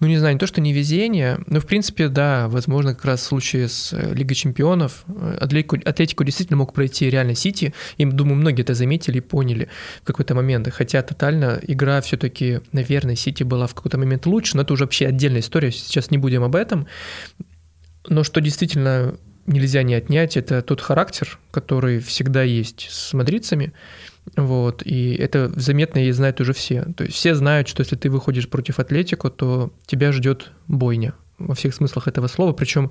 ну 0.00 0.06
не 0.06 0.18
знаю, 0.18 0.34
не 0.34 0.38
то 0.38 0.46
что 0.46 0.60
невезение, 0.60 1.40
но 1.46 1.60
в 1.60 1.66
принципе, 1.66 2.08
да, 2.08 2.48
возможно, 2.48 2.94
как 2.94 3.04
раз 3.04 3.20
в 3.20 3.24
случае 3.24 3.68
с 3.68 3.92
э, 3.92 4.14
Лигой 4.14 4.34
Чемпионов 4.34 5.04
э, 5.08 5.38
Атлетику, 5.40 5.76
Атлетику 5.84 6.24
действительно 6.24 6.58
мог 6.58 6.72
пройти 6.72 7.08
реально 7.08 7.34
Сити, 7.34 7.74
и, 7.96 8.04
думаю, 8.04 8.36
многие 8.36 8.62
это 8.62 8.74
заметили 8.74 9.18
и 9.18 9.20
поняли 9.20 9.68
в 10.02 10.06
какой-то 10.06 10.34
момент, 10.34 10.68
хотя 10.72 11.02
тотально 11.02 11.60
игра 11.66 12.00
все-таки, 12.00 12.60
наверное, 12.72 13.16
Сити 13.16 13.42
была 13.42 13.66
в 13.66 13.74
какой-то 13.74 13.98
момент 13.98 14.26
лучше, 14.26 14.56
но 14.56 14.62
это 14.62 14.72
уже 14.74 14.84
вообще 14.84 15.06
отдельная 15.06 15.40
история, 15.40 15.72
сейчас 15.72 16.10
не 16.10 16.18
будем 16.18 16.42
об 16.42 16.54
этом, 16.54 16.86
но 18.06 18.22
что 18.22 18.40
действительно 18.40 19.16
нельзя 19.46 19.82
не 19.82 19.94
отнять, 19.94 20.36
это 20.36 20.62
тот 20.62 20.80
характер, 20.80 21.38
который 21.50 22.00
всегда 22.00 22.42
есть 22.42 22.88
с 22.90 23.12
мадридцами, 23.12 23.72
вот, 24.36 24.82
и 24.84 25.14
это 25.14 25.52
заметно 25.54 26.06
и 26.06 26.10
знают 26.12 26.40
уже 26.40 26.52
все. 26.52 26.84
То 26.96 27.04
есть 27.04 27.16
все 27.16 27.34
знают, 27.34 27.68
что 27.68 27.82
если 27.82 27.96
ты 27.96 28.10
выходишь 28.10 28.48
против 28.48 28.78
Атлетику, 28.78 29.30
то 29.30 29.72
тебя 29.86 30.12
ждет 30.12 30.52
бойня 30.66 31.14
во 31.38 31.54
всех 31.54 31.74
смыслах 31.74 32.08
этого 32.08 32.26
слова, 32.26 32.52
причем 32.52 32.90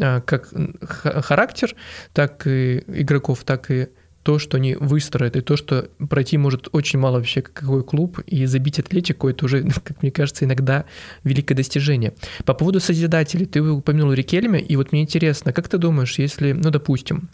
а, 0.00 0.20
как 0.20 0.52
характер, 0.82 1.74
так 2.12 2.46
и 2.46 2.84
игроков, 2.88 3.44
так 3.44 3.70
и 3.70 3.88
то, 4.24 4.38
что 4.38 4.56
они 4.56 4.74
выстроят, 4.74 5.36
и 5.36 5.42
то, 5.42 5.56
что 5.56 5.90
пройти 6.08 6.38
может 6.38 6.68
очень 6.72 6.98
мало 6.98 7.18
вообще 7.18 7.42
какой 7.42 7.84
клуб, 7.84 8.18
и 8.26 8.46
забить 8.46 8.78
атлетику, 8.78 9.28
это 9.28 9.44
уже, 9.44 9.62
как 9.84 10.02
мне 10.02 10.10
кажется, 10.10 10.46
иногда 10.46 10.86
великое 11.22 11.54
достижение. 11.54 12.14
По 12.44 12.54
поводу 12.54 12.80
Созидателей, 12.80 13.46
ты 13.46 13.62
упомянул 13.62 14.12
Рикельме, 14.12 14.60
и 14.60 14.76
вот 14.76 14.92
мне 14.92 15.02
интересно, 15.02 15.52
как 15.52 15.68
ты 15.68 15.76
думаешь, 15.76 16.18
если, 16.18 16.52
ну, 16.52 16.70
допустим, 16.70 17.28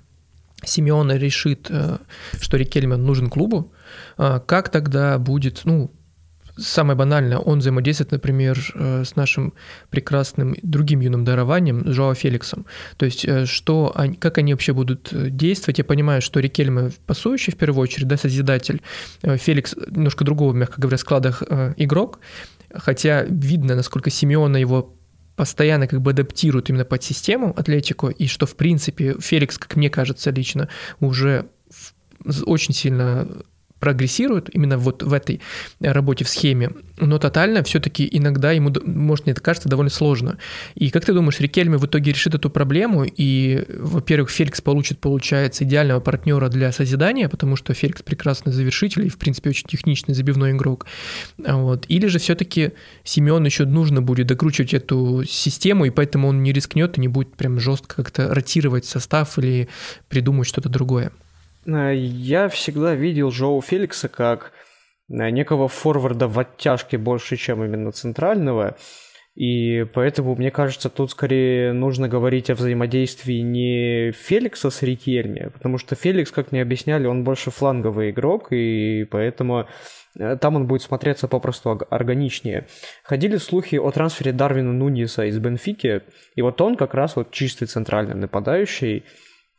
Симеона 0.65 1.17
решит, 1.17 1.69
э, 1.71 1.99
что 2.41 2.57
Рикельмен 2.57 3.03
нужен 3.03 3.31
клубу, 3.31 3.73
а 4.17 4.41
как 4.41 4.69
тогда 4.69 5.19
будет, 5.19 5.63
ну, 5.65 5.93
самое 6.61 6.97
банальное, 6.97 7.39
он 7.39 7.59
взаимодействует, 7.59 8.13
например, 8.13 8.59
э, 8.75 9.05
с 9.05 9.17
нашим 9.17 9.53
прекрасным 9.91 10.55
другим 10.63 11.01
юным 11.01 11.25
дарованием, 11.25 11.93
Жоао 11.93 12.15
Феликсом. 12.15 12.67
То 12.97 13.07
есть, 13.07 13.25
э, 13.25 13.47
что, 13.47 13.95
как 14.19 14.39
они 14.39 14.53
вообще 14.53 14.73
будут 14.73 15.13
э, 15.13 15.31
действовать? 15.31 15.79
Я 15.79 15.85
понимаю, 15.85 16.23
что 16.23 16.41
Рикельме 16.41 16.91
пасующий 17.07 17.53
в 17.53 17.57
первую 17.57 17.83
очередь, 17.83 18.09
да, 18.09 18.17
созидатель. 18.17 18.83
Феликс 19.23 19.75
немножко 19.91 20.25
другого, 20.25 20.53
мягко 20.53 20.81
говоря, 20.81 20.99
складах 20.99 21.43
игрок, 21.77 22.21
хотя 22.73 23.23
видно, 23.23 23.75
насколько 23.75 24.11
Симеона 24.11 24.57
его 24.57 24.95
постоянно 25.37 25.87
как 25.87 26.03
бы 26.03 26.11
адаптирует 26.11 26.69
именно 26.69 26.85
под 26.85 27.03
систему 27.03 27.55
Атлетику, 27.57 28.09
и 28.09 28.27
что, 28.27 28.47
в 28.47 28.57
принципе, 28.57 29.17
Феликс, 29.19 29.59
как 29.59 29.77
мне 29.77 29.89
кажется 29.89 30.31
лично, 30.31 30.69
уже 31.01 31.47
очень 32.45 32.75
сильно 32.75 33.27
прогрессирует 33.81 34.55
именно 34.55 34.79
вот 34.79 35.03
в 35.03 35.13
этой 35.13 35.41
работе 35.81 36.25
в 36.25 36.29
схеме, 36.29 36.71
но 36.99 37.19
тотально 37.19 37.63
все-таки 37.65 38.09
иногда 38.11 38.53
ему, 38.53 38.73
может, 38.85 39.27
мне 39.27 39.33
это 39.33 39.41
кажется, 39.41 39.69
довольно 39.69 39.91
сложно. 39.91 40.39
И 40.75 40.91
как 40.91 41.05
ты 41.05 41.13
думаешь, 41.13 41.41
Рикельме 41.41 41.79
в 41.79 41.87
итоге 41.87 42.13
решит 42.13 42.35
эту 42.35 42.51
проблему, 42.51 43.05
и, 43.05 43.65
во-первых, 43.79 44.31
Феликс 44.31 44.61
получит, 44.61 44.99
получается, 44.99 45.65
идеального 45.65 46.01
партнера 46.01 46.49
для 46.49 46.71
созидания, 46.73 47.29
потому 47.29 47.57
что 47.57 47.75
Феликс 47.75 48.03
прекрасный 48.03 48.53
завершитель 48.53 49.07
и, 49.07 49.09
в 49.09 49.19
принципе, 49.19 49.51
очень 49.51 49.67
техничный 49.67 50.15
забивной 50.15 50.53
игрок. 50.53 50.87
Вот. 51.39 51.87
Или 51.89 52.07
же 52.07 52.19
все-таки 52.19 52.73
Семен 53.03 53.45
еще 53.45 53.65
нужно 53.65 54.03
будет 54.03 54.27
докручивать 54.27 54.75
эту 54.75 55.25
систему, 55.27 55.87
и 55.87 55.91
поэтому 55.91 56.29
он 56.29 56.43
не 56.43 56.53
рискнет 56.53 56.99
и 56.99 57.01
не 57.01 57.09
будет 57.09 57.35
прям 57.35 57.59
жестко 57.59 57.97
как-то 57.97 58.35
ротировать 58.35 58.85
состав 58.85 59.39
или 59.39 59.69
придумать 60.09 60.47
что-то 60.47 60.69
другое. 60.69 61.13
Э, 61.67 61.95
я 61.95 62.49
всегда 62.49 62.95
видел 62.95 63.31
Жоу 63.31 63.61
Феликса 63.61 64.09
как 64.09 64.53
э, 65.09 65.31
некого 65.31 65.69
форварда 65.69 66.29
в 66.29 66.39
оттяжке 66.39 66.99
больше, 66.99 67.37
чем 67.37 67.65
именно 67.65 67.93
центрального. 67.93 68.77
И 69.37 69.85
поэтому, 69.95 70.35
мне 70.35 70.51
кажется, 70.51 70.91
тут 70.91 71.13
скорее 71.13 71.73
нужно 71.73 72.09
говорить 72.09 72.51
о 72.51 72.55
взаимодействии 72.55 73.41
не 73.41 74.11
Феликса 74.13 74.71
с 74.71 74.83
Рикельме, 74.83 75.51
потому 75.51 75.79
что 75.79 75.95
Феликс, 75.95 76.33
как 76.33 76.51
мне 76.51 76.63
объясняли, 76.63 77.07
он 77.07 77.23
больше 77.23 77.51
фланговый 77.51 78.11
игрок, 78.11 78.49
и 78.53 79.05
поэтому 79.05 79.67
э, 80.19 80.37
там 80.37 80.57
он 80.57 80.67
будет 80.67 80.83
смотреться 80.83 81.29
попросту 81.29 81.81
органичнее. 81.91 82.67
Ходили 83.05 83.37
слухи 83.37 83.77
о 83.77 83.91
трансфере 83.93 84.33
Дарвина 84.33 84.73
Нуниса 84.73 85.25
из 85.25 85.39
Бенфики, 85.39 86.03
и 86.35 86.43
вот 86.43 86.61
он 86.61 86.77
как 86.77 86.93
раз 86.95 87.15
вот 87.15 87.31
чистый 87.31 87.67
центральный 87.67 88.17
нападающий, 88.17 89.05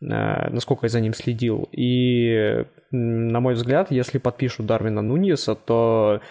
насколько 0.02 0.86
я 0.86 0.90
за 0.90 1.00
ним 1.00 1.14
следил. 1.14 1.70
И, 1.72 2.66
на 2.92 3.40
мой 3.40 3.54
взгляд, 3.54 3.92
если 3.92 4.18
подпишут 4.18 4.66
Дарвина 4.66 5.02
Нуньеса, 5.02 5.56
то 5.56 6.22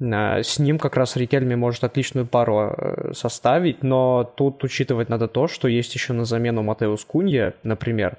э, 0.00 0.42
с 0.42 0.58
ним 0.58 0.78
как 0.78 0.96
раз 0.96 1.16
Рикельми 1.16 1.54
может 1.54 1.84
отличную 1.84 2.26
пару 2.26 2.72
э, 2.76 3.12
составить, 3.14 3.82
но 3.82 4.24
тут 4.24 4.62
учитывать 4.64 5.08
надо 5.08 5.28
то, 5.28 5.46
что 5.46 5.68
есть 5.68 5.94
еще 5.94 6.12
на 6.12 6.24
замену 6.24 6.62
Матеус 6.62 7.04
Кунья, 7.04 7.54
например, 7.62 8.18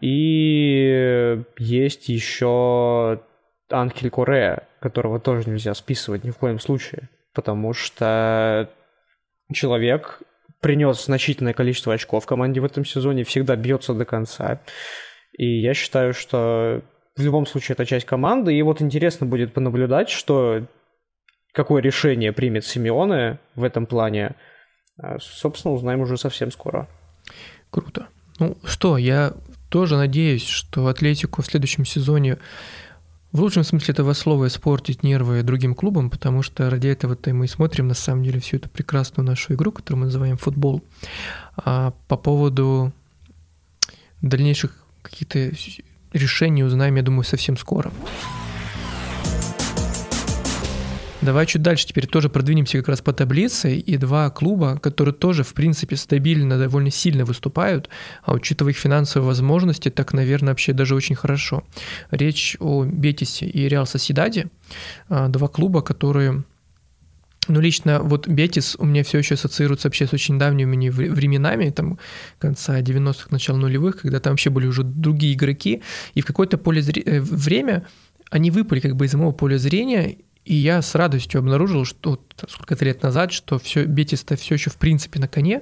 и 0.00 1.44
есть 1.58 2.08
еще 2.08 3.20
Анхель 3.70 4.10
Корея, 4.10 4.66
которого 4.80 5.20
тоже 5.20 5.48
нельзя 5.48 5.74
списывать 5.74 6.24
ни 6.24 6.30
в 6.30 6.38
коем 6.38 6.58
случае, 6.58 7.08
потому 7.34 7.72
что 7.72 8.68
человек 9.52 10.22
принес 10.60 11.04
значительное 11.04 11.52
количество 11.52 11.94
очков 11.94 12.26
команде 12.26 12.60
в 12.60 12.64
этом 12.64 12.84
сезоне, 12.84 13.24
всегда 13.24 13.56
бьется 13.56 13.94
до 13.94 14.04
конца. 14.04 14.60
И 15.36 15.60
я 15.60 15.74
считаю, 15.74 16.14
что 16.14 16.82
в 17.16 17.22
любом 17.22 17.46
случае 17.46 17.74
это 17.74 17.86
часть 17.86 18.06
команды. 18.06 18.54
И 18.54 18.62
вот 18.62 18.80
интересно 18.80 19.26
будет 19.26 19.52
понаблюдать, 19.52 20.08
что 20.08 20.64
какое 21.52 21.82
решение 21.82 22.32
примет 22.32 22.64
Симеоне 22.64 23.38
в 23.54 23.64
этом 23.64 23.86
плане. 23.86 24.36
А, 24.96 25.18
собственно, 25.20 25.74
узнаем 25.74 26.00
уже 26.00 26.16
совсем 26.16 26.50
скоро. 26.50 26.88
Круто. 27.70 28.08
Ну 28.38 28.56
что, 28.64 28.96
я 28.96 29.34
тоже 29.68 29.96
надеюсь, 29.96 30.46
что 30.46 30.86
Атлетику 30.86 31.42
в 31.42 31.46
следующем 31.46 31.84
сезоне 31.84 32.38
в 33.32 33.40
лучшем 33.40 33.62
смысле 33.62 33.92
этого 33.92 34.14
слова 34.14 34.46
испортить 34.46 35.02
нервы 35.02 35.42
другим 35.42 35.74
клубам, 35.74 36.08
потому 36.08 36.42
что 36.42 36.70
ради 36.70 36.88
этого-то 36.88 37.34
мы 37.34 37.44
и 37.44 37.48
смотрим 37.48 37.88
на 37.88 37.94
самом 37.94 38.24
деле 38.24 38.40
всю 38.40 38.56
эту 38.56 38.70
прекрасную 38.70 39.26
нашу 39.26 39.54
игру, 39.54 39.70
которую 39.70 40.00
мы 40.00 40.06
называем 40.06 40.38
футбол. 40.38 40.82
А 41.56 41.92
по 42.08 42.16
поводу 42.16 42.92
дальнейших 44.22 44.72
каких-то 45.02 45.52
решений 46.12 46.64
узнаем, 46.64 46.96
я 46.96 47.02
думаю, 47.02 47.24
совсем 47.24 47.56
скоро. 47.56 47.92
Давай 51.28 51.44
чуть 51.44 51.60
дальше 51.60 51.86
теперь 51.86 52.06
тоже 52.06 52.30
продвинемся 52.30 52.78
как 52.78 52.88
раз 52.88 53.02
по 53.02 53.12
таблице. 53.12 53.76
И 53.76 53.98
два 53.98 54.30
клуба, 54.30 54.78
которые 54.78 55.12
тоже, 55.12 55.44
в 55.44 55.52
принципе, 55.52 55.94
стабильно, 55.94 56.56
довольно 56.56 56.90
сильно 56.90 57.26
выступают, 57.26 57.90
а 58.22 58.32
учитывая 58.32 58.72
их 58.72 58.78
финансовые 58.78 59.26
возможности, 59.26 59.90
так, 59.90 60.14
наверное, 60.14 60.54
вообще 60.54 60.72
даже 60.72 60.94
очень 60.94 61.16
хорошо. 61.16 61.64
Речь 62.10 62.56
о 62.60 62.84
Бетисе 62.84 63.44
и 63.44 63.68
Реал 63.68 63.84
Соседаде. 63.84 64.46
А, 65.10 65.28
два 65.28 65.48
клуба, 65.48 65.82
которые 65.82 66.44
ну, 67.46 67.60
лично 67.60 68.00
вот 68.02 68.26
Бетис 68.26 68.74
у 68.78 68.86
меня 68.86 69.04
все 69.04 69.18
еще 69.18 69.34
ассоциируется 69.34 69.88
вообще 69.88 70.06
с 70.06 70.14
очень 70.14 70.38
давними 70.38 70.88
временами, 70.88 71.68
там, 71.68 71.98
конца 72.38 72.80
90-х, 72.80 73.26
начала 73.28 73.58
нулевых, 73.58 74.00
когда 74.00 74.18
там 74.18 74.32
вообще 74.32 74.48
были 74.48 74.66
уже 74.66 74.82
другие 74.82 75.34
игроки, 75.34 75.82
и 76.14 76.22
в 76.22 76.24
какое-то 76.24 76.56
поле 76.56 76.80
зре... 76.80 77.02
Э, 77.02 77.20
время 77.20 77.86
они 78.30 78.50
выпали 78.50 78.80
как 78.80 78.96
бы 78.96 79.06
из 79.06 79.14
моего 79.14 79.32
поля 79.32 79.58
зрения, 79.58 80.18
и 80.48 80.54
я 80.54 80.80
с 80.80 80.94
радостью 80.94 81.40
обнаружил, 81.40 81.84
что 81.84 82.18
сколько-то 82.48 82.82
лет 82.82 83.02
назад, 83.02 83.32
что 83.32 83.58
все, 83.58 83.84
Бетис-то 83.84 84.34
все 84.36 84.54
еще 84.54 84.70
в 84.70 84.76
принципе 84.76 85.20
на 85.20 85.28
коне. 85.28 85.60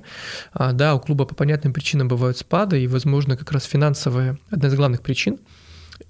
А, 0.52 0.72
да, 0.72 0.94
у 0.94 1.00
клуба 1.00 1.24
по 1.24 1.34
понятным 1.34 1.72
причинам 1.72 2.06
бывают 2.06 2.38
спады, 2.38 2.80
и, 2.80 2.86
возможно, 2.86 3.36
как 3.36 3.50
раз 3.50 3.64
финансовая 3.64 4.38
одна 4.48 4.68
из 4.68 4.74
главных 4.76 5.02
причин. 5.02 5.40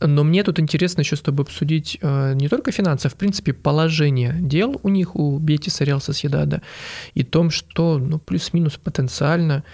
Но 0.00 0.24
мне 0.24 0.42
тут 0.42 0.60
интересно 0.60 1.00
еще 1.00 1.16
с 1.16 1.22
тобой 1.22 1.44
обсудить 1.44 1.96
э, 2.02 2.34
не 2.34 2.48
только 2.50 2.70
финансы, 2.70 3.06
а 3.06 3.08
в 3.08 3.14
принципе 3.14 3.54
положение 3.54 4.36
дел 4.38 4.78
у 4.82 4.90
них, 4.90 5.16
у 5.16 5.38
Бетиса, 5.38 5.84
Реал 5.84 6.02
Соседада, 6.02 6.60
и 7.14 7.24
том, 7.24 7.48
что 7.48 7.96
ну, 7.96 8.18
плюс-минус 8.18 8.76
потенциально 8.76 9.64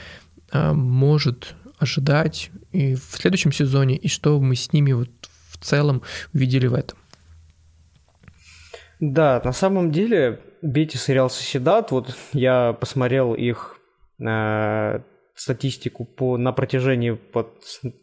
э, 0.52 0.72
может 0.72 1.56
ожидать 1.80 2.52
и 2.70 2.94
в 2.94 3.16
следующем 3.16 3.50
сезоне, 3.50 3.96
и 3.96 4.06
что 4.06 4.38
мы 4.38 4.54
с 4.54 4.72
ними 4.72 4.92
вот 4.92 5.10
в 5.50 5.58
целом 5.58 6.02
увидели 6.32 6.68
в 6.68 6.74
этом. 6.74 7.01
Да, 9.02 9.42
на 9.44 9.50
самом 9.50 9.90
деле, 9.90 10.38
Бетис 10.62 11.08
и 11.08 11.12
Реал 11.12 11.28
Соседат, 11.28 11.90
вот 11.90 12.16
я 12.34 12.72
посмотрел 12.72 13.34
их 13.34 13.76
э, 14.20 15.00
статистику 15.34 16.04
по, 16.04 16.36
на 16.36 16.52
протяжении 16.52 17.10
под, 17.10 17.48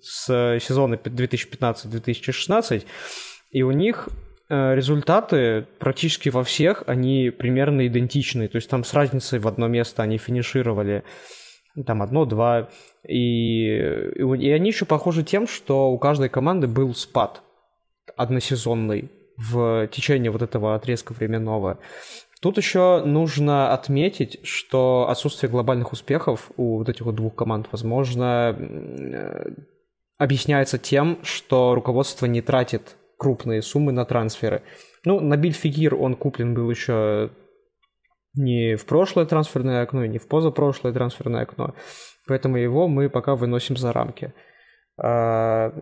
с 0.01 0.59
сезона 0.59 0.95
2015-2016, 0.95 2.83
и 3.51 3.62
у 3.62 3.71
них 3.71 4.09
э, 4.49 4.75
результаты 4.75 5.67
практически 5.79 6.27
во 6.27 6.43
всех, 6.43 6.83
они 6.85 7.29
примерно 7.29 7.88
идентичны. 7.88 8.49
То 8.49 8.57
есть 8.57 8.69
там 8.69 8.83
с 8.83 8.93
разницей 8.93 9.39
в 9.39 9.47
одно 9.47 9.69
место 9.69 10.03
они 10.03 10.17
финишировали 10.17 11.05
там 11.85 12.01
одно-два. 12.01 12.67
И, 13.07 13.69
и 13.77 14.51
они 14.51 14.69
еще 14.69 14.83
похожи 14.83 15.23
тем, 15.23 15.47
что 15.47 15.91
у 15.91 15.97
каждой 15.97 16.27
команды 16.27 16.67
был 16.67 16.93
спад 16.93 17.41
односезонный 18.17 19.09
в 19.39 19.88
течение 19.88 20.32
вот 20.32 20.41
этого 20.41 20.75
отрезка 20.75 21.13
временного. 21.13 21.80
Тут 22.41 22.58
еще 22.58 23.04
нужно 23.06 23.73
отметить, 23.73 24.39
что 24.43 25.08
отсутствие 25.10 25.49
глобальных 25.49 25.91
успехов 25.91 26.52
у 26.58 26.78
вот 26.78 26.89
этих 26.89 27.06
вот 27.06 27.15
двух 27.15 27.36
команд, 27.36 27.67
возможно, 27.71 28.56
э, 28.58 29.54
объясняется 30.17 30.78
тем, 30.78 31.19
что 31.23 31.75
руководство 31.75 32.25
не 32.25 32.41
тратит 32.41 32.95
крупные 33.17 33.62
суммы 33.62 33.91
на 33.91 34.06
трансферы. 34.06 34.62
Ну, 35.04 35.19
Набиль 35.19 35.54
Фигир, 35.54 35.95
он 35.95 36.15
куплен 36.15 36.54
был 36.54 36.69
еще 36.69 37.32
не 38.34 38.75
в 38.75 38.86
прошлое 38.86 39.25
трансферное 39.25 39.84
окно, 39.84 40.06
не 40.06 40.17
в 40.17 40.28
позапрошлое 40.28 40.93
трансферное 40.93 41.43
окно, 41.43 41.75
поэтому 42.28 42.58
его 42.58 42.88
мы 42.88 43.10
пока 43.10 43.36
выносим 43.36 43.75
за 43.75 43.91
рамки. 43.91 44.34
А, 44.97 45.73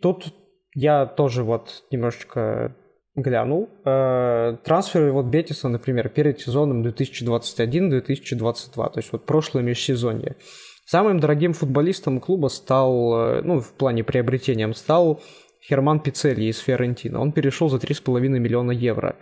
тут 0.00 0.34
я 0.74 1.06
тоже 1.06 1.44
вот 1.44 1.84
немножечко 1.90 2.74
глянул. 3.16 3.68
А, 3.84 4.56
трансферы 4.64 5.12
вот 5.12 5.26
Бетиса, 5.26 5.68
например, 5.68 6.08
перед 6.08 6.40
сезоном 6.40 6.82
2021-2022, 6.86 8.74
то 8.74 8.92
есть 8.96 9.12
вот 9.12 9.26
прошлое 9.26 9.62
межсезонье. 9.62 10.36
Самым 10.86 11.18
дорогим 11.18 11.52
футболистом 11.54 12.20
клуба 12.20 12.48
стал, 12.48 13.38
э, 13.38 13.42
ну, 13.42 13.60
в 13.60 13.72
плане 13.72 14.04
приобретением, 14.04 14.74
стал 14.74 15.22
Херман 15.66 16.00
Пицелли 16.00 16.44
из 16.44 16.58
Фиорентино. 16.58 17.20
Он 17.20 17.32
перешел 17.32 17.70
за 17.70 17.78
3,5 17.78 18.38
миллиона 18.38 18.70
евро. 18.70 19.16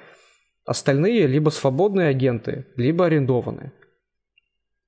Остальные 0.65 1.29
либо 1.29 1.51
свободные 1.51 2.09
агенты, 2.09 2.67
либо 2.77 3.07
арендованы. 3.07 3.73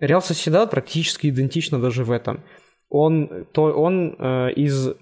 Реал 0.01 0.21
Соседат 0.21 0.71
практически 0.71 1.29
идентично 1.29 1.81
даже 1.81 2.03
в 2.05 2.11
этом. 2.11 2.43
Он, 2.88 3.47
то, 3.53 3.64
он 3.73 4.17
э, 4.19 4.53
из 4.57 4.95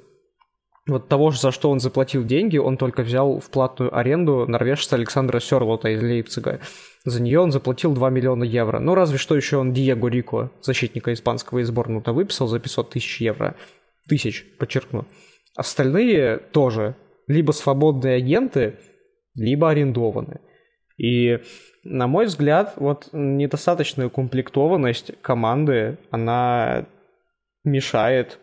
вот 0.87 1.09
того, 1.09 1.31
за 1.31 1.53
что 1.53 1.71
он 1.71 1.79
заплатил 1.79 2.25
деньги, 2.25 2.59
он 2.59 2.77
только 2.77 3.03
взял 3.03 3.39
в 3.39 3.51
платную 3.51 3.97
аренду 3.97 4.47
норвежца 4.49 4.97
Александра 4.97 5.39
Серлота 5.39 5.89
из 5.91 6.03
Лейпцига. 6.03 6.61
За 7.05 7.23
нее 7.23 7.41
он 7.41 7.53
заплатил 7.53 7.95
2 7.95 8.11
миллиона 8.11 8.45
евро. 8.45 8.79
Ну, 8.81 8.95
разве 8.95 9.19
что 9.19 9.37
еще 9.37 9.59
он 9.59 9.73
Диего 9.73 10.09
Рико, 10.09 10.51
защитника 10.61 11.13
испанского 11.13 11.61
из 11.61 11.71
Борнута, 11.71 12.13
выписал 12.13 12.49
за 12.49 12.59
500 12.59 12.91
тысяч 12.91 13.21
евро. 13.21 13.55
Тысяч, 14.09 14.45
подчеркну. 14.59 15.07
Остальные 15.55 16.39
тоже 16.39 16.97
либо 17.29 17.53
свободные 17.53 18.17
агенты, 18.17 18.79
либо 19.35 19.71
арендованы. 19.71 20.41
И, 20.97 21.41
на 21.85 22.07
мой 22.07 22.27
взгляд, 22.27 22.75
вот 22.77 23.09
недостаточная 23.13 24.07
укомплектованность 24.07 25.13
команды, 25.23 25.99
она 26.11 26.87
мешает, 27.65 28.39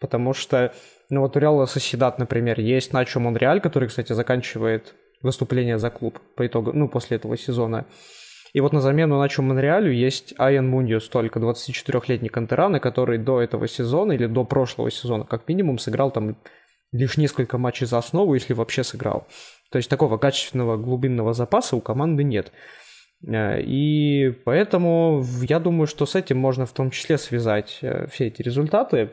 потому 0.00 0.32
что, 0.32 0.74
ну 1.10 1.20
вот 1.20 1.36
у 1.36 1.40
Реала 1.40 1.66
Соседат, 1.66 2.18
например, 2.18 2.60
есть 2.60 2.92
Начо 2.92 3.20
Монреаль, 3.20 3.60
который, 3.60 3.88
кстати, 3.88 4.12
заканчивает 4.12 4.94
выступление 5.22 5.78
за 5.78 5.90
клуб 5.90 6.20
по 6.36 6.46
итогу, 6.46 6.72
ну, 6.72 6.88
после 6.88 7.16
этого 7.16 7.36
сезона. 7.36 7.86
И 8.52 8.60
вот 8.60 8.72
на 8.72 8.80
замену 8.80 9.18
Начо 9.18 9.42
Монреалю 9.42 9.92
есть 9.92 10.34
Айен 10.38 10.68
Мундиус, 10.68 11.08
только 11.08 11.38
24-летний 11.38 12.28
кантеран, 12.28 12.78
который 12.80 13.18
до 13.18 13.40
этого 13.40 13.68
сезона 13.68 14.12
или 14.12 14.26
до 14.26 14.44
прошлого 14.44 14.90
сезона 14.90 15.24
как 15.24 15.48
минимум 15.48 15.78
сыграл 15.78 16.10
там 16.10 16.36
лишь 16.92 17.16
несколько 17.16 17.58
матчей 17.58 17.86
за 17.86 17.98
основу, 17.98 18.34
если 18.34 18.54
вообще 18.54 18.84
сыграл. 18.84 19.26
То 19.70 19.76
есть 19.76 19.90
такого 19.90 20.16
качественного 20.16 20.76
глубинного 20.76 21.34
запаса 21.34 21.76
у 21.76 21.80
команды 21.80 22.24
нет. 22.24 22.52
Э, 23.26 23.60
и 23.60 24.30
поэтому 24.44 25.24
я 25.42 25.58
думаю, 25.58 25.86
что 25.86 26.06
с 26.06 26.14
этим 26.14 26.38
можно 26.38 26.64
в 26.66 26.72
том 26.72 26.90
числе 26.90 27.18
связать 27.18 27.78
э, 27.82 28.06
все 28.06 28.28
эти 28.28 28.42
результаты. 28.42 29.10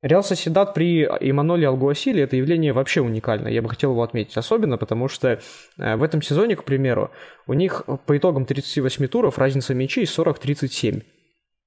Реал 0.00 0.22
Соседат 0.22 0.74
при 0.74 1.04
Иманоле 1.04 1.66
Алгуасиле 1.66 2.22
это 2.22 2.36
явление 2.36 2.72
вообще 2.72 3.00
уникальное. 3.00 3.50
Я 3.50 3.62
бы 3.62 3.68
хотел 3.68 3.90
его 3.90 4.02
отметить 4.04 4.36
особенно, 4.36 4.78
потому 4.78 5.08
что 5.08 5.40
э, 5.76 5.96
в 5.96 6.02
этом 6.04 6.22
сезоне, 6.22 6.54
к 6.54 6.62
примеру, 6.62 7.10
у 7.48 7.54
них 7.54 7.84
по 8.06 8.16
итогам 8.16 8.44
38 8.46 9.08
туров 9.08 9.38
разница 9.38 9.74
мячей 9.74 10.04
40-37. 10.04 11.02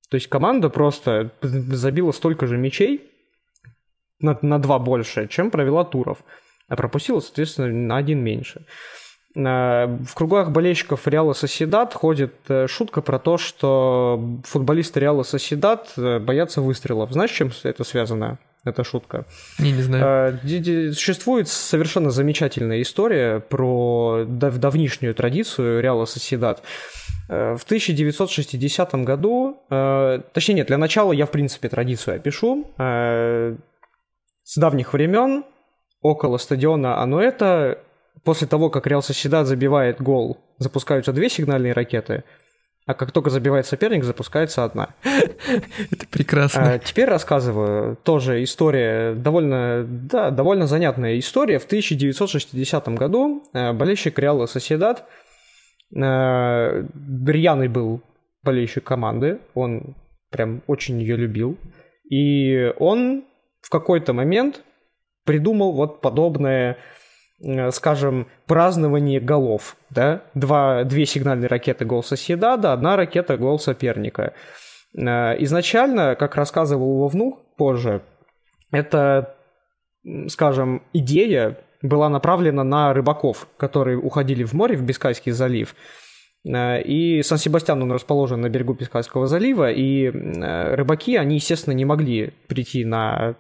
То 0.10 0.16
есть 0.16 0.28
команда 0.28 0.70
просто 0.70 1.32
забила 1.42 2.12
столько 2.12 2.48
же 2.48 2.58
мячей, 2.58 3.12
на, 4.22 4.38
на 4.42 4.60
два 4.60 4.80
больше, 4.80 5.28
чем 5.28 5.52
провела 5.52 5.84
туров. 5.84 6.24
А 6.68 6.76
пропустила, 6.76 7.20
соответственно, 7.20 7.68
на 7.68 7.98
один 7.98 8.24
меньше. 8.24 8.66
Э, 9.36 9.98
в 10.06 10.14
кругах 10.14 10.52
болельщиков 10.52 11.08
Реала 11.08 11.34
Соседат 11.34 11.94
ходит 11.94 12.34
э, 12.50 12.68
шутка 12.68 13.02
про 13.02 13.18
то, 13.20 13.38
что 13.38 14.40
футболисты 14.44 15.00
Реала 15.00 15.24
Соседат 15.24 15.94
э, 15.98 16.20
боятся 16.20 16.62
выстрелов. 16.62 17.12
Знаешь, 17.12 17.32
чем 17.32 17.52
это 17.64 17.84
связано? 17.84 18.40
эта 18.64 18.84
шутка. 18.84 19.26
Не, 19.58 19.72
не 19.72 19.82
знаю. 19.82 20.40
Существует 20.94 21.48
совершенно 21.48 22.12
замечательная 22.12 22.84
история 22.84 23.40
про 23.40 24.24
дав 24.28 24.56
давнишнюю 24.56 25.16
традицию 25.16 25.82
Реала 25.82 26.06
Соседат. 26.06 26.62
В 27.28 27.62
1960 27.66 28.94
году, 29.04 29.58
точнее 29.68 30.54
нет, 30.54 30.68
для 30.68 30.78
начала 30.78 31.12
я 31.12 31.26
в 31.26 31.32
принципе 31.32 31.70
традицию 31.70 32.18
опишу. 32.18 32.68
С 32.78 33.58
давних 34.58 34.94
времен 34.94 35.44
около 36.04 36.38
стадиона 36.38 37.02
Ануэта 37.02 37.80
после 38.24 38.48
того, 38.48 38.70
как 38.70 38.88
Реал 38.88 39.02
Соседат 39.02 39.48
забивает 39.48 40.02
гол, 40.02 40.38
запускаются 40.58 41.14
две 41.14 41.30
сигнальные 41.30 41.74
ракеты, 41.74 42.24
а 42.86 42.94
как 42.94 43.12
только 43.12 43.30
забивает 43.30 43.66
соперник, 43.66 44.04
запускается 44.04 44.64
одна. 44.64 44.96
Это 45.04 46.08
прекрасно. 46.10 46.74
А, 46.74 46.80
теперь 46.80 47.06
рассказываю. 47.06 47.96
Тоже 48.04 48.44
история, 48.44 49.14
довольно, 49.14 49.86
да, 49.88 50.32
довольно 50.32 50.66
занятная 50.66 51.20
история. 51.20 51.60
В 51.60 51.66
1960 51.66 52.88
году 52.90 53.44
э, 53.54 53.72
болельщик 53.74 54.18
Реала 54.18 54.48
Соседат, 54.48 55.06
э, 55.96 56.00
рьяный 56.00 57.68
был 57.68 58.02
болельщик 58.44 58.84
команды, 58.84 59.40
он 59.54 59.96
прям 60.32 60.64
очень 60.66 61.00
ее 61.00 61.16
любил. 61.16 61.58
И 62.10 62.74
он 62.80 63.26
в 63.62 63.70
какой-то 63.70 64.14
момент 64.14 64.64
придумал 65.24 65.74
вот 65.74 66.02
подобное 66.02 66.78
скажем, 67.72 68.28
празднование 68.46 69.20
голов, 69.20 69.76
да, 69.90 70.24
Два, 70.34 70.84
две 70.84 71.06
сигнальные 71.06 71.48
ракеты 71.48 71.86
гол 71.86 72.04
соседа, 72.04 72.54
одна 72.54 72.96
ракета 72.96 73.38
гол 73.38 73.60
соперника. 73.60 74.34
Э, 74.96 75.36
изначально, 75.40 76.16
как 76.16 76.36
рассказывал 76.36 76.96
его 76.96 77.08
внук 77.08 77.40
позже, 77.58 78.02
это, 78.72 79.36
скажем, 80.28 80.84
идея 80.94 81.58
была 81.82 82.10
направлена 82.10 82.64
на 82.64 82.94
рыбаков, 82.94 83.48
которые 83.58 83.98
уходили 83.98 84.44
в 84.44 84.54
море, 84.54 84.78
в 84.78 84.84
Бискайский 84.84 85.32
залив. 85.32 85.76
Э, 86.46 86.82
и 86.82 87.24
Сан-Себастьян, 87.24 87.82
он 87.82 87.92
расположен 87.92 88.42
на 88.42 88.50
берегу 88.50 88.74
Бискайского 88.74 89.28
залива, 89.28 89.72
и 89.72 90.10
рыбаки, 90.10 91.16
они, 91.16 91.36
естественно, 91.36 91.74
не 91.74 91.86
могли 91.86 92.34
прийти 92.48 92.86
на 92.86 93.36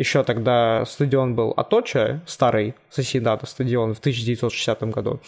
еще 0.00 0.24
тогда 0.24 0.84
стадион 0.86 1.34
был 1.34 1.52
Аточа, 1.56 2.22
старый 2.26 2.74
Соседата 2.88 3.44
стадион 3.44 3.94
в 3.94 3.98
1960 3.98 4.82
году. 4.84 5.20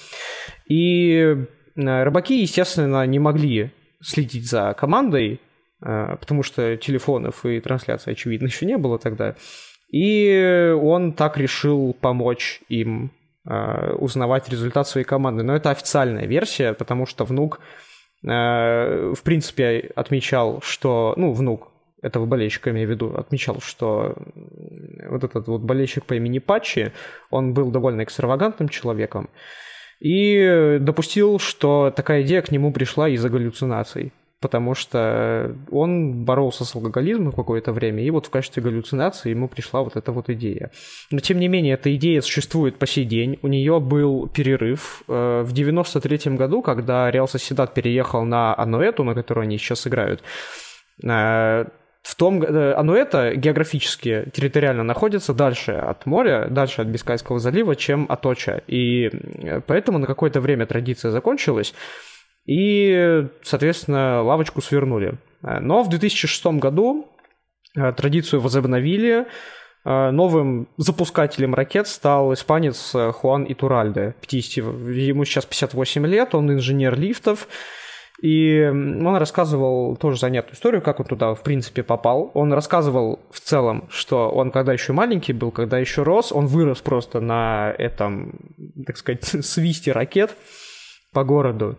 И 0.66 1.36
э, 1.76 2.02
рыбаки, 2.02 2.40
естественно, 2.40 3.06
не 3.06 3.18
могли 3.18 3.70
следить 4.00 4.48
за 4.48 4.74
командой, 4.74 5.40
э, 5.84 6.16
потому 6.18 6.42
что 6.42 6.78
телефонов 6.78 7.44
и 7.44 7.60
трансляции, 7.60 8.12
очевидно, 8.12 8.46
еще 8.46 8.64
не 8.64 8.78
было 8.78 8.98
тогда. 8.98 9.36
И 9.92 10.74
он 10.80 11.12
так 11.12 11.36
решил 11.36 11.94
помочь 12.00 12.62
им 12.70 13.12
э, 13.46 13.92
узнавать 13.92 14.48
результат 14.48 14.88
своей 14.88 15.04
команды. 15.04 15.42
Но 15.42 15.54
это 15.54 15.70
официальная 15.70 16.26
версия, 16.26 16.72
потому 16.72 17.04
что 17.04 17.26
внук, 17.26 17.60
в 18.22 19.18
принципе, 19.24 19.90
отмечал, 19.96 20.62
что... 20.62 21.12
Ну, 21.16 21.32
внук, 21.32 21.71
этого 22.02 22.26
болельщика, 22.26 22.70
имею 22.70 22.88
в 22.88 22.90
виду, 22.90 23.14
отмечал, 23.14 23.60
что 23.60 24.14
вот 25.08 25.24
этот 25.24 25.46
вот 25.46 25.62
болельщик 25.62 26.04
по 26.04 26.14
имени 26.14 26.40
Патчи, 26.40 26.92
он 27.30 27.54
был 27.54 27.70
довольно 27.70 28.02
экстравагантным 28.02 28.68
человеком 28.68 29.30
и 30.00 30.78
допустил, 30.80 31.38
что 31.38 31.92
такая 31.94 32.22
идея 32.22 32.42
к 32.42 32.50
нему 32.50 32.72
пришла 32.72 33.08
из-за 33.08 33.28
галлюцинаций, 33.28 34.12
потому 34.40 34.74
что 34.74 35.56
он 35.70 36.24
боролся 36.24 36.64
с 36.64 36.74
алкоголизмом 36.74 37.30
какое-то 37.30 37.72
время, 37.72 38.02
и 38.02 38.10
вот 38.10 38.26
в 38.26 38.30
качестве 38.30 38.64
галлюцинации 38.64 39.30
ему 39.30 39.46
пришла 39.46 39.82
вот 39.82 39.96
эта 39.96 40.10
вот 40.10 40.28
идея. 40.28 40.72
Но 41.12 41.20
тем 41.20 41.38
не 41.38 41.46
менее, 41.46 41.74
эта 41.74 41.94
идея 41.94 42.20
существует 42.20 42.78
по 42.80 42.86
сей 42.86 43.04
день. 43.04 43.38
У 43.42 43.46
нее 43.46 43.78
был 43.78 44.26
перерыв 44.26 45.04
э, 45.06 45.42
в 45.42 45.52
93 45.52 46.34
году, 46.34 46.62
когда 46.62 47.08
Реал 47.08 47.28
Соседат 47.28 47.72
переехал 47.72 48.24
на 48.24 48.58
Ануэту, 48.58 49.04
на 49.04 49.14
которой 49.14 49.44
они 49.44 49.56
сейчас 49.56 49.86
играют. 49.86 50.24
Э, 52.02 52.08
в 52.08 52.14
том, 52.14 52.42
э, 52.42 52.74
оно 52.74 52.96
это 52.96 53.34
географически, 53.34 54.30
территориально 54.32 54.82
находится 54.82 55.34
дальше 55.34 55.72
от 55.72 56.06
моря, 56.06 56.48
дальше 56.50 56.82
от 56.82 56.88
Бискайского 56.88 57.38
залива, 57.38 57.76
чем 57.76 58.06
Аточа. 58.08 58.62
И 58.66 59.10
поэтому 59.66 59.98
на 59.98 60.06
какое-то 60.06 60.40
время 60.40 60.66
традиция 60.66 61.10
закончилась, 61.10 61.74
и, 62.44 63.26
соответственно, 63.42 64.22
лавочку 64.22 64.60
свернули. 64.60 65.14
Но 65.42 65.82
в 65.82 65.88
2006 65.88 66.58
году 66.58 67.08
традицию 67.74 68.40
возобновили, 68.40 69.26
Новым 69.84 70.68
запускателем 70.76 71.54
ракет 71.54 71.88
стал 71.88 72.32
испанец 72.34 72.94
Хуан 73.14 73.46
Итуральде. 73.48 74.14
50, 74.20 74.56
ему 74.56 75.24
сейчас 75.24 75.44
58 75.44 76.06
лет, 76.06 76.36
он 76.36 76.52
инженер 76.52 76.96
лифтов, 76.96 77.48
и 78.22 78.68
он 78.70 79.16
рассказывал 79.16 79.96
тоже 79.96 80.20
занятую 80.20 80.54
историю, 80.54 80.80
как 80.80 81.00
он 81.00 81.06
туда, 81.06 81.34
в 81.34 81.42
принципе, 81.42 81.82
попал. 81.82 82.30
Он 82.34 82.52
рассказывал 82.52 83.18
в 83.32 83.40
целом, 83.40 83.88
что 83.90 84.30
он, 84.30 84.52
когда 84.52 84.72
еще 84.72 84.92
маленький 84.92 85.32
был, 85.32 85.50
когда 85.50 85.76
еще 85.80 86.04
рос, 86.04 86.30
он 86.30 86.46
вырос 86.46 86.80
просто 86.82 87.18
на 87.18 87.74
этом, 87.76 88.38
так 88.86 88.96
сказать, 88.96 89.24
свисте 89.44 89.90
ракет 89.90 90.36
по 91.12 91.24
городу. 91.24 91.78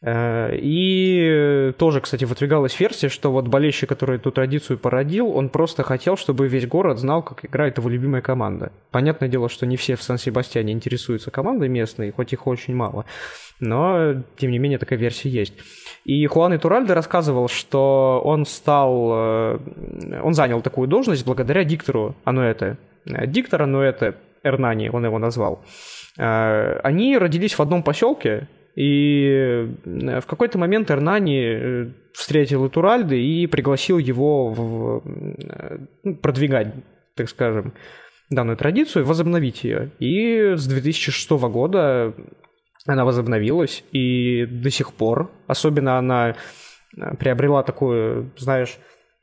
Э, 0.00 0.50
и 0.54 1.72
тоже, 1.76 2.00
кстати, 2.00 2.24
выдвигалась 2.24 2.78
версия, 2.78 3.08
что 3.08 3.32
вот 3.32 3.48
болельщик, 3.48 3.88
который 3.88 4.16
эту 4.16 4.30
традицию 4.30 4.78
породил, 4.78 5.30
он 5.30 5.48
просто 5.48 5.82
хотел, 5.82 6.16
чтобы 6.16 6.46
весь 6.46 6.66
город 6.66 6.98
знал, 6.98 7.22
как 7.22 7.44
играет 7.44 7.78
его 7.78 7.88
любимая 7.88 8.22
команда. 8.22 8.72
Понятное 8.90 9.28
дело, 9.28 9.48
что 9.48 9.66
не 9.66 9.76
все 9.76 9.96
в 9.96 10.02
Сан-Себастьяне 10.02 10.72
интересуются 10.72 11.30
командой 11.30 11.68
местной, 11.68 12.12
хоть 12.12 12.32
их 12.32 12.46
очень 12.46 12.74
мало. 12.76 13.06
Но, 13.60 14.22
тем 14.36 14.52
не 14.52 14.58
менее, 14.58 14.78
такая 14.78 14.98
версия 14.98 15.30
есть. 15.30 15.54
И 16.04 16.24
Хуан 16.26 16.54
Итуральде 16.54 16.92
рассказывал, 16.92 17.48
что 17.48 18.20
он 18.24 18.46
стал... 18.46 19.10
Э, 19.12 19.58
он 20.22 20.34
занял 20.34 20.60
такую 20.62 20.86
должность 20.86 21.26
благодаря 21.26 21.64
диктору 21.64 22.14
Ануэте. 22.24 22.76
Диктор 23.04 23.62
Ануэте, 23.62 24.14
Эрнани, 24.44 24.90
он 24.90 25.04
его 25.04 25.18
назвал. 25.18 25.64
Э, 26.18 26.78
они 26.84 27.18
родились 27.18 27.54
в 27.54 27.60
одном 27.60 27.82
поселке, 27.82 28.46
и 28.78 29.66
э, 29.84 30.20
в 30.20 30.26
какой-то 30.26 30.56
момент 30.56 30.88
Эрнани 30.92 31.42
э, 31.42 31.86
встретил 32.12 32.68
Итуральды 32.68 33.20
и 33.20 33.48
пригласил 33.48 33.98
его 33.98 34.50
в, 34.50 35.02
э, 35.04 36.14
продвигать, 36.22 36.72
так 37.16 37.28
скажем, 37.28 37.72
данную 38.30 38.56
традицию, 38.56 39.04
возобновить 39.04 39.64
ее. 39.64 39.90
И 39.98 40.54
с 40.54 40.64
2006 40.68 41.28
года 41.50 42.14
она 42.86 43.04
возобновилась, 43.04 43.82
и 43.90 44.46
до 44.46 44.70
сих 44.70 44.92
пор, 44.92 45.28
особенно 45.48 45.98
она 45.98 46.36
приобрела 47.18 47.64
такую, 47.64 48.30
знаешь, 48.36 48.78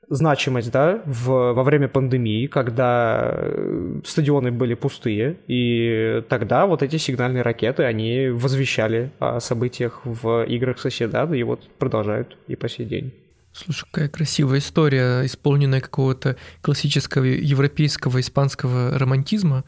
значимость, 0.10 0.72
да, 0.72 1.02
в, 1.06 1.54
во 1.54 1.64
время 1.64 1.88
пандемии, 1.88 2.48
когда 2.48 3.32
э, 3.34 4.02
стадионы 4.06 4.52
были 4.52 4.74
пустые, 4.74 5.38
и 5.48 6.24
тогда 6.30 6.66
вот 6.66 6.84
эти 6.84 6.98
сигнальные 6.98 7.42
ракеты, 7.42 7.84
они 7.84 8.30
возвещали 8.30 9.12
о 9.20 9.40
событиях 9.40 10.02
в 10.04 10.44
играх 10.44 10.80
соседа, 10.80 11.24
и 11.34 11.44
вот 11.44 11.68
продолжают 11.78 12.38
и 12.48 12.56
по 12.56 12.70
сей 12.70 12.86
день. 12.86 13.14
Слушай, 13.56 13.86
какая 13.90 14.10
красивая 14.10 14.60
история, 14.60 15.26
исполненная 15.26 15.80
какого-то 15.80 16.36
классического 16.62 17.24
европейского, 17.24 18.20
испанского 18.20 19.00
романтизма. 19.00 19.64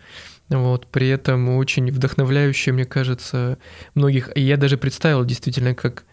Вот, 0.50 0.88
при 0.88 1.08
этом 1.08 1.56
очень 1.56 1.90
вдохновляющая, 1.90 2.74
мне 2.74 2.84
кажется, 2.84 3.58
многих. 3.96 4.36
И 4.36 4.42
я 4.42 4.58
даже 4.58 4.78
представил 4.78 5.24
действительно, 5.24 5.74
как 5.74 6.04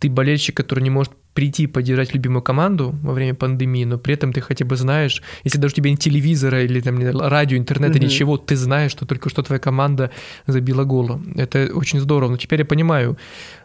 ты 0.00 0.10
болельщик, 0.10 0.56
который 0.56 0.80
не 0.80 0.90
может 0.90 1.12
прийти 1.36 1.66
поддержать 1.66 2.14
любимую 2.14 2.42
команду 2.42 2.98
во 3.02 3.12
время 3.12 3.34
пандемии, 3.34 3.84
но 3.84 3.98
при 3.98 4.14
этом 4.14 4.32
ты 4.32 4.40
хотя 4.40 4.64
бы 4.64 4.74
знаешь, 4.76 5.22
если 5.44 5.58
даже 5.58 5.74
у 5.74 5.76
тебя 5.76 5.90
нет 5.90 6.00
телевизора 6.00 6.64
или 6.64 6.80
там 6.80 6.98
радио, 6.98 7.58
интернета, 7.58 7.98
mm-hmm. 7.98 8.04
ничего, 8.04 8.38
ты 8.38 8.56
знаешь, 8.56 8.90
что 8.90 9.04
только 9.04 9.28
что 9.28 9.42
твоя 9.42 9.60
команда 9.60 10.10
забила 10.46 10.84
голу. 10.84 11.20
Это 11.36 11.68
очень 11.74 12.00
здорово. 12.00 12.30
Но 12.30 12.36
теперь 12.38 12.60
я 12.60 12.64
понимаю 12.64 13.18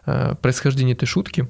э, 0.04 0.34
происхождение 0.42 0.94
этой 0.94 1.06
шутки. 1.06 1.48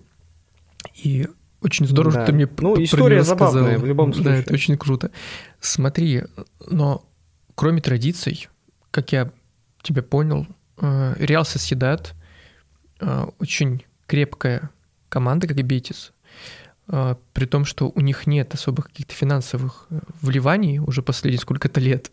И 1.02 1.26
очень 1.60 1.88
здорово, 1.88 2.14
да. 2.14 2.20
что 2.20 2.26
ты 2.26 2.32
мне 2.32 2.48
Ну, 2.58 2.80
история 2.84 3.24
забавная 3.24 3.78
в 3.78 3.84
любом 3.84 4.12
случае. 4.12 4.34
Да, 4.34 4.38
это 4.38 4.54
очень 4.54 4.78
круто. 4.78 5.10
Смотри, 5.58 6.22
но 6.68 7.04
кроме 7.56 7.80
традиций, 7.80 8.48
как 8.92 9.10
я 9.10 9.32
тебя 9.82 10.02
понял, 10.02 10.46
э, 10.80 11.14
Реал 11.18 11.44
Соседат 11.44 12.14
э, 13.00 13.26
очень 13.40 13.82
крепкая 14.06 14.70
команда, 15.12 15.46
как 15.46 15.58
Бетис, 15.62 16.12
а, 16.88 17.16
при 17.32 17.44
том, 17.44 17.64
что 17.64 17.92
у 17.94 18.00
них 18.00 18.26
нет 18.26 18.54
особых 18.54 18.86
каких-то 18.86 19.14
финансовых 19.14 19.86
э, 19.90 20.00
вливаний 20.22 20.78
уже 20.78 21.02
последние 21.02 21.38
сколько-то 21.38 21.80
лет, 21.80 22.10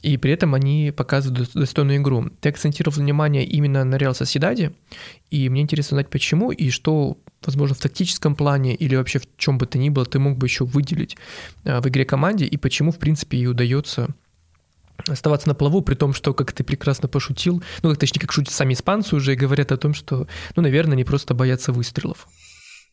и 0.00 0.16
при 0.16 0.32
этом 0.32 0.54
они 0.54 0.92
показывают 0.96 1.52
достойную 1.52 1.98
игру. 1.98 2.30
Ты 2.40 2.48
акцентировал 2.48 2.96
внимание 2.96 3.44
именно 3.44 3.84
на 3.84 3.96
Реал 3.96 4.14
Соседаде, 4.14 4.72
и 5.30 5.48
мне 5.48 5.62
интересно 5.62 5.96
знать, 5.96 6.08
почему, 6.10 6.52
и 6.52 6.70
что, 6.70 7.18
возможно, 7.44 7.74
в 7.74 7.80
тактическом 7.80 8.34
плане 8.34 8.74
или 8.74 8.96
вообще 8.96 9.18
в 9.18 9.26
чем 9.36 9.58
бы 9.58 9.66
то 9.66 9.78
ни 9.78 9.90
было 9.90 10.06
ты 10.06 10.18
мог 10.18 10.38
бы 10.38 10.46
еще 10.46 10.64
выделить 10.64 11.16
а, 11.64 11.80
в 11.80 11.88
игре 11.88 12.04
команде, 12.04 12.46
и 12.46 12.56
почему, 12.56 12.92
в 12.92 12.98
принципе, 12.98 13.36
ей 13.36 13.48
удается 13.48 14.08
оставаться 15.06 15.48
на 15.48 15.54
плаву, 15.54 15.82
при 15.82 15.94
том, 15.94 16.12
что, 16.12 16.34
как 16.34 16.52
ты 16.52 16.64
прекрасно 16.64 17.08
пошутил, 17.08 17.62
ну, 17.82 17.94
точнее, 17.94 18.20
как 18.20 18.32
шутят 18.32 18.52
сами 18.52 18.74
испанцы 18.74 19.14
уже 19.14 19.32
и 19.32 19.36
говорят 19.36 19.72
о 19.72 19.76
том, 19.76 19.94
что, 19.94 20.26
ну, 20.56 20.62
наверное, 20.62 20.94
они 20.94 21.04
просто 21.04 21.34
боятся 21.34 21.72
выстрелов. 21.72 22.26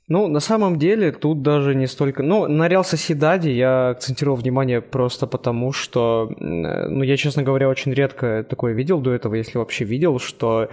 Ну, 0.08 0.28
на 0.28 0.40
самом 0.40 0.78
деле, 0.78 1.12
тут 1.12 1.42
даже 1.42 1.74
не 1.74 1.88
столько... 1.88 2.22
Ну, 2.22 2.48
на 2.48 2.68
Реал 2.68 2.86
Соседаде 2.86 3.52
я 3.52 3.90
акцентировал 3.90 4.38
внимание 4.38 4.80
просто 4.80 5.26
потому, 5.26 5.74
что, 5.74 6.32
ну, 6.40 7.02
я, 7.02 7.18
честно 7.18 7.42
говоря, 7.42 7.68
очень 7.70 7.92
редко 7.92 8.46
такое 8.48 8.74
видел 8.74 9.00
до 9.02 9.14
этого, 9.14 9.34
если 9.34 9.58
вообще 9.58 9.84
видел, 9.84 10.20
что 10.20 10.70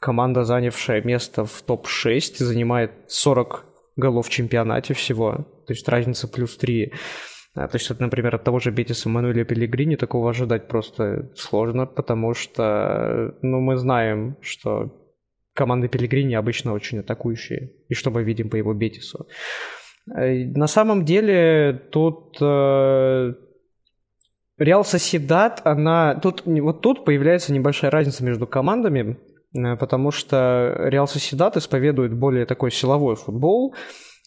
команда, 0.00 0.44
занявшая 0.44 1.00
место 1.00 1.46
в 1.46 1.62
топ-6, 1.62 2.44
занимает 2.44 2.92
40 3.08 3.64
голов 3.96 4.26
в 4.26 4.30
чемпионате 4.30 4.92
всего, 4.92 5.46
то 5.66 5.72
есть 5.72 5.88
разница 5.88 6.28
плюс 6.28 6.54
3. 6.58 6.92
А, 7.54 7.68
то 7.68 7.76
есть, 7.76 7.88
вот, 7.88 8.00
например, 8.00 8.34
от 8.34 8.44
того 8.44 8.58
же 8.58 8.70
Бетиса 8.70 9.08
Мануэля 9.08 9.44
Пелигрини 9.44 9.96
такого 9.96 10.30
ожидать 10.30 10.66
просто 10.66 11.30
сложно, 11.36 11.86
потому 11.86 12.34
что, 12.34 13.34
ну, 13.42 13.60
мы 13.60 13.76
знаем, 13.76 14.36
что 14.40 14.90
команды 15.54 15.88
Пелигрини 15.88 16.34
обычно 16.34 16.72
очень 16.72 16.98
атакующие, 16.98 17.72
и 17.88 17.94
что 17.94 18.10
мы 18.10 18.24
видим 18.24 18.50
по 18.50 18.56
его 18.56 18.74
Бетису. 18.74 19.28
Э, 20.12 20.44
на 20.46 20.66
самом 20.66 21.04
деле, 21.04 21.80
тут 21.90 22.36
э, 22.40 23.34
Реал 24.58 24.84
Соседат, 24.84 25.62
она... 25.64 26.16
Тут, 26.16 26.42
вот 26.44 26.80
тут 26.80 27.04
появляется 27.04 27.52
небольшая 27.52 27.90
разница 27.90 28.24
между 28.24 28.48
командами, 28.48 29.16
э, 29.54 29.76
потому 29.76 30.10
что 30.10 30.74
Реал 30.86 31.06
Соседат 31.06 31.56
исповедует 31.56 32.12
более 32.12 32.46
такой 32.46 32.72
силовой 32.72 33.14
футбол, 33.14 33.74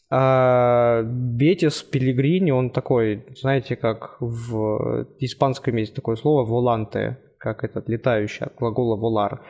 а 0.10 1.04
Бетис 1.04 1.84
Пелигрини, 1.84 2.52
он 2.52 2.70
такой, 2.70 3.26
знаете, 3.36 3.76
как 3.76 4.18
в 4.20 5.08
испанском 5.20 5.76
есть 5.76 5.94
такое 5.94 6.16
слово 6.16 6.46
«воланте», 6.46 7.18
как 7.38 7.64
этот 7.64 7.90
летающий 7.90 8.46
от 8.46 8.56
глагола 8.56 8.96
«волар». 8.96 9.42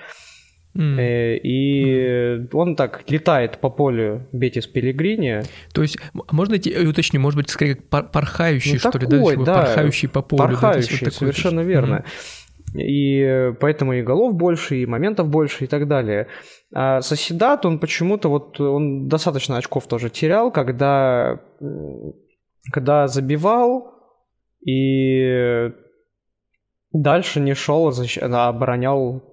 Mm. 0.75 1.39
И 1.43 2.47
он 2.53 2.75
так 2.75 3.09
летает 3.09 3.57
по 3.59 3.69
полю 3.69 4.27
Бетис 4.31 4.67
Пелигрини. 4.67 5.41
То 5.73 5.81
есть, 5.81 5.97
можно 6.13 6.55
уточнить, 6.55 7.19
может 7.19 7.37
быть, 7.37 7.49
скорее 7.49 7.75
как 7.75 8.11
порхающий, 8.11 8.73
ну, 8.73 8.79
что 8.79 8.91
такой, 8.91 9.35
ли, 9.35 9.43
да? 9.43 9.45
да? 9.45 9.61
Порхающий 9.63 10.07
по 10.07 10.21
полю. 10.21 10.37
Порхающий, 10.37 10.99
да, 10.99 11.05
вот 11.05 11.13
совершенно 11.13 11.61
такой. 11.61 11.71
верно. 11.71 11.95
Mm. 11.95 12.46
И 12.75 13.53
поэтому 13.59 13.93
и 13.93 14.01
голов 14.01 14.35
больше, 14.35 14.77
и 14.77 14.85
моментов 14.85 15.29
больше, 15.29 15.63
и 15.63 15.67
так 15.67 15.87
далее. 15.87 16.27
А 16.73 17.01
Соседат, 17.01 17.65
он 17.65 17.79
почему-то 17.79 18.29
вот, 18.29 18.59
он 18.59 19.07
достаточно 19.07 19.57
очков 19.57 19.87
тоже 19.87 20.09
терял, 20.09 20.51
когда, 20.51 21.39
когда 22.71 23.07
забивал, 23.07 23.93
и 24.65 25.71
дальше 26.91 27.39
не 27.39 27.53
шел, 27.53 27.89
а 27.89 28.47
оборонял 28.49 29.23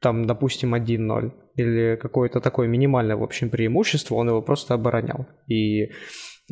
там, 0.00 0.26
допустим, 0.26 0.74
1-0 0.74 1.32
или 1.56 1.96
какое-то 1.96 2.40
такое 2.40 2.68
минимальное, 2.68 3.16
в 3.16 3.22
общем, 3.22 3.50
преимущество, 3.50 4.14
он 4.14 4.28
его 4.28 4.42
просто 4.42 4.74
оборонял. 4.74 5.26
И 5.48 5.90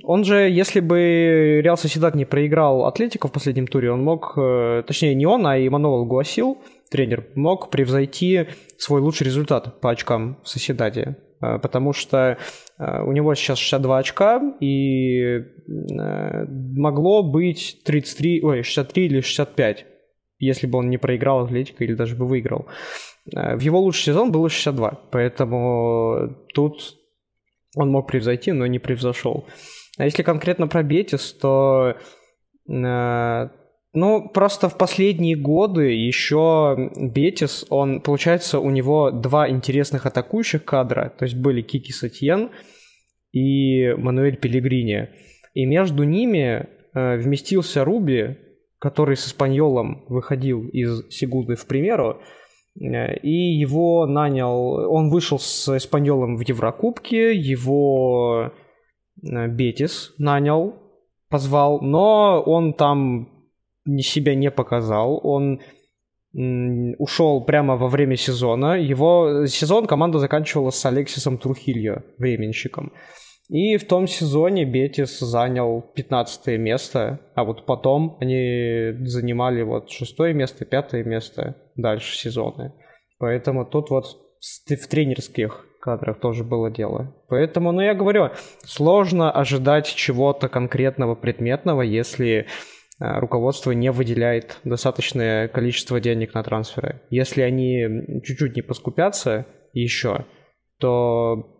он 0.03 0.24
же, 0.24 0.51
если 0.51 0.80
бы 0.80 1.61
Реал 1.62 1.76
Соседат 1.76 2.14
не 2.14 2.26
проиграл 2.26 2.84
Атлетику 2.84 3.28
в 3.28 3.32
последнем 3.32 3.66
туре, 3.66 3.90
он 3.90 4.05
мог, 4.05 4.34
э, 4.36 4.82
точнее 4.86 5.14
не 5.14 5.26
он, 5.26 5.47
а 5.47 5.59
Имануэл 5.59 6.05
Гуасил, 6.05 6.59
тренер, 6.90 7.26
мог 7.34 7.70
превзойти 7.70 8.47
свой 8.76 9.01
лучший 9.01 9.24
результат 9.24 9.80
по 9.80 9.90
очкам 9.90 10.38
в 10.42 10.49
Соседаде. 10.49 11.16
Э, 11.40 11.59
потому 11.59 11.94
что 11.94 12.36
э, 12.78 13.03
у 13.05 13.12
него 13.12 13.34
сейчас 13.34 13.59
62 13.59 13.99
очка, 13.99 14.42
и 14.61 15.44
могло 15.66 17.22
быть 17.22 17.80
33, 17.84 18.42
ой, 18.42 18.62
63 18.62 19.07
или 19.07 19.20
65, 19.20 19.86
если 20.38 20.66
бы 20.66 20.78
он 20.78 20.90
не 20.90 20.99
проиграл 20.99 21.44
Атлетико 21.44 21.84
или 21.84 21.94
даже 21.94 22.16
бы 22.16 22.26
выиграл. 22.26 22.66
В 23.24 23.59
его 23.59 23.80
лучший 23.80 24.05
сезон 24.05 24.30
было 24.30 24.49
62, 24.49 25.01
поэтому 25.11 26.36
тут 26.55 26.97
он 27.74 27.90
мог 27.90 28.07
превзойти, 28.07 28.53
но 28.53 28.66
не 28.66 28.78
превзошел. 28.78 29.47
А 29.97 30.05
если 30.05 30.22
конкретно 30.22 30.68
про 30.68 30.82
Бетис, 30.82 31.32
то 31.32 31.94
э, 32.68 33.49
ну, 33.97 34.28
просто 34.28 34.68
в 34.68 34.76
последние 34.76 35.36
годы 35.36 35.90
еще 35.92 36.90
Бетис, 36.97 37.64
он, 37.70 38.03
получается, 38.03 38.61
у 38.61 38.70
него 38.70 39.11
два 39.11 39.49
интересных 39.49 40.05
атакующих 40.05 40.64
кадра, 40.66 41.14
то 41.18 41.24
есть 41.24 41.34
были 41.36 41.62
Кики 41.62 41.92
Сатьен 41.92 42.51
и 43.32 43.94
Мануэль 43.94 44.36
Пелегрини. 44.36 45.09
И 45.55 45.64
между 45.64 46.05
ними 46.05 46.68
э, 46.92 47.16
вместился 47.16 47.84
Руби, 47.84 48.36
который 48.78 49.16
с 49.16 49.26
Испаньолом 49.26 50.05
выходил 50.09 50.68
из 50.68 51.09
Сигуды 51.09 51.57
в 51.57 51.66
примеру, 51.66 52.20
э, 52.78 53.16
и 53.20 53.59
его 53.59 54.05
нанял, 54.05 54.92
он 54.92 55.09
вышел 55.09 55.38
с 55.38 55.74
Испаньолом 55.74 56.36
в 56.36 56.42
Еврокубке, 56.47 57.34
его 57.34 58.53
Бетис 59.23 60.14
нанял, 60.19 60.75
позвал, 61.29 61.81
но 61.81 62.43
он 62.45 62.75
там 62.75 63.29
себя 63.99 64.35
не 64.35 64.51
показал. 64.51 65.21
Он 65.23 65.61
ушел 66.99 67.45
прямо 67.45 67.77
во 67.77 67.89
время 67.89 68.17
сезона. 68.17 68.79
Его 68.79 69.47
сезон 69.47 69.87
команда 69.87 70.19
заканчивала 70.19 70.71
с 70.71 70.85
Алексисом 70.85 71.39
Трухильо, 71.39 72.05
временщиком. 72.19 72.93
И 73.49 73.77
в 73.77 73.87
том 73.87 74.09
сезоне 74.09 74.64
Бетис 74.64 75.21
занял 75.21 75.81
15 75.95 76.59
место, 76.59 77.21
а 77.35 77.45
вот 77.45 77.64
потом 77.64 78.19
они 78.21 78.93
занимали 79.07 79.62
вот 79.62 79.91
шестое 79.91 80.35
место, 80.35 80.64
пятое 80.64 81.05
место 81.05 81.57
дальше 81.77 82.17
сезона. 82.17 82.75
Поэтому 83.19 83.64
тут 83.64 83.91
вот 83.91 84.07
в 84.69 84.89
тренерских 84.89 85.66
кадрах 85.87 86.20
тоже 86.20 86.45
было 86.45 86.70
дело. 86.70 87.14
Поэтому, 87.28 87.72
ну 87.72 87.80
я 87.80 87.95
говорю, 87.95 88.30
сложно 88.64 89.30
ожидать 89.30 89.87
чего-то 89.87 90.49
конкретного, 90.49 91.14
предметного, 91.14 91.82
если 91.82 92.47
Э, 92.99 93.18
руководство 93.18 93.72
не 93.72 93.91
выделяет 93.91 94.59
достаточное 94.64 95.49
количество 95.49 96.01
денег 96.01 96.32
на 96.34 96.43
трансферы. 96.43 97.03
Если 97.11 97.43
они 97.43 98.22
чуть-чуть 98.24 98.57
не 98.57 98.62
поскупятся 98.62 99.47
еще, 99.72 100.24
то 100.78 101.53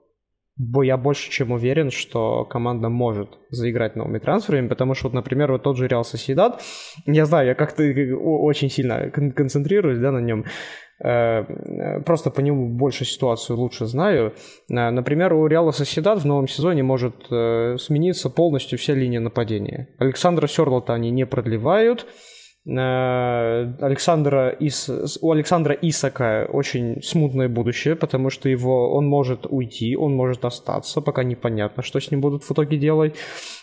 я 0.83 0.97
больше 0.97 1.31
чем 1.31 1.53
уверен, 1.53 1.91
что 1.91 2.47
команда 2.47 2.89
может 2.89 3.29
заиграть 3.51 3.95
новыми 3.97 4.19
трансферами, 4.19 4.69
потому 4.69 4.95
что, 4.95 5.09
вот, 5.09 5.13
например, 5.13 5.53
вот 5.53 5.65
тот 5.65 5.77
же 5.77 5.87
Реал 5.87 6.05
Соседат, 6.05 6.63
я 7.05 7.27
знаю, 7.27 7.49
я 7.49 7.55
как-то 7.55 7.83
очень 7.83 8.71
сильно 8.71 9.11
концентрируюсь 9.11 9.99
да, 9.99 10.13
на 10.13 10.21
нем, 10.21 10.47
Э, 10.47 10.86
просто 10.99 12.31
по 12.31 12.41
нему 12.41 12.69
больше 12.69 13.05
ситуацию 13.05 13.59
лучше 13.59 13.87
знаю. 13.87 14.33
Э, 14.71 14.91
например, 14.91 15.35
у 15.35 15.47
Реала 15.47 15.73
Соседат 15.73 16.23
в 16.23 16.27
новом 16.27 16.49
сезоне 16.49 16.83
может 16.83 17.15
э, 17.31 17.77
смениться 17.79 18.31
полностью 18.31 18.79
вся 18.79 18.95
линия 18.95 19.21
нападения. 19.21 19.89
Александра 19.99 20.47
Серлота 20.47 20.95
они 20.95 21.11
не 21.11 21.27
продлевают. 21.27 22.07
Александра 22.69 24.49
Ис... 24.59 24.91
у 25.21 25.31
Александра 25.31 25.73
Исака 25.81 26.49
очень 26.53 27.01
смутное 27.01 27.49
будущее, 27.49 27.95
потому 27.95 28.29
что 28.29 28.49
его 28.49 28.93
он 28.93 29.07
может 29.07 29.47
уйти, 29.49 29.97
он 29.97 30.17
может 30.17 30.45
остаться, 30.45 31.01
пока 31.01 31.23
непонятно, 31.23 31.85
что 31.85 32.01
с 32.01 32.11
ним 32.11 32.21
будут 32.21 32.43
в 32.43 32.51
итоге 32.51 32.77
делать. 32.77 33.15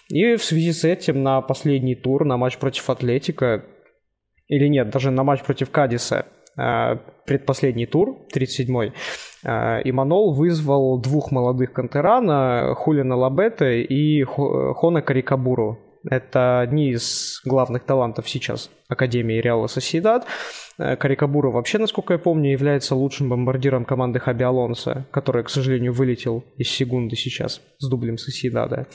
И 0.08 0.38
в 0.38 0.44
связи 0.44 0.72
с 0.72 0.86
этим 0.86 1.22
на 1.22 1.42
последний 1.42 1.96
тур, 1.96 2.24
на 2.24 2.38
матч 2.38 2.58
против 2.58 2.90
Атлетика, 2.90 3.66
или 4.48 4.70
нет, 4.70 4.90
даже 4.90 5.12
на 5.12 5.26
матч 5.26 5.44
против 5.44 5.70
Кадиса, 5.70 6.26
Э, 6.26 6.33
предпоследний 7.26 7.86
тур, 7.86 8.18
37-й, 8.34 8.94
э, 9.44 9.82
Иманол 9.86 10.34
вызвал 10.34 11.00
двух 11.00 11.32
молодых 11.32 11.74
кантерана, 11.74 12.74
Хулина 12.76 13.16
Лабета 13.16 13.72
и 13.72 14.24
Хона 14.24 15.02
Карикабуру. 15.02 15.80
Это 16.10 16.60
одни 16.60 16.90
из 16.92 17.42
главных 17.46 17.84
талантов 17.86 18.30
сейчас 18.30 18.70
Академии 18.90 19.40
Реала 19.40 19.68
Соседат. 19.68 20.26
Э, 20.78 20.96
Карикабура 20.96 21.50
вообще, 21.50 21.78
насколько 21.78 22.14
я 22.14 22.20
помню, 22.20 22.52
является 22.52 22.96
лучшим 22.96 23.30
бомбардиром 23.30 23.86
команды 23.86 24.20
Хаби 24.20 24.44
Алонса, 24.44 25.06
который, 25.12 25.44
к 25.44 25.50
сожалению, 25.50 25.94
вылетел 25.94 26.44
из 26.58 26.70
секунды 26.70 27.16
сейчас 27.16 27.62
с 27.80 27.90
дублем 27.90 28.18
Соседада. 28.18 28.88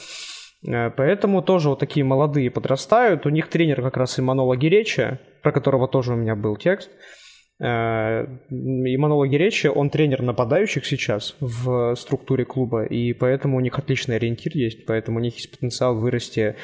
Поэтому 0.61 1.41
тоже 1.41 1.69
вот 1.69 1.79
такие 1.79 2.05
молодые 2.05 2.51
подрастают. 2.51 3.27
У 3.27 3.29
них 3.29 3.49
тренер 3.49 3.81
как 3.81 3.97
раз 3.97 4.19
Иманола 4.19 4.57
Гереча, 4.57 5.21
про 5.41 5.53
которого 5.53 5.87
тоже 5.87 6.15
у 6.15 6.17
меня 6.17 6.35
был 6.35 6.57
текст. 6.57 6.91
Э, 7.61 8.25
Иманула 8.51 9.27
Геречи, 9.27 9.67
он 9.67 9.91
тренер 9.91 10.23
нападающих 10.23 10.87
сейчас 10.87 11.37
в 11.41 11.95
структуре 11.97 12.45
клуба, 12.45 12.85
и 12.85 13.13
поэтому 13.13 13.57
у 13.57 13.61
них 13.61 13.79
отличный 13.79 14.17
ориентир 14.17 14.53
есть, 14.55 14.87
поэтому 14.87 15.19
у 15.19 15.23
них 15.23 15.35
есть 15.35 15.51
потенциал 15.51 15.97
вырасти 15.99 16.57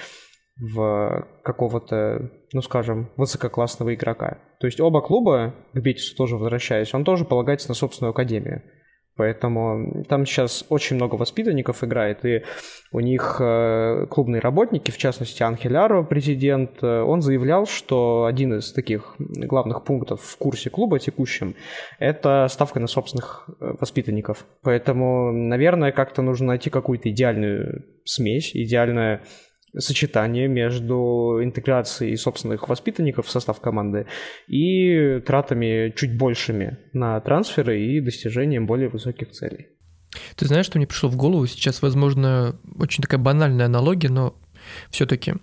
в 0.57 1.27
какого-то, 1.43 2.31
ну 2.53 2.63
скажем, 2.63 3.11
высококлассного 3.17 3.95
игрока. 3.95 4.39
То 4.61 4.69
есть 4.69 4.81
оба 4.81 5.01
клуба, 5.01 5.55
к 5.73 5.81
Бетису 5.81 6.15
тоже 6.17 6.37
возвращаясь, 6.37 6.95
он 6.95 7.05
тоже 7.05 7.25
полагается 7.25 7.69
на 7.69 7.75
собственную 7.75 8.13
академию. 8.13 8.63
Поэтому 9.17 10.03
там 10.09 10.27
сейчас 10.27 10.65
очень 10.69 10.97
много 10.97 11.15
воспитанников 11.15 11.85
играет, 11.85 12.25
и 12.25 12.43
у 12.91 12.99
них 12.99 13.37
э, 13.39 14.07
клубные 14.11 14.41
работники, 14.41 14.91
в 14.91 14.99
частности 14.99 15.43
Анхеляро, 15.45 16.03
президент, 16.03 16.83
э, 16.83 17.01
он 17.03 17.23
заявлял, 17.23 17.67
что 17.67 18.25
один 18.25 18.59
из 18.59 18.73
таких 18.73 19.15
главных 19.19 19.85
пунктов 19.85 20.21
в 20.21 20.37
курсе 20.37 20.69
клуба 20.69 20.99
текущем– 20.99 21.55
это 22.01 22.49
ставка 22.51 22.81
на 22.81 22.89
собственных 22.89 23.49
э, 23.61 23.75
воспитанников. 23.81 24.47
Поэтому, 24.63 25.31
наверное, 25.31 25.93
как-то 25.93 26.21
нужно 26.23 26.49
найти 26.49 26.69
какую-то 26.71 27.09
идеальную 27.09 27.85
смесь, 28.05 28.51
идеальное 28.55 29.23
сочетание 29.79 30.49
между 30.49 31.41
интеграцией 31.43 32.17
собственных 32.17 32.69
воспитанников 32.69 33.27
в 33.27 33.31
состав 33.31 33.61
команды 33.61 34.07
и 34.47 35.21
тратами 35.21 35.93
чуть 35.97 36.17
большими 36.17 36.79
на 36.93 37.21
трансферы 37.21 37.81
и 37.81 38.01
достижением 38.01 38.67
более 38.67 38.89
высоких 38.89 39.31
целей. 39.31 39.69
Ты 40.37 40.47
знаешь, 40.47 40.67
что 40.67 40.79
мне 40.79 40.87
пришло 40.87 41.09
в 41.09 41.17
голову 41.17 41.47
сейчас, 41.47 41.83
возможно, 41.83 42.59
очень 42.79 43.03
такая 43.03 43.21
банальная 43.21 43.67
аналогия, 43.67 44.09
но 44.09 44.37
все-таки 44.91 45.35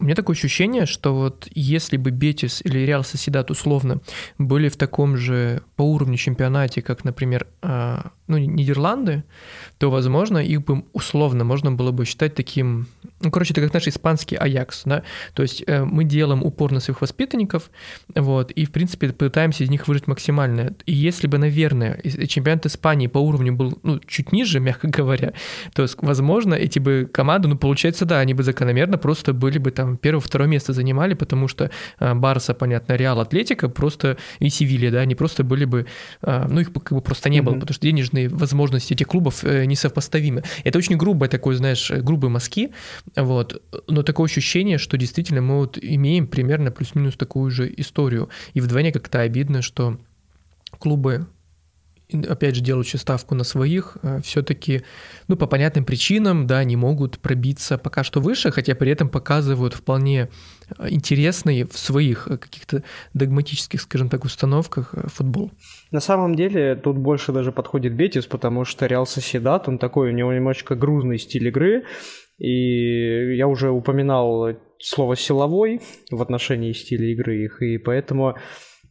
у 0.00 0.04
меня 0.04 0.14
такое 0.14 0.34
ощущение, 0.34 0.86
что 0.86 1.14
вот 1.14 1.46
если 1.54 1.98
бы 1.98 2.10
Бетис 2.10 2.62
или 2.64 2.78
Реал 2.78 3.04
Соседат 3.04 3.50
условно 3.50 4.00
были 4.38 4.68
в 4.68 4.76
таком 4.76 5.16
же 5.16 5.62
по 5.76 5.82
уровню 5.82 6.16
чемпионате, 6.16 6.80
как, 6.80 7.04
например, 7.04 7.46
а, 7.60 8.10
ну, 8.26 8.38
Нидерланды, 8.38 9.24
то, 9.78 9.90
возможно, 9.90 10.38
их 10.38 10.64
бы 10.64 10.84
условно 10.92 11.44
можно 11.44 11.72
было 11.72 11.90
бы 11.90 12.06
считать 12.06 12.34
таким, 12.34 12.86
ну, 13.20 13.30
короче, 13.30 13.52
это 13.52 13.60
как 13.60 13.74
наш 13.74 13.88
испанский 13.88 14.36
Аякс, 14.36 14.82
да, 14.84 15.02
то 15.34 15.42
есть 15.42 15.64
э, 15.66 15.84
мы 15.84 16.04
делаем 16.04 16.42
упор 16.42 16.72
на 16.72 16.80
своих 16.80 17.00
воспитанников, 17.02 17.70
вот, 18.14 18.52
и, 18.52 18.64
в 18.64 18.70
принципе, 18.70 19.12
пытаемся 19.12 19.64
из 19.64 19.70
них 19.70 19.86
выжить 19.88 20.06
максимально. 20.06 20.74
И 20.86 20.94
если 20.94 21.26
бы, 21.26 21.38
наверное, 21.38 22.00
чемпионат 22.26 22.66
Испании 22.66 23.08
по 23.08 23.18
уровню 23.18 23.52
был, 23.52 23.78
ну, 23.82 23.98
чуть 24.06 24.32
ниже, 24.32 24.60
мягко 24.60 24.88
говоря, 24.88 25.34
то, 25.74 25.86
возможно, 25.98 26.54
эти 26.54 26.78
бы 26.78 27.08
команды, 27.12 27.48
ну, 27.48 27.58
получается, 27.58 28.06
да, 28.06 28.20
они 28.20 28.32
бы 28.32 28.44
закономерно 28.44 28.96
просто 28.96 29.32
были 29.34 29.58
бы 29.58 29.72
там 29.72 29.89
первое-второе 29.96 30.48
место 30.48 30.72
занимали, 30.72 31.14
потому 31.14 31.48
что 31.48 31.70
э, 31.98 32.14
Барса, 32.14 32.54
понятно, 32.54 32.94
Реал, 32.94 33.20
Атлетика 33.20 33.68
просто 33.68 34.16
и 34.38 34.48
Севилья, 34.48 34.90
да, 34.90 35.00
они 35.00 35.14
просто 35.14 35.44
были 35.44 35.64
бы, 35.64 35.86
э, 36.22 36.46
ну, 36.48 36.60
их 36.60 36.72
как 36.72 36.92
бы 36.92 37.00
просто 37.00 37.28
не 37.28 37.40
было, 37.40 37.54
mm-hmm. 37.54 37.60
потому 37.60 37.74
что 37.74 37.86
денежные 37.86 38.28
возможности 38.28 38.94
этих 38.94 39.06
клубов 39.06 39.42
несовпоставимы. 39.42 40.42
Это 40.64 40.78
очень 40.78 40.96
грубое 40.96 41.28
такое, 41.28 41.56
знаешь, 41.56 41.90
грубые 41.90 42.30
мазки, 42.30 42.70
вот, 43.16 43.62
но 43.86 44.02
такое 44.02 44.26
ощущение, 44.26 44.78
что 44.78 44.96
действительно 44.96 45.40
мы 45.40 45.58
вот 45.58 45.78
имеем 45.80 46.26
примерно 46.26 46.70
плюс-минус 46.70 47.16
такую 47.16 47.50
же 47.50 47.72
историю. 47.76 48.28
И 48.54 48.60
вдвойне 48.60 48.92
как-то 48.92 49.20
обидно, 49.20 49.62
что 49.62 49.98
клубы 50.78 51.26
опять 52.28 52.56
же, 52.56 52.62
делающие 52.62 52.98
ставку 52.98 53.34
на 53.34 53.44
своих, 53.44 53.96
э, 54.02 54.20
все-таки, 54.22 54.82
ну, 55.28 55.36
по 55.36 55.46
понятным 55.46 55.84
причинам, 55.84 56.46
да, 56.46 56.62
не 56.64 56.76
могут 56.76 57.18
пробиться 57.18 57.78
пока 57.78 58.04
что 58.04 58.20
выше, 58.20 58.50
хотя 58.50 58.74
при 58.74 58.90
этом 58.90 59.08
показывают 59.08 59.74
вполне 59.74 60.28
э, 60.78 60.88
интересный 60.90 61.64
в 61.64 61.78
своих 61.78 62.28
э, 62.28 62.36
каких-то 62.36 62.82
догматических, 63.14 63.80
скажем 63.80 64.08
так, 64.08 64.24
установках 64.24 64.94
футбол. 65.06 65.50
На 65.90 66.00
самом 66.00 66.34
деле, 66.34 66.74
тут 66.76 66.96
больше 66.96 67.32
даже 67.32 67.52
подходит 67.52 67.94
Бетис, 67.94 68.26
потому 68.26 68.64
что 68.64 68.86
Реал 68.86 69.06
Соседат, 69.06 69.68
он 69.68 69.78
такой, 69.78 70.10
у 70.10 70.12
него 70.12 70.32
немножечко 70.32 70.74
грузный 70.74 71.18
стиль 71.18 71.48
игры, 71.48 71.84
и 72.38 73.36
я 73.36 73.46
уже 73.46 73.70
упоминал 73.70 74.56
слово 74.78 75.14
«силовой» 75.14 75.80
в 76.10 76.22
отношении 76.22 76.72
стиля 76.72 77.12
игры 77.12 77.44
их, 77.44 77.62
и 77.62 77.78
поэтому 77.78 78.36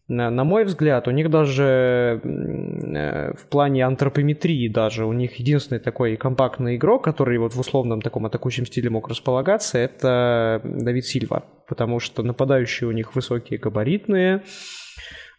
на 0.09 0.43
мой 0.43 0.65
взгляд, 0.65 1.07
у 1.07 1.11
них 1.11 1.29
даже 1.29 2.19
э, 2.23 3.33
в 3.35 3.45
плане 3.47 3.85
антропометрии 3.85 4.67
даже, 4.67 5.05
у 5.05 5.13
них 5.13 5.35
единственный 5.35 5.79
такой 5.79 6.17
компактный 6.17 6.77
игрок, 6.77 7.03
который 7.03 7.37
вот 7.37 7.53
в 7.53 7.59
условном 7.59 8.01
таком 8.01 8.25
атакующем 8.25 8.65
стиле 8.65 8.89
мог 8.89 9.07
располагаться, 9.07 9.77
это 9.77 10.61
Давид 10.63 11.05
Сильва, 11.05 11.43
потому 11.67 11.99
что 11.99 12.23
нападающие 12.23 12.89
у 12.89 12.91
них 12.91 13.13
высокие, 13.13 13.59
габаритные, 13.59 14.41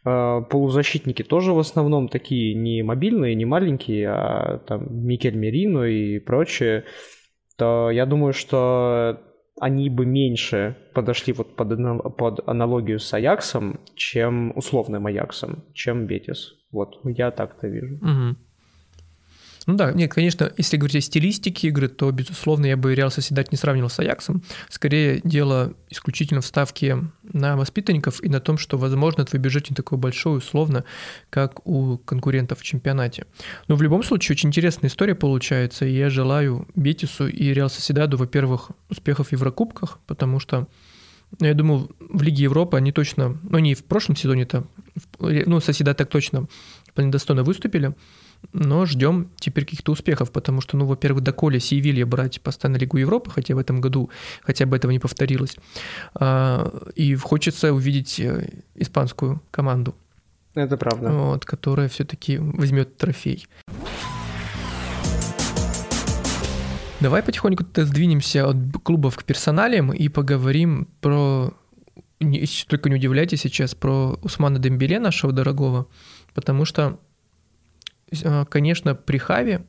э, 0.04 0.40
полузащитники 0.48 1.24
тоже 1.24 1.52
в 1.52 1.58
основном 1.58 2.08
такие 2.08 2.54
не 2.54 2.84
мобильные, 2.84 3.34
не 3.34 3.46
маленькие, 3.46 4.08
а 4.08 4.58
там 4.68 4.86
Микель 5.04 5.36
Мерино 5.36 5.82
и 5.82 6.20
прочее, 6.20 6.84
то 7.56 7.90
я 7.90 8.06
думаю, 8.06 8.32
что 8.32 9.18
они 9.60 9.90
бы 9.90 10.06
меньше 10.06 10.76
подошли 10.94 11.32
вот 11.34 11.54
под, 11.54 11.68
под 12.16 12.48
аналогию 12.48 12.98
с 12.98 13.12
Аяксом, 13.12 13.80
чем 13.94 14.52
условным 14.56 15.06
Аяксом, 15.06 15.64
чем 15.74 16.06
Бетис. 16.06 16.54
Вот, 16.72 16.98
я 17.04 17.30
так-то 17.30 17.68
вижу. 17.68 17.96
Угу. 17.96 18.36
Ну 19.70 19.76
да, 19.76 19.92
нет, 19.92 20.12
конечно, 20.12 20.50
если 20.56 20.76
говорить 20.76 20.96
о 20.96 21.00
стилистике 21.00 21.68
игры, 21.68 21.86
то, 21.86 22.10
безусловно, 22.10 22.66
я 22.66 22.76
бы 22.76 22.92
Реал 22.92 23.12
Соседать 23.12 23.52
не 23.52 23.56
сравнивал 23.56 23.88
с 23.88 24.00
Аяксом. 24.00 24.42
Скорее, 24.68 25.20
дело 25.22 25.74
исключительно 25.88 26.40
в 26.40 26.46
ставке 26.46 26.98
на 27.22 27.56
воспитанников 27.56 28.20
и 28.20 28.28
на 28.28 28.40
том, 28.40 28.58
что, 28.58 28.78
возможно, 28.78 29.24
твой 29.24 29.38
бюджет 29.38 29.70
не 29.70 29.76
такой 29.76 29.96
большой, 29.96 30.38
условно, 30.38 30.82
как 31.30 31.64
у 31.68 31.98
конкурентов 31.98 32.58
в 32.58 32.64
чемпионате. 32.64 33.26
Но 33.68 33.76
в 33.76 33.82
любом 33.82 34.02
случае, 34.02 34.34
очень 34.34 34.48
интересная 34.48 34.90
история 34.90 35.14
получается, 35.14 35.84
и 35.86 35.92
я 35.92 36.10
желаю 36.10 36.66
Бетису 36.74 37.28
и 37.28 37.54
Реал 37.54 37.70
Соседаду, 37.70 38.16
во-первых, 38.16 38.72
успехов 38.88 39.28
в 39.28 39.32
Еврокубках, 39.32 40.00
потому 40.08 40.40
что 40.40 40.66
ну, 41.38 41.46
я 41.46 41.54
думаю, 41.54 41.90
в 42.00 42.22
Лиге 42.22 42.42
Европы 42.42 42.76
они 42.76 42.90
точно, 42.90 43.38
ну, 43.44 43.58
не 43.58 43.76
в 43.76 43.84
прошлом 43.84 44.16
сезоне-то, 44.16 44.64
ну, 45.20 45.60
Соседа 45.60 45.94
так 45.94 46.08
точно 46.08 46.48
вполне 46.88 47.12
достойно 47.12 47.44
выступили, 47.44 47.94
но 48.52 48.86
ждем 48.86 49.30
теперь 49.38 49.64
каких-то 49.64 49.92
успехов, 49.92 50.32
потому 50.32 50.60
что, 50.60 50.76
ну, 50.76 50.86
во-первых, 50.86 51.22
доколе 51.22 51.60
Севилья 51.60 52.06
брать 52.06 52.40
постоянно 52.40 52.78
Лигу 52.78 52.98
Европы, 52.98 53.30
хотя 53.30 53.54
в 53.54 53.58
этом 53.58 53.80
году 53.80 54.10
хотя 54.42 54.66
бы 54.66 54.76
этого 54.76 54.90
не 54.90 54.98
повторилось, 54.98 55.56
а, 56.14 56.72
и 56.94 57.14
хочется 57.14 57.72
увидеть 57.72 58.18
э, 58.20 58.48
испанскую 58.74 59.42
команду. 59.50 59.94
Это 60.54 60.76
правда. 60.76 61.10
Вот, 61.12 61.44
которая 61.44 61.88
все-таки 61.88 62.38
возьмет 62.38 62.96
трофей. 62.96 63.46
Давай 67.00 67.22
потихоньку 67.22 67.64
сдвинемся 67.74 68.46
от 68.46 68.56
клубов 68.82 69.16
к 69.16 69.24
персоналиям 69.24 69.90
и 69.90 70.08
поговорим 70.08 70.86
про, 71.00 71.54
только 72.68 72.90
не 72.90 72.96
удивляйте 72.96 73.38
сейчас, 73.38 73.74
про 73.74 74.18
Усмана 74.22 74.58
Дембеле, 74.58 74.98
нашего 74.98 75.32
дорогого, 75.32 75.86
потому 76.34 76.66
что 76.66 76.98
конечно, 78.48 78.94
при 78.94 79.18
Хаве 79.18 79.64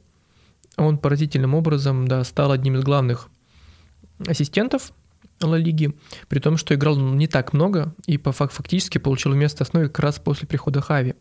он 0.77 0.97
поразительным 0.97 1.53
образом 1.53 2.07
да, 2.07 2.23
стал 2.23 2.51
одним 2.51 2.75
из 2.75 2.83
главных 2.83 3.29
ассистентов 4.27 4.91
Ла 5.41 5.57
Лиги, 5.57 5.95
при 6.27 6.39
том, 6.39 6.57
что 6.57 6.75
играл 6.75 6.97
не 6.97 7.27
так 7.27 7.53
много 7.53 7.93
и 8.05 8.17
по 8.17 8.31
фактически 8.31 8.97
получил 8.97 9.33
место 9.33 9.63
основы 9.63 9.87
как 9.87 9.99
раз 9.99 10.19
после 10.19 10.47
прихода 10.47 10.81
Хави. 10.81 11.15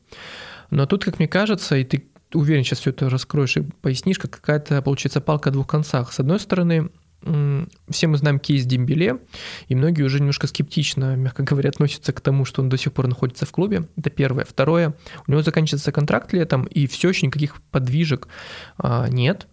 Но 0.71 0.87
тут, 0.87 1.05
как 1.05 1.19
мне 1.19 1.29
кажется, 1.29 1.77
и 1.77 1.85
ты 1.85 2.09
уверен, 2.33 2.63
сейчас 2.63 2.81
все 2.81 2.91
это 2.91 3.09
раскроешь 3.09 3.57
и 3.57 3.63
пояснишь, 3.63 4.19
как 4.19 4.31
какая-то, 4.31 4.83
получается, 4.83 5.21
палка 5.21 5.51
о 5.51 5.53
двух 5.53 5.67
концах. 5.67 6.13
С 6.13 6.21
одной 6.21 6.39
стороны, 6.39 6.91
все 7.23 8.07
мы 8.07 8.17
знаем 8.17 8.39
кейс 8.39 8.65
Дембеле, 8.65 9.19
и 9.69 9.75
многие 9.75 10.03
уже 10.03 10.21
немножко 10.21 10.47
скептично, 10.47 11.17
мягко 11.17 11.43
говоря, 11.43 11.69
относятся 11.69 12.13
к 12.13 12.21
тому, 12.21 12.45
что 12.45 12.63
он 12.63 12.69
до 12.69 12.79
сих 12.79 12.93
пор 12.93 13.09
находится 13.09 13.45
в 13.45 13.53
клубе. 13.53 13.89
Это 13.97 14.11
первое. 14.11 14.45
Второе, 14.45 14.95
у 15.27 15.31
него 15.31 15.43
заканчивается 15.43 15.93
контракт 15.93 16.33
летом, 16.33 16.65
и 16.65 16.87
все 16.87 17.11
еще 17.11 17.27
никаких 17.27 17.61
подвижек 17.71 18.29
а, 18.79 19.09
нет 19.09 19.49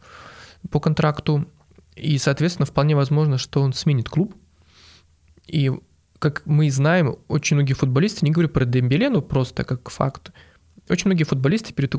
по 0.72 0.80
контракту. 0.80 1.48
И, 1.96 2.18
соответственно, 2.18 2.66
вполне 2.66 2.96
возможно, 2.96 3.38
что 3.38 3.62
он 3.62 3.74
сменит 3.74 4.08
клуб. 4.08 4.36
И, 5.48 5.72
как 6.20 6.44
мы 6.46 6.70
знаем, 6.72 7.18
очень 7.28 7.56
многие 7.56 7.74
футболисты, 7.74 8.26
не 8.26 8.32
говорю 8.32 8.50
про 8.50 8.66
Дембеле, 8.66 9.10
но 9.10 9.22
просто 9.22 9.64
как 9.64 9.90
факт, 9.90 10.32
очень 10.90 11.08
многие 11.08 11.24
футболисты 11.24 11.74
перед 11.74 11.96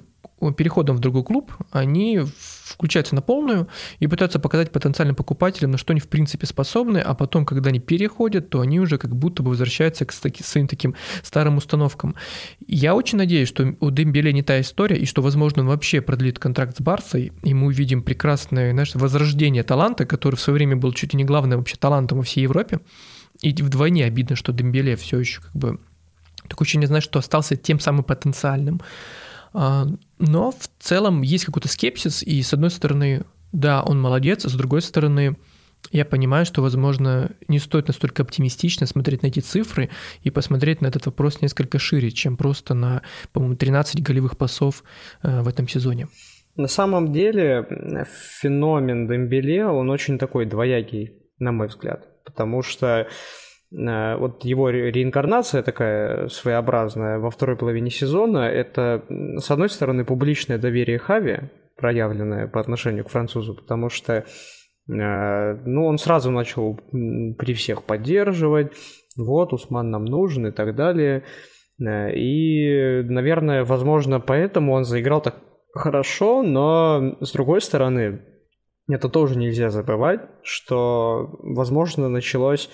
переходом 0.57 0.97
в 0.97 1.01
другой 1.01 1.25
клуб, 1.25 1.53
они 1.73 2.21
включаются 2.65 3.15
на 3.15 3.23
полную 3.23 3.69
и 3.99 4.07
пытаются 4.07 4.39
показать 4.39 4.71
потенциальным 4.71 5.17
покупателям, 5.17 5.73
на 5.73 5.79
что 5.79 5.93
они 5.93 6.01
в 6.01 6.09
принципе 6.09 6.47
способны, 6.47 6.99
а 6.99 7.15
потом, 7.15 7.45
когда 7.45 7.71
они 7.71 7.81
переходят, 7.81 8.51
то 8.51 8.61
они 8.61 8.79
уже 8.79 8.99
как 8.99 9.17
будто 9.17 9.43
бы 9.43 9.51
возвращаются 9.51 10.05
к 10.05 10.13
своим 10.13 10.69
таким 10.69 10.95
старым 11.23 11.57
установкам. 11.57 12.15
Я 12.67 12.95
очень 12.95 13.19
надеюсь, 13.19 13.49
что 13.49 13.75
у 13.81 13.91
Дембеле 13.91 14.33
не 14.33 14.43
та 14.43 14.61
история, 14.61 14.97
и 14.97 15.07
что, 15.07 15.23
возможно, 15.23 15.63
он 15.63 15.69
вообще 15.69 16.01
продлит 16.01 16.39
контракт 16.39 16.77
с 16.77 16.81
Барсой, 16.81 17.33
и 17.43 17.55
мы 17.55 17.67
увидим 17.67 18.03
прекрасное 18.03 18.73
знаешь, 18.73 18.95
возрождение 18.95 19.63
таланта, 19.63 20.07
который 20.07 20.37
в 20.37 20.41
свое 20.41 20.55
время 20.55 20.77
был 20.77 20.93
чуть 20.93 21.15
ли 21.15 21.19
не 21.19 21.25
главным 21.25 21.59
вообще 21.59 21.77
талантом 21.77 22.19
во 22.19 22.25
всей 22.25 22.43
Европе. 22.43 22.81
И 23.41 23.53
вдвойне 23.53 24.05
обидно, 24.05 24.37
что 24.37 24.53
Дембеле 24.53 24.97
все 24.97 25.19
еще 25.19 25.41
как 25.41 25.55
бы 25.55 25.79
такое 26.49 26.65
ощущение, 26.65 26.87
знаешь, 26.87 27.05
что 27.05 27.19
остался 27.19 27.57
тем 27.57 27.81
самым 27.81 28.05
потенциальным. 28.05 28.81
А, 29.53 29.87
но 30.19 30.51
в 30.51 30.69
целом 30.79 31.23
есть 31.23 31.45
какой-то 31.45 31.69
скепсис, 31.69 32.23
и 32.23 32.43
с 32.43 32.53
одной 32.53 32.71
стороны, 32.71 33.25
да, 33.53 33.83
он 33.83 34.01
молодец, 34.01 34.45
а 34.45 34.49
с 34.49 34.55
другой 34.55 34.83
стороны, 34.83 35.37
я 35.93 36.05
понимаю, 36.05 36.45
что, 36.45 36.61
возможно, 36.61 37.31
не 37.47 37.59
стоит 37.59 37.87
настолько 37.87 38.23
оптимистично 38.23 38.87
смотреть 38.87 39.23
на 39.23 39.29
эти 39.29 39.41
цифры 39.41 39.91
и 40.23 40.31
посмотреть 40.31 40.81
на 40.81 40.89
этот 40.89 41.07
вопрос 41.07 41.41
несколько 41.41 41.79
шире, 41.79 42.11
чем 42.11 42.37
просто 42.37 42.75
на, 42.75 43.03
по-моему, 43.33 43.57
13 43.57 44.03
голевых 44.03 44.37
пасов 44.37 44.83
э, 45.23 45.41
в 45.41 45.49
этом 45.49 45.69
сезоне. 45.69 46.09
На 46.57 46.67
самом 46.67 47.13
деле 47.13 48.05
феномен 48.41 49.07
Дембеле, 49.07 49.67
он 49.67 49.91
очень 49.91 50.19
такой 50.19 50.45
двоякий, 50.45 51.13
на 51.39 51.53
мой 51.53 51.69
взгляд, 51.69 52.09
потому 52.25 52.63
что 52.63 53.07
Э, 53.07 53.09
вот 53.71 54.45
его 54.45 54.71
реинкарнация 54.71 55.63
такая 55.63 56.29
своеобразная 56.29 57.19
во 57.19 57.31
второй 57.31 57.57
половине 57.57 57.91
сезона, 57.91 58.49
это, 58.49 59.05
с 59.09 59.51
одной 59.51 59.69
стороны, 59.69 60.05
публичное 60.05 60.59
доверие 60.59 60.99
Хави, 60.99 61.51
проявленное 61.77 62.49
по 62.49 62.61
отношению 62.61 63.05
к 63.05 63.11
французу, 63.11 63.55
потому 63.55 63.89
что 63.89 64.15
э, 64.15 64.25
ну, 64.87 65.87
он 65.87 65.99
сразу 65.99 66.31
начал 66.31 66.77
при 66.91 67.55
всех 67.55 67.85
поддерживать, 67.85 68.73
вот, 69.17 69.53
Усман 69.53 69.91
нам 69.91 70.05
нужен 70.05 70.47
и 70.47 70.51
так 70.51 70.75
далее. 70.75 71.25
Э, 71.81 72.13
и, 72.13 73.03
наверное, 73.03 73.65
возможно, 73.65 74.21
поэтому 74.21 74.73
он 74.73 74.85
заиграл 74.85 75.21
так 75.21 75.37
хорошо, 75.73 76.43
но, 76.43 77.17
с 77.21 77.33
другой 77.33 77.61
стороны, 77.61 78.23
это 78.89 79.09
тоже 79.09 79.37
нельзя 79.37 79.71
забывать, 79.71 80.23
что, 80.43 81.37
возможно, 81.43 82.09
началось 82.09 82.71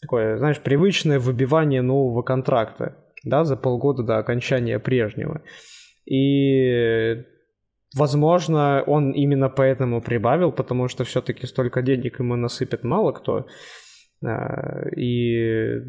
такое, 0.00 0.36
знаешь, 0.38 0.60
привычное 0.60 1.18
выбивание 1.18 1.82
нового 1.82 2.22
контракта, 2.22 2.96
да, 3.24 3.44
за 3.44 3.56
полгода 3.56 4.02
до 4.02 4.18
окончания 4.18 4.78
прежнего. 4.78 5.42
И 6.06 7.24
Возможно, 7.96 8.84
он 8.86 9.10
именно 9.10 9.48
поэтому 9.48 10.00
прибавил, 10.00 10.52
потому 10.52 10.86
что 10.86 11.04
все-таки 11.04 11.46
столько 11.46 11.82
денег 11.82 12.20
ему 12.20 12.36
насыпет 12.36 12.84
мало 12.84 13.10
кто. 13.12 13.46
А, 14.24 14.88
и 14.96 15.80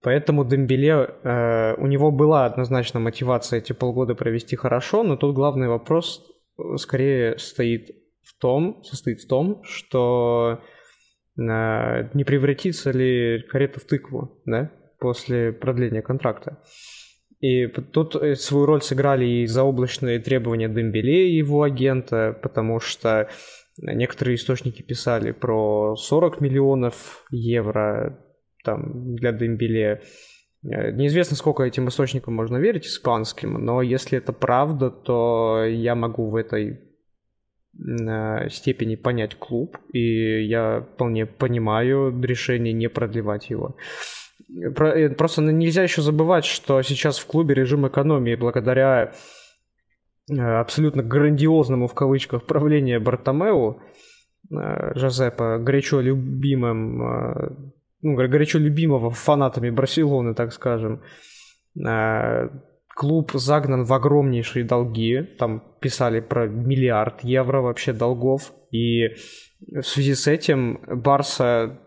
поэтому 0.00 0.44
Дембеле, 0.44 0.92
а, 0.94 1.74
у 1.76 1.86
него 1.88 2.12
была 2.12 2.46
однозначно 2.46 3.00
мотивация 3.00 3.58
эти 3.58 3.72
полгода 3.72 4.14
провести 4.14 4.54
хорошо, 4.54 5.02
но 5.02 5.16
тут 5.16 5.34
главный 5.34 5.66
вопрос 5.66 6.24
скорее 6.76 7.36
стоит 7.38 7.90
в 8.22 8.38
том, 8.40 8.84
состоит 8.84 9.22
в 9.22 9.26
том, 9.26 9.64
что 9.64 10.60
не 11.36 12.24
превратится 12.24 12.90
ли 12.90 13.42
карета 13.48 13.80
в 13.80 13.84
тыкву, 13.84 14.42
да, 14.46 14.70
после 14.98 15.52
продления 15.52 16.02
контракта. 16.02 16.58
И 17.40 17.66
тут 17.68 18.16
э, 18.16 18.34
свою 18.34 18.66
роль 18.66 18.82
сыграли 18.82 19.24
и 19.24 19.46
заоблачные 19.46 20.20
требования 20.20 20.68
Дембеле 20.68 21.30
и 21.30 21.36
его 21.36 21.62
агента, 21.62 22.38
потому 22.42 22.80
что 22.80 23.30
некоторые 23.78 24.36
источники 24.36 24.82
писали 24.82 25.32
про 25.32 25.96
40 25.96 26.40
миллионов 26.42 27.24
евро 27.30 28.18
там, 28.62 29.16
для 29.16 29.32
Дембеле. 29.32 30.02
Э, 30.62 30.92
неизвестно, 30.92 31.34
сколько 31.34 31.62
этим 31.62 31.88
источникам 31.88 32.34
можно 32.34 32.58
верить, 32.58 32.86
испанским, 32.86 33.54
но 33.54 33.80
если 33.80 34.18
это 34.18 34.34
правда, 34.34 34.90
то 34.90 35.64
я 35.64 35.94
могу 35.94 36.28
в 36.28 36.36
этой 36.36 36.89
степени 38.50 38.96
понять 38.96 39.36
клуб, 39.36 39.78
и 39.92 40.44
я 40.44 40.86
вполне 40.94 41.26
понимаю 41.26 42.20
решение 42.22 42.72
не 42.72 42.88
продлевать 42.88 43.50
его. 43.50 43.76
Э, 44.50 45.08
просто 45.10 45.42
нельзя 45.42 45.82
еще 45.82 46.02
забывать, 46.02 46.44
что 46.44 46.82
сейчас 46.82 47.18
в 47.18 47.26
клубе 47.26 47.54
режим 47.54 47.86
экономии 47.86 48.34
благодаря 48.34 49.12
э, 50.30 50.34
абсолютно 50.34 51.02
грандиозному 51.02 51.86
в 51.86 51.94
кавычках 51.94 52.46
правлению 52.46 53.00
Бартомеу, 53.00 53.80
э, 54.50 54.92
Жозепа, 54.94 55.58
горячо 55.58 56.00
любимым, 56.00 57.76
ну, 58.02 58.14
горячо 58.14 58.58
любимого 58.58 59.10
фанатами 59.10 59.70
Барселоны, 59.70 60.34
так 60.34 60.52
скажем, 60.52 61.02
клуб 63.00 63.32
загнан 63.32 63.84
в 63.84 63.94
огромнейшие 63.94 64.62
долги, 64.62 65.22
там 65.38 65.64
писали 65.80 66.20
про 66.20 66.46
миллиард 66.46 67.24
евро 67.24 67.62
вообще 67.62 67.94
долгов, 67.94 68.52
и 68.70 69.14
в 69.70 69.82
связи 69.84 70.14
с 70.14 70.26
этим 70.26 70.82
Барса 70.86 71.80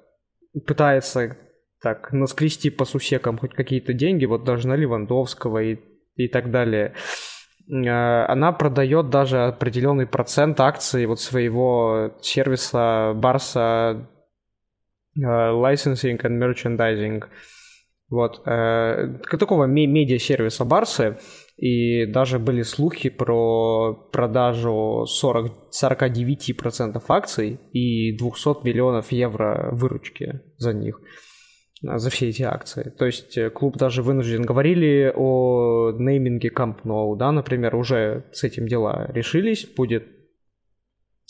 пытается 0.66 1.38
так 1.84 2.11
наскрести 2.14 2.72
по 2.72 2.86
сусекам 2.86 3.38
хоть 3.38 3.53
какие-то 3.53 3.93
деньги, 3.93 4.26
вот 4.26 4.43
даже 4.43 4.68
на 4.68 4.76
Левандовского 4.76 5.61
и, 5.61 5.78
и 6.16 6.28
так 6.28 6.49
далее. 6.49 6.95
Э, 7.70 8.26
она 8.26 8.51
продает 8.51 9.11
даже 9.11 9.45
определенный 9.45 10.07
процент 10.07 10.59
акций 10.59 11.05
вот 11.05 11.20
своего 11.20 12.18
сервиса 12.24 13.14
Барса 13.16 14.07
э, 15.16 15.22
Licensing 15.22 16.20
and 16.24 16.39
Merchandising. 16.39 17.24
Вот. 18.14 18.43
Э, 18.45 19.18
такого 19.39 19.66
медиа-сервиса 19.66 20.66
Барсы. 20.66 21.18
И 21.57 22.05
даже 22.05 22.38
были 22.38 22.61
слухи 22.61 23.09
про 23.09 23.93
продажу 24.11 25.05
40, 25.07 25.51
49% 25.72 27.03
акций 27.07 27.59
и 27.72 28.16
200 28.16 28.64
миллионов 28.64 29.11
евро 29.11 29.70
выручки 29.72 30.41
за 30.57 30.74
них 30.74 31.01
за 31.82 32.09
все 32.09 32.30
эти 32.30 32.43
акции. 32.43 32.93
То 32.97 33.05
есть 33.05 33.36
э, 33.38 33.49
клуб 33.49 33.78
даже 33.78 34.03
вынужден. 34.03 34.43
Говорили 34.43 35.11
о 35.16 35.91
нейминге 35.97 36.49
Camp 36.49 36.84
Nou, 36.84 37.18
да, 37.18 37.32
например, 37.32 37.76
уже 37.76 38.26
с 38.32 38.43
этим 38.43 38.68
дела 38.68 39.09
решились. 39.11 39.66
Будет 39.66 40.05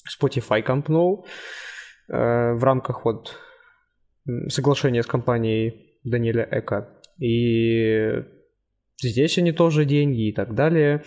Spotify 0.06 0.62
Camp 0.64 0.88
Nou 0.88 1.24
э, 2.10 2.54
в 2.54 2.64
рамках 2.64 3.06
вот 3.06 3.40
соглашения 4.50 5.02
с 5.02 5.08
компанией 5.08 5.93
Даниэля 6.04 6.48
Эка. 6.50 6.90
И 7.18 8.24
здесь 9.02 9.38
они 9.38 9.52
тоже 9.52 9.86
деньги 9.86 10.30
и 10.30 10.34
так 10.34 10.56
далее. 10.56 11.04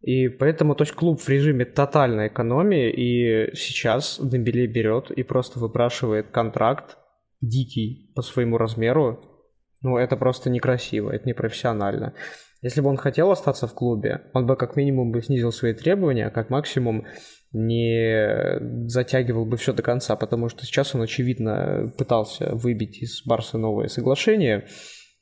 И 0.00 0.28
поэтому, 0.28 0.74
то 0.74 0.82
есть 0.82 0.92
клуб 0.92 1.20
в 1.20 1.28
режиме 1.28 1.64
тотальной 1.64 2.28
экономии, 2.28 2.90
и 2.90 3.56
сейчас 3.56 4.20
Дембеле 4.22 4.66
берет 4.66 5.10
и 5.10 5.22
просто 5.22 5.58
выпрашивает 5.58 6.28
контракт 6.28 6.98
дикий 7.40 8.12
по 8.14 8.20
своему 8.20 8.58
размеру, 8.58 9.34
ну, 9.80 9.96
это 9.96 10.16
просто 10.16 10.50
некрасиво, 10.50 11.10
это 11.10 11.28
непрофессионально. 11.28 12.14
Если 12.62 12.80
бы 12.80 12.88
он 12.88 12.96
хотел 12.96 13.30
остаться 13.30 13.66
в 13.66 13.74
клубе, 13.74 14.22
он 14.32 14.46
бы 14.46 14.56
как 14.56 14.76
минимум 14.76 15.12
бы 15.12 15.22
снизил 15.22 15.52
свои 15.52 15.74
требования, 15.74 16.26
а 16.26 16.30
как 16.30 16.48
максимум 16.48 17.06
не 17.54 18.58
затягивал 18.88 19.46
бы 19.46 19.56
все 19.56 19.72
до 19.72 19.82
конца, 19.82 20.16
потому 20.16 20.48
что 20.48 20.66
сейчас 20.66 20.94
он, 20.94 21.02
очевидно, 21.02 21.92
пытался 21.96 22.54
выбить 22.54 22.98
из 22.98 23.22
Барса 23.24 23.56
новое 23.56 23.88
соглашение. 23.88 24.66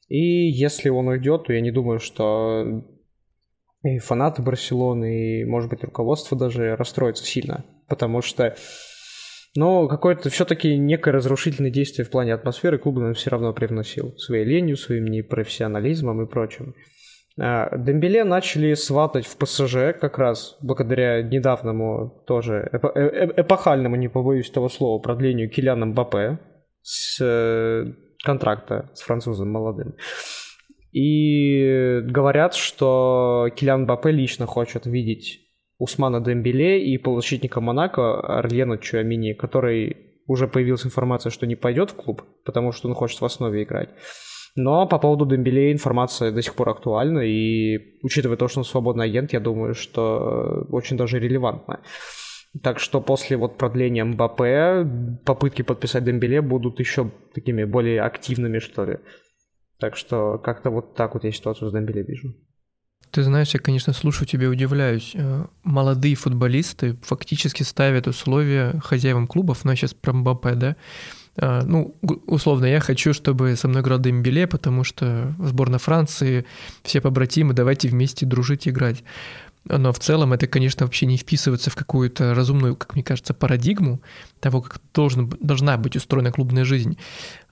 И 0.09 0.49
если 0.51 0.89
он 0.89 1.09
уйдет, 1.09 1.45
то 1.45 1.53
я 1.53 1.61
не 1.61 1.71
думаю, 1.71 2.01
что 2.01 2.85
и 3.85 3.99
фанаты 3.99 4.43
Барселоны, 4.43 5.41
и, 5.41 5.45
может 5.45 5.71
быть, 5.71 5.85
руководство 5.85 6.37
даже 6.39 6.77
расстроится 6.77 7.25
сильно, 7.25 7.65
потому 7.89 8.23
что 8.23 8.57
но 9.55 9.87
какое-то 9.87 10.31
все-таки 10.31 10.79
некое 10.79 11.11
разрушительное 11.11 11.71
действие 11.71 12.07
в 12.07 12.11
плане 12.11 12.33
атмосферы 12.33 12.79
клуб 12.79 12.97
он 12.97 13.13
все 13.13 13.29
равно 13.29 13.53
привносил. 13.53 14.17
Своей 14.17 14.47
ленью, 14.47 14.79
своим 14.79 15.07
непрофессионализмом 15.07 16.23
и 16.23 16.27
прочим. 16.27 16.75
А, 17.41 17.77
Дембеле 17.77 18.25
начали 18.25 18.75
сватать 18.75 19.27
в 19.27 19.37
ПСЖ 19.37 19.99
как 19.99 20.19
раз 20.19 20.57
благодаря 20.61 21.23
недавнему 21.23 22.23
тоже 22.27 22.69
эпо- 22.73 22.93
э, 22.95 23.01
э- 23.01 23.41
эпохальному, 23.41 23.97
не 23.97 24.09
побоюсь 24.09 24.51
того 24.51 24.69
слова, 24.69 25.01
продлению 25.01 25.49
Киляна 25.49 25.87
Мбаппе 25.87 26.39
с 26.83 27.19
э, 27.21 27.93
контракта 28.23 28.91
с 28.95 29.03
французом 29.03 29.51
молодым. 29.51 29.95
И 30.93 32.01
говорят, 32.03 32.55
что 32.55 33.49
Килян 33.57 33.83
Мбаппе 33.83 34.11
лично 34.11 34.47
хочет 34.47 34.85
видеть 34.85 35.41
Усмана 35.79 36.21
Дембеле 36.21 36.85
и 36.85 36.99
полузащитника 36.99 37.61
Монако 37.61 38.21
Арлена 38.21 38.77
Чуамини, 38.77 39.33
который 39.33 39.97
уже 40.27 40.49
появилась 40.49 40.85
информация, 40.85 41.31
что 41.31 41.47
не 41.47 41.57
пойдет 41.57 41.91
в 41.91 41.95
клуб, 41.95 42.23
потому 42.45 42.73
что 42.73 42.89
он 42.89 42.95
хочет 42.95 43.21
в 43.21 43.25
основе 43.25 43.63
играть. 43.63 43.89
Но 44.55 44.87
по 44.87 44.99
поводу 44.99 45.25
Дембеле 45.25 45.73
информация 45.73 46.31
до 46.31 46.43
сих 46.43 46.55
пор 46.55 46.71
актуальна, 46.71 47.21
и 47.21 47.99
учитывая 48.03 48.37
то, 48.37 48.49
что 48.49 48.61
он 48.61 48.65
свободный 48.65 49.07
агент, 49.07 49.33
я 49.33 49.41
думаю, 49.41 49.75
что 49.75 50.67
очень 50.71 50.97
даже 50.97 51.19
релевантно. 51.19 51.81
Так 52.63 52.79
что 52.79 53.01
после 53.01 53.39
вот 53.39 53.57
продления 53.57 54.05
Мбаппе 54.05 54.87
попытки 55.25 55.63
подписать 55.63 56.05
Дембеле 56.05 56.43
будут 56.43 56.81
еще 56.81 57.11
такими 57.35 57.65
более 57.65 58.03
активными, 58.03 58.59
что 58.59 58.85
ли. 58.85 58.99
Так 59.79 59.97
что 59.97 60.39
как-то 60.39 60.71
вот 60.71 60.95
так 60.95 61.15
вот 61.15 61.25
я 61.25 61.33
ситуацию 61.33 61.71
с 61.71 61.73
Дембеле 61.73 62.03
вижу. 62.03 62.35
Ты 63.11 63.23
знаешь, 63.23 63.53
я, 63.53 63.61
конечно, 63.61 63.93
слушаю 63.93 64.27
тебя, 64.27 64.49
удивляюсь. 64.49 65.13
Э, 65.15 65.47
молодые 65.63 66.15
футболисты 66.15 66.97
фактически 67.03 67.63
ставят 67.63 68.07
условия 68.07 68.81
хозяевам 68.81 69.27
клубов, 69.27 69.65
но 69.65 69.71
ну, 69.71 69.77
сейчас 69.77 69.93
про 69.93 70.13
Мбаппе, 70.13 70.55
да, 70.55 70.77
ну, 71.37 71.95
условно, 72.27 72.67
я 72.67 72.81
хочу, 72.81 73.15
чтобы 73.15 73.57
со 73.57 73.69
мной 73.69 73.83
играл 73.83 73.99
Дембеле, 73.99 74.47
потому 74.47 74.85
что 74.85 75.35
сборная 75.39 75.79
Франции, 75.79 76.45
все 76.83 77.01
побратимы, 77.01 77.55
давайте 77.55 77.89
вместе 77.89 78.27
дружить, 78.27 78.69
играть. 78.69 79.03
Но 79.65 79.93
в 79.93 79.99
целом 80.01 80.33
это, 80.33 80.47
конечно, 80.47 80.85
вообще 80.85 81.07
не 81.07 81.17
вписывается 81.17 81.71
в 81.71 81.77
какую-то 81.77 82.35
разумную, 82.35 82.75
как 82.75 82.95
мне 82.95 83.05
кажется, 83.05 83.33
парадигму 83.33 84.03
того, 84.41 84.61
как 84.61 84.81
должен, 84.93 85.33
должна 85.41 85.77
быть 85.77 85.97
устроена 85.97 86.33
клубная 86.33 86.65
жизнь. 86.65 86.99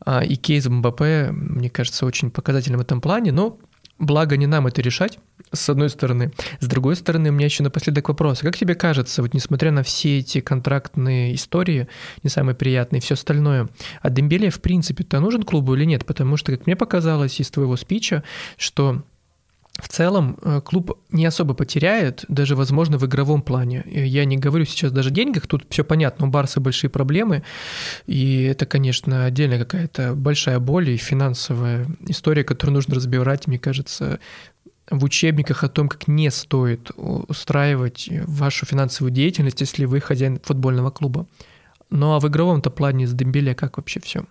А, 0.05 0.25
и 0.25 0.35
кейс 0.35 0.67
Мбаппе, 0.67 1.31
мне 1.31 1.71
кажется, 1.71 2.07
очень 2.07 2.31
показательным 2.31 2.81
в 2.81 2.83
этом 2.83 3.01
плане, 3.01 3.31
но 3.31 3.59
Благо 4.01 4.39
не 4.39 4.47
нам 4.47 4.67
это 4.67 4.81
решать, 4.81 5.19
с 5.53 5.69
одной 5.69 5.91
стороны. 5.91 6.33
С 6.59 6.67
другой 6.67 6.97
стороны, 6.97 7.29
у 7.29 7.33
меня 7.33 7.45
еще 7.45 7.63
напоследок 7.63 8.09
вопрос. 8.09 8.41
Как 8.41 8.57
тебе 8.57 8.75
кажется, 8.75 9.21
вот 9.21 9.35
несмотря 9.35 9.73
на 9.73 9.83
все 9.83 10.19
эти 10.19 10.41
контрактные 10.41 11.35
истории, 11.35 11.87
не 12.23 12.31
самые 12.31 12.55
приятные, 12.55 13.03
все 13.03 13.13
остальное, 13.13 13.69
а 14.01 14.09
Дембеле 14.09 14.49
в 14.49 14.63
принципе-то 14.63 15.21
нужен 15.21 15.43
клубу 15.43 15.75
или 15.75 15.85
нет? 15.85 16.07
Потому 16.07 16.39
что, 16.39 16.51
как 16.51 16.67
мне 16.67 16.77
показалось 16.77 17.39
из 17.41 17.51
твоего 17.51 17.77
спича, 17.77 18.25
что 18.57 19.03
в 19.83 19.89
целом 19.89 20.39
э, 20.43 20.61
клуб 20.61 20.99
не 21.11 21.27
особо 21.27 21.55
потеряет, 21.55 22.25
даже, 22.29 22.57
возможно, 22.57 22.99
в 22.99 23.07
игровом 23.07 23.43
плане. 23.43 23.85
Я 23.87 24.25
не 24.25 24.37
говорю 24.37 24.65
сейчас 24.65 24.93
даже 24.93 25.11
о 25.11 25.13
деньгах, 25.13 25.47
тут 25.47 25.67
все 25.71 25.85
понятно, 25.85 26.27
у 26.27 26.31
Барса 26.31 26.61
большие 26.61 26.91
проблемы, 26.91 27.43
и 28.07 28.43
это, 28.43 28.67
конечно, 28.67 29.25
отдельная 29.25 29.59
какая-то 29.59 30.15
большая 30.15 30.59
боль 30.59 30.91
и 30.91 30.97
финансовая 30.97 31.87
история, 32.07 32.45
которую 32.45 32.75
нужно 32.75 32.95
разбирать, 32.95 33.47
мне 33.47 33.59
кажется, 33.59 34.21
в 34.91 35.05
учебниках 35.05 35.65
о 35.65 35.69
том, 35.69 35.89
как 35.89 36.09
не 36.09 36.31
стоит 36.31 36.91
устраивать 36.97 38.09
вашу 38.27 38.67
финансовую 38.67 39.13
деятельность, 39.13 39.61
если 39.61 39.85
вы 39.85 40.01
хозяин 40.01 40.41
футбольного 40.43 40.91
клуба. 40.91 41.27
Ну 41.91 42.13
а 42.13 42.21
в 42.21 42.29
игровом-то 42.29 42.71
плане 42.71 43.07
с 43.07 43.13
Дембеле 43.13 43.55
как 43.55 43.77
вообще 43.77 44.01
все? 44.01 44.25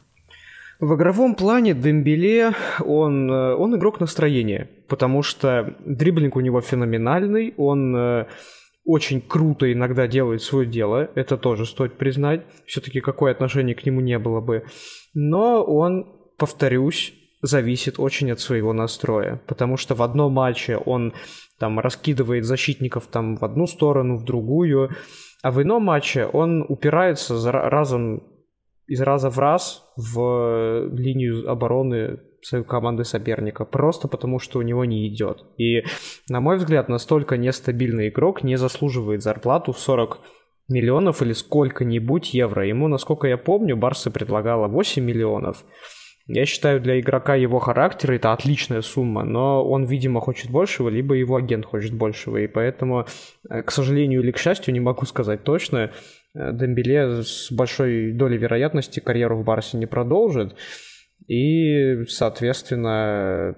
В 0.80 0.96
игровом 0.96 1.36
плане 1.36 1.74
Дембеле, 1.74 2.54
он, 2.86 3.30
э, 3.30 3.54
он 3.54 3.76
игрок 3.76 4.00
настроения, 4.00 4.70
потому 4.88 5.24
что 5.24 5.76
дриблинг 5.86 6.38
у 6.38 6.40
него 6.40 6.62
феноменальный, 6.62 7.54
он 7.58 7.94
э, 7.94 8.28
очень 8.86 9.20
круто 9.20 9.72
иногда 9.72 10.08
делает 10.08 10.42
свое 10.42 10.66
дело, 10.66 11.12
это 11.16 11.36
тоже 11.36 11.66
стоит 11.66 11.98
признать, 11.98 12.46
все-таки 12.66 13.02
какое 13.02 13.34
отношение 13.34 13.76
к 13.76 13.86
нему 13.86 14.00
не 14.00 14.18
было 14.20 14.40
бы. 14.40 14.64
Но 15.14 15.62
он, 15.66 16.06
повторюсь, 16.38 17.14
зависит 17.42 18.00
очень 18.00 18.32
от 18.32 18.40
своего 18.40 18.72
настроя, 18.72 19.42
потому 19.48 19.76
что 19.76 19.96
в 19.96 20.02
одном 20.02 20.32
матче 20.32 20.78
он 20.78 21.14
там 21.60 21.78
раскидывает 21.80 22.46
защитников 22.46 23.08
там 23.08 23.36
в 23.36 23.44
одну 23.44 23.68
сторону, 23.68 24.16
в 24.16 24.24
другую, 24.24 24.92
а 25.44 25.52
в 25.52 25.62
ином 25.62 25.84
матче 25.84 26.26
он 26.26 26.66
упирается 26.70 27.52
разом 27.52 28.24
из 28.90 29.02
раза 29.02 29.30
в 29.30 29.38
раз 29.38 29.84
в 29.96 30.90
линию 30.92 31.50
обороны 31.50 32.20
команды 32.68 33.04
соперника, 33.04 33.66
просто 33.66 34.08
потому 34.08 34.40
что 34.40 34.60
у 34.60 34.62
него 34.64 34.84
не 34.86 35.08
идет. 35.08 35.46
И, 35.58 35.84
на 36.28 36.40
мой 36.42 36.58
взгляд, 36.58 36.90
настолько 36.90 37.38
нестабильный 37.38 38.10
игрок 38.10 38.44
не 38.44 38.58
заслуживает 38.58 39.22
зарплату 39.22 39.74
в 39.74 39.80
40 39.80 40.20
миллионов 40.70 41.22
или 41.22 41.34
сколько-нибудь 41.34 42.34
евро. 42.34 42.66
Ему, 42.66 42.88
насколько 42.88 43.28
я 43.28 43.38
помню, 43.38 43.78
Барса 43.78 44.10
предлагала 44.10 44.68
8 44.68 45.04
миллионов. 45.04 45.64
Я 46.26 46.46
считаю, 46.46 46.80
для 46.80 47.00
игрока 47.00 47.36
его 47.36 47.60
характера 47.60 48.14
это 48.14 48.34
отличная 48.34 48.82
сумма, 48.82 49.24
но 49.24 49.68
он, 49.68 49.86
видимо, 49.86 50.22
хочет 50.22 50.52
большего, 50.52 50.88
либо 50.88 51.16
его 51.16 51.36
агент 51.36 51.66
хочет 51.66 51.94
большего, 51.94 52.38
и 52.38 52.48
поэтому, 52.48 53.08
э, 53.50 53.64
к 53.64 53.72
сожалению 53.72 54.22
или 54.22 54.32
к 54.32 54.38
счастью, 54.38 54.74
не 54.74 54.80
могу 54.80 55.08
сказать 55.08 55.44
точно, 55.44 55.90
Э, 55.90 55.92
Дембеле 56.34 57.24
с 57.24 57.52
большой 57.52 58.12
долей 58.14 58.38
вероятности 58.38 59.00
карьеру 59.00 59.38
в 59.38 59.44
Барсе 59.44 59.78
не 59.78 59.86
продолжит. 59.86 60.56
И, 61.28 62.04
соответственно, 62.08 63.56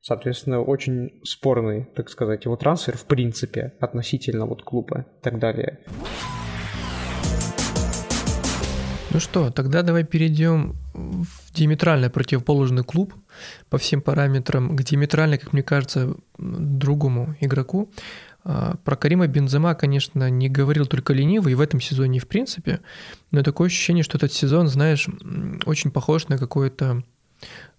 соответственно, 0.00 0.62
очень 0.62 1.20
спорный, 1.24 1.86
так 1.94 2.08
сказать, 2.08 2.44
его 2.44 2.56
трансфер 2.56 2.96
в 2.96 3.04
принципе 3.04 3.74
относительно 3.80 4.46
вот 4.46 4.62
клуба 4.62 5.06
и 5.18 5.22
так 5.22 5.38
далее. 5.38 5.80
Ну 9.10 9.20
что, 9.20 9.50
тогда 9.50 9.82
давай 9.82 10.04
перейдем 10.04 10.76
в 10.92 11.54
диаметрально 11.54 12.10
противоположный 12.10 12.84
клуб 12.84 13.14
по 13.70 13.78
всем 13.78 14.02
параметрам, 14.02 14.76
к 14.76 14.82
диаметрально, 14.82 15.38
как 15.38 15.54
мне 15.54 15.62
кажется, 15.62 16.14
другому 16.36 17.34
игроку. 17.40 17.90
А, 18.50 18.76
про 18.82 18.96
Карима 18.96 19.26
Бензема, 19.26 19.74
конечно, 19.74 20.30
не 20.30 20.48
говорил 20.48 20.86
только 20.86 21.12
ленивый, 21.12 21.52
и 21.52 21.54
в 21.54 21.60
этом 21.60 21.82
сезоне, 21.82 22.18
в 22.18 22.26
принципе, 22.26 22.80
но 23.30 23.42
такое 23.42 23.66
ощущение, 23.66 24.02
что 24.02 24.16
этот 24.16 24.32
сезон, 24.32 24.68
знаешь, 24.68 25.06
очень 25.66 25.90
похож 25.90 26.28
на 26.28 26.38
какой-то 26.38 27.02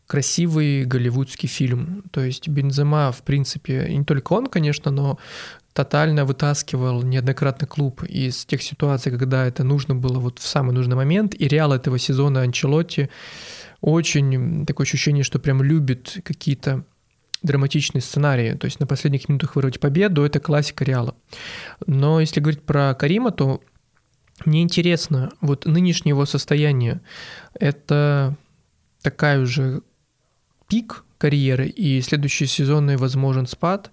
красивый 0.06 0.86
голливудский 0.86 1.50
фильм. 1.50 2.04
То 2.12 2.22
есть 2.22 2.48
Бензема, 2.48 3.12
в 3.12 3.24
принципе, 3.24 3.88
и 3.88 3.98
не 3.98 4.06
только 4.06 4.34
он, 4.34 4.46
конечно, 4.46 4.92
но 4.92 5.18
тотально 5.74 6.24
вытаскивал 6.24 7.02
неоднократно 7.02 7.66
клуб 7.66 8.04
из 8.04 8.46
тех 8.46 8.62
ситуаций, 8.62 9.12
когда 9.12 9.48
это 9.48 9.64
нужно 9.64 9.96
было 9.96 10.20
вот 10.20 10.38
в 10.38 10.48
самый 10.48 10.74
нужный 10.74 10.96
момент. 10.96 11.34
И 11.34 11.48
реал 11.48 11.74
этого 11.74 11.98
сезона 11.98 12.42
Анчелотти 12.42 13.10
очень 13.82 14.68
такое 14.68 14.86
ощущение, 14.86 15.24
что 15.24 15.40
прям 15.40 15.64
любит 15.64 16.18
какие-то 16.24 16.84
драматичные 17.42 18.02
сценарии, 18.02 18.54
то 18.54 18.66
есть 18.66 18.80
на 18.80 18.88
последних 18.88 19.30
минутах 19.30 19.56
вырвать 19.56 19.80
победу, 19.80 20.24
это 20.24 20.40
классика 20.40 20.84
Реала. 20.84 21.16
Но 21.86 22.20
если 22.20 22.40
говорить 22.40 22.64
про 22.64 22.94
Карима, 22.94 23.32
то 23.32 23.62
мне 24.46 24.62
интересно, 24.62 25.32
вот 25.42 25.66
нынешнее 25.66 26.12
его 26.12 26.26
состояние, 26.26 27.02
это 27.54 28.36
такая 29.02 29.40
уже 29.40 29.82
пик 30.68 31.04
карьеры, 31.18 31.68
и 31.68 32.02
следующие 32.02 32.48
сезоны 32.48 32.98
возможен 32.98 33.46
спад, 33.46 33.92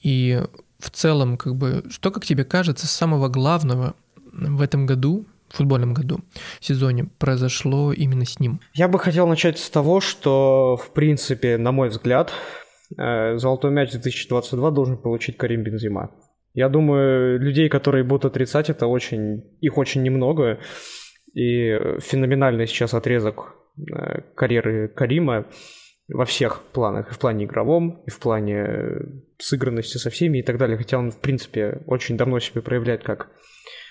и 0.00 0.42
в 0.78 0.90
целом, 0.90 1.36
как 1.36 1.56
бы, 1.56 1.84
что, 1.90 2.10
как 2.10 2.24
тебе 2.24 2.44
кажется, 2.44 2.86
самого 2.86 3.28
главного 3.28 3.94
в 4.32 4.60
этом 4.62 4.86
году, 4.86 5.26
в 5.48 5.56
футбольном 5.56 5.94
году, 5.94 6.20
сезоне, 6.60 7.04
произошло 7.18 7.92
именно 7.92 8.24
с 8.24 8.40
ним? 8.40 8.60
Я 8.74 8.88
бы 8.88 8.98
хотел 8.98 9.26
начать 9.26 9.58
с 9.58 9.68
того, 9.70 10.00
что, 10.00 10.76
в 10.76 10.92
принципе, 10.92 11.58
на 11.58 11.72
мой 11.72 11.88
взгляд, 11.88 12.32
золотой 12.96 13.70
мяч 13.70 13.90
2022 13.92 14.70
должен 14.70 14.96
получить 14.98 15.36
Карим 15.36 15.62
Бензима. 15.62 16.10
Я 16.54 16.68
думаю, 16.68 17.40
людей, 17.40 17.68
которые 17.68 18.04
будут 18.04 18.26
отрицать 18.26 18.68
это, 18.68 18.86
очень, 18.86 19.42
их 19.60 19.78
очень 19.78 20.02
немного. 20.02 20.58
И 21.34 21.78
феноменальный 22.00 22.66
сейчас 22.66 22.92
отрезок 22.92 23.54
э, 23.78 24.20
карьеры 24.34 24.88
Карима 24.88 25.46
во 26.08 26.26
всех 26.26 26.62
планах, 26.72 27.10
и 27.10 27.14
в 27.14 27.18
плане 27.18 27.46
игровом, 27.46 28.02
и 28.06 28.10
в 28.10 28.18
плане 28.18 28.56
э, 28.56 29.00
сыгранности 29.38 29.96
со 29.96 30.10
всеми 30.10 30.38
и 30.38 30.42
так 30.42 30.58
далее. 30.58 30.76
Хотя 30.76 30.98
он, 30.98 31.10
в 31.10 31.20
принципе, 31.20 31.80
очень 31.86 32.18
давно 32.18 32.38
себя 32.38 32.60
проявляет 32.60 33.02
как, 33.02 33.30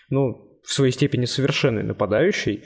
ну, 0.10 0.60
в 0.64 0.72
своей 0.72 0.92
степени 0.92 1.26
совершенный 1.26 1.84
нападающий. 1.84 2.64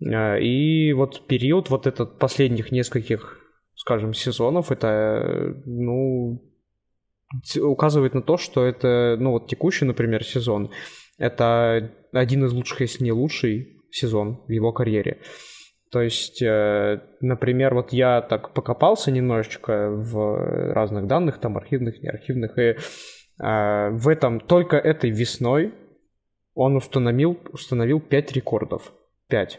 И 0.00 0.92
вот 0.94 1.26
период 1.28 1.70
вот 1.70 1.86
этот 1.86 2.18
последних 2.18 2.72
нескольких, 2.72 3.38
скажем, 3.82 4.14
сезонов, 4.14 4.70
это, 4.70 5.56
ну, 5.66 6.40
указывает 7.60 8.14
на 8.14 8.22
то, 8.22 8.36
что 8.36 8.64
это, 8.64 9.16
ну, 9.18 9.32
вот 9.32 9.48
текущий, 9.48 9.84
например, 9.84 10.22
сезон, 10.22 10.70
это 11.18 11.90
один 12.12 12.44
из 12.44 12.52
лучших, 12.52 12.80
если 12.82 13.02
не 13.02 13.10
лучший 13.10 13.82
сезон 13.90 14.44
в 14.46 14.52
его 14.52 14.72
карьере. 14.72 15.18
То 15.90 16.00
есть, 16.00 16.40
э, 16.40 17.00
например, 17.20 17.74
вот 17.74 17.92
я 17.92 18.22
так 18.22 18.54
покопался 18.54 19.10
немножечко 19.10 19.90
в 19.90 20.72
разных 20.72 21.08
данных, 21.08 21.38
там 21.38 21.56
архивных, 21.56 22.00
не 22.02 22.08
архивных, 22.08 22.56
и 22.58 22.62
э, 22.62 22.76
в 23.90 24.08
этом 24.08 24.38
только 24.38 24.76
этой 24.76 25.10
весной 25.10 25.74
он 26.54 26.76
установил, 26.76 27.36
установил 27.50 27.98
5 27.98 28.32
рекордов. 28.32 28.92
5. 29.26 29.58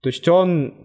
То 0.00 0.08
есть 0.08 0.28
он 0.28 0.81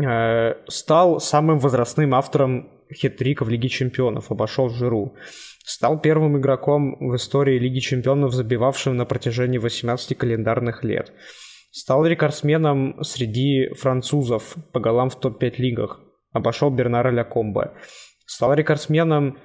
э, 0.00 0.54
стал 0.68 1.20
самым 1.20 1.58
возрастным 1.58 2.14
автором 2.14 2.70
хит-трика 2.92 3.44
в 3.44 3.48
Лиге 3.48 3.68
Чемпионов, 3.68 4.30
обошел 4.30 4.68
Жиру. 4.68 5.14
Стал 5.64 5.98
первым 6.00 6.38
игроком 6.38 6.96
в 7.00 7.16
истории 7.16 7.58
Лиги 7.58 7.78
Чемпионов, 7.78 8.32
забивавшим 8.32 8.96
на 8.96 9.06
протяжении 9.06 9.58
18 9.58 10.16
календарных 10.16 10.84
лет. 10.84 11.12
Стал 11.70 12.06
рекордсменом 12.06 13.02
среди 13.02 13.68
французов 13.74 14.56
по 14.72 14.80
голам 14.80 15.08
в 15.10 15.18
топ-5 15.18 15.54
лигах. 15.56 16.00
Обошел 16.32 16.70
Бернара 16.70 17.10
Лякомба. 17.10 17.74
Стал 18.26 18.54
рекордсменом 18.54 19.38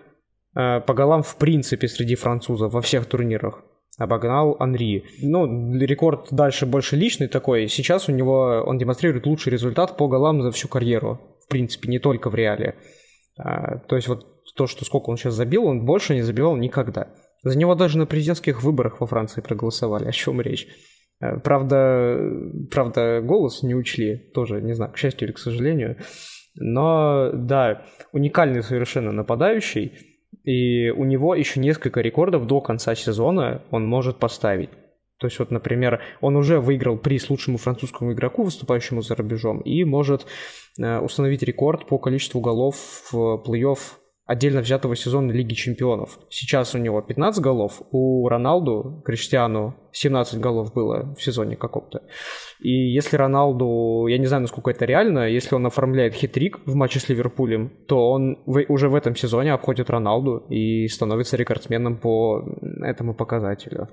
э, 0.55 0.81
по 0.81 0.93
голам 0.93 1.23
в 1.23 1.37
принципе 1.37 1.87
среди 1.87 2.15
французов 2.15 2.73
во 2.73 2.81
всех 2.81 3.05
турнирах. 3.05 3.63
Обогнал 3.99 4.55
Анри. 4.59 5.03
Ну, 5.21 5.73
рекорд 5.77 6.27
дальше 6.31 6.65
больше 6.65 6.95
личный 6.95 7.27
такой. 7.27 7.67
Сейчас 7.67 8.07
у 8.07 8.13
него 8.13 8.63
он 8.65 8.77
демонстрирует 8.77 9.25
лучший 9.25 9.51
результат 9.51 9.97
по 9.97 10.07
голам 10.07 10.41
за 10.41 10.51
всю 10.51 10.69
карьеру. 10.69 11.19
В 11.45 11.49
принципе, 11.49 11.89
не 11.89 11.99
только 11.99 12.29
в 12.29 12.35
реале. 12.35 12.75
А, 13.37 13.77
то 13.79 13.97
есть 13.97 14.07
вот 14.07 14.25
то, 14.55 14.67
что 14.67 14.85
сколько 14.85 15.09
он 15.09 15.17
сейчас 15.17 15.33
забил, 15.33 15.65
он 15.65 15.85
больше 15.85 16.15
не 16.15 16.21
забивал 16.21 16.55
никогда. 16.55 17.09
За 17.43 17.57
него 17.57 17.75
даже 17.75 17.97
на 17.97 18.05
президентских 18.05 18.63
выборах 18.63 19.01
во 19.01 19.07
Франции 19.07 19.41
проголосовали. 19.41 20.07
О 20.07 20.11
чем 20.13 20.39
речь? 20.39 20.67
Э, 21.19 21.37
правда, 21.37 22.17
правда, 22.71 23.19
голос 23.21 23.63
не 23.63 23.75
учли, 23.75 24.31
тоже, 24.33 24.61
не 24.61 24.73
знаю, 24.73 24.93
к 24.93 24.97
счастью 24.97 25.27
или 25.27 25.33
к 25.33 25.39
сожалению. 25.39 25.97
Но, 26.55 27.31
да, 27.33 27.83
уникальный 28.13 28.63
совершенно 28.63 29.11
нападающий, 29.11 30.08
и 30.43 30.89
у 30.89 31.03
него 31.05 31.35
еще 31.35 31.59
несколько 31.59 32.01
рекордов 32.01 32.47
до 32.47 32.61
конца 32.61 32.95
сезона 32.95 33.63
он 33.71 33.85
может 33.85 34.17
поставить. 34.17 34.69
То 35.19 35.27
есть 35.27 35.37
вот, 35.37 35.51
например, 35.51 36.01
он 36.21 36.37
уже 36.37 36.59
выиграл 36.61 36.97
приз 36.97 37.29
лучшему 37.29 37.57
французскому 37.57 38.13
игроку, 38.13 38.43
выступающему 38.43 39.01
за 39.01 39.15
рубежом, 39.15 39.59
и 39.59 39.83
может 39.83 40.25
э, 40.77 40.99
установить 40.99 41.43
рекорд 41.43 41.87
по 41.87 41.97
количеству 41.97 42.39
голов 42.39 42.77
в 43.11 43.43
плей-офф 43.45 43.79
отдельно 44.29 44.61
взятого 44.61 44.95
сезона 44.95 45.31
Лиги 45.31 45.55
Чемпионов. 45.55 46.19
Сейчас 46.29 46.75
у 46.75 46.77
него 46.77 47.01
15 47.01 47.41
голов, 47.41 47.81
у 47.91 48.29
Роналду, 48.29 49.01
Криштиану 49.03 49.75
17 49.91 50.39
голов 50.39 50.71
было 50.71 51.15
в 51.15 51.23
сезоне 51.23 51.55
каком-то. 51.55 52.03
И 52.59 52.69
если 52.69 53.17
Роналду, 53.17 54.05
я 54.07 54.19
не 54.19 54.27
знаю, 54.27 54.41
насколько 54.41 54.69
это 54.69 54.85
реально, 54.85 55.27
если 55.27 55.55
он 55.55 55.65
оформляет 55.65 56.13
хитрик 56.13 56.59
в 56.67 56.75
матче 56.75 56.99
с 56.99 57.09
Ливерпулем, 57.09 57.71
то 57.87 58.11
он 58.11 58.37
уже 58.45 58.87
в 58.89 58.93
этом 58.93 59.15
сезоне 59.15 59.51
обходит 59.51 59.89
Роналду 59.89 60.45
и 60.47 60.87
становится 60.89 61.35
рекордсменом 61.35 61.97
по 61.97 62.45
этому 62.83 63.15
показателю. 63.15 63.89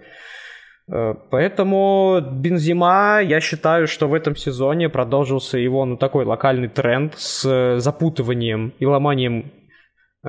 Э, 0.93 1.15
поэтому 1.31 2.21
Бензима, 2.21 3.23
я 3.23 3.41
считаю, 3.41 3.87
что 3.87 4.07
в 4.07 4.13
этом 4.13 4.37
сезоне 4.37 4.91
продолжился 4.91 5.57
его 5.57 5.87
ну, 5.87 5.97
такой 5.97 6.27
локальный 6.27 6.69
тренд 6.69 7.15
с 7.17 7.79
запутыванием 7.81 8.75
и 8.79 8.85
ломанием 8.85 9.45
Э, 9.47 9.56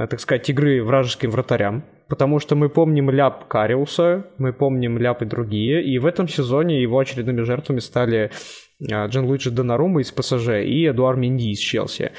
так 0.05 0.19
сказать, 0.19 0.47
игры 0.49 0.83
вражеским 0.83 1.31
вратарям, 1.31 1.83
потому 2.07 2.39
что 2.39 2.55
мы 2.55 2.69
помним 2.69 3.09
ляп 3.09 3.47
Кариуса, 3.47 4.27
мы 4.37 4.53
помним 4.53 4.99
ляп 4.99 5.23
и 5.23 5.25
другие, 5.25 5.83
и 5.83 5.97
в 5.97 6.05
этом 6.05 6.27
сезоне 6.27 6.81
его 6.81 6.99
очередными 6.99 7.41
жертвами 7.41 7.79
стали 7.79 8.29
э, 8.79 9.07
Джан 9.07 9.25
Луиджи 9.25 9.49
Донарума 9.49 10.01
из 10.01 10.11
ПСЖ 10.11 10.49
и 10.63 10.87
Эдуар 10.87 11.15
Минди 11.15 11.49
из 11.51 11.59
Челси. 11.59 12.11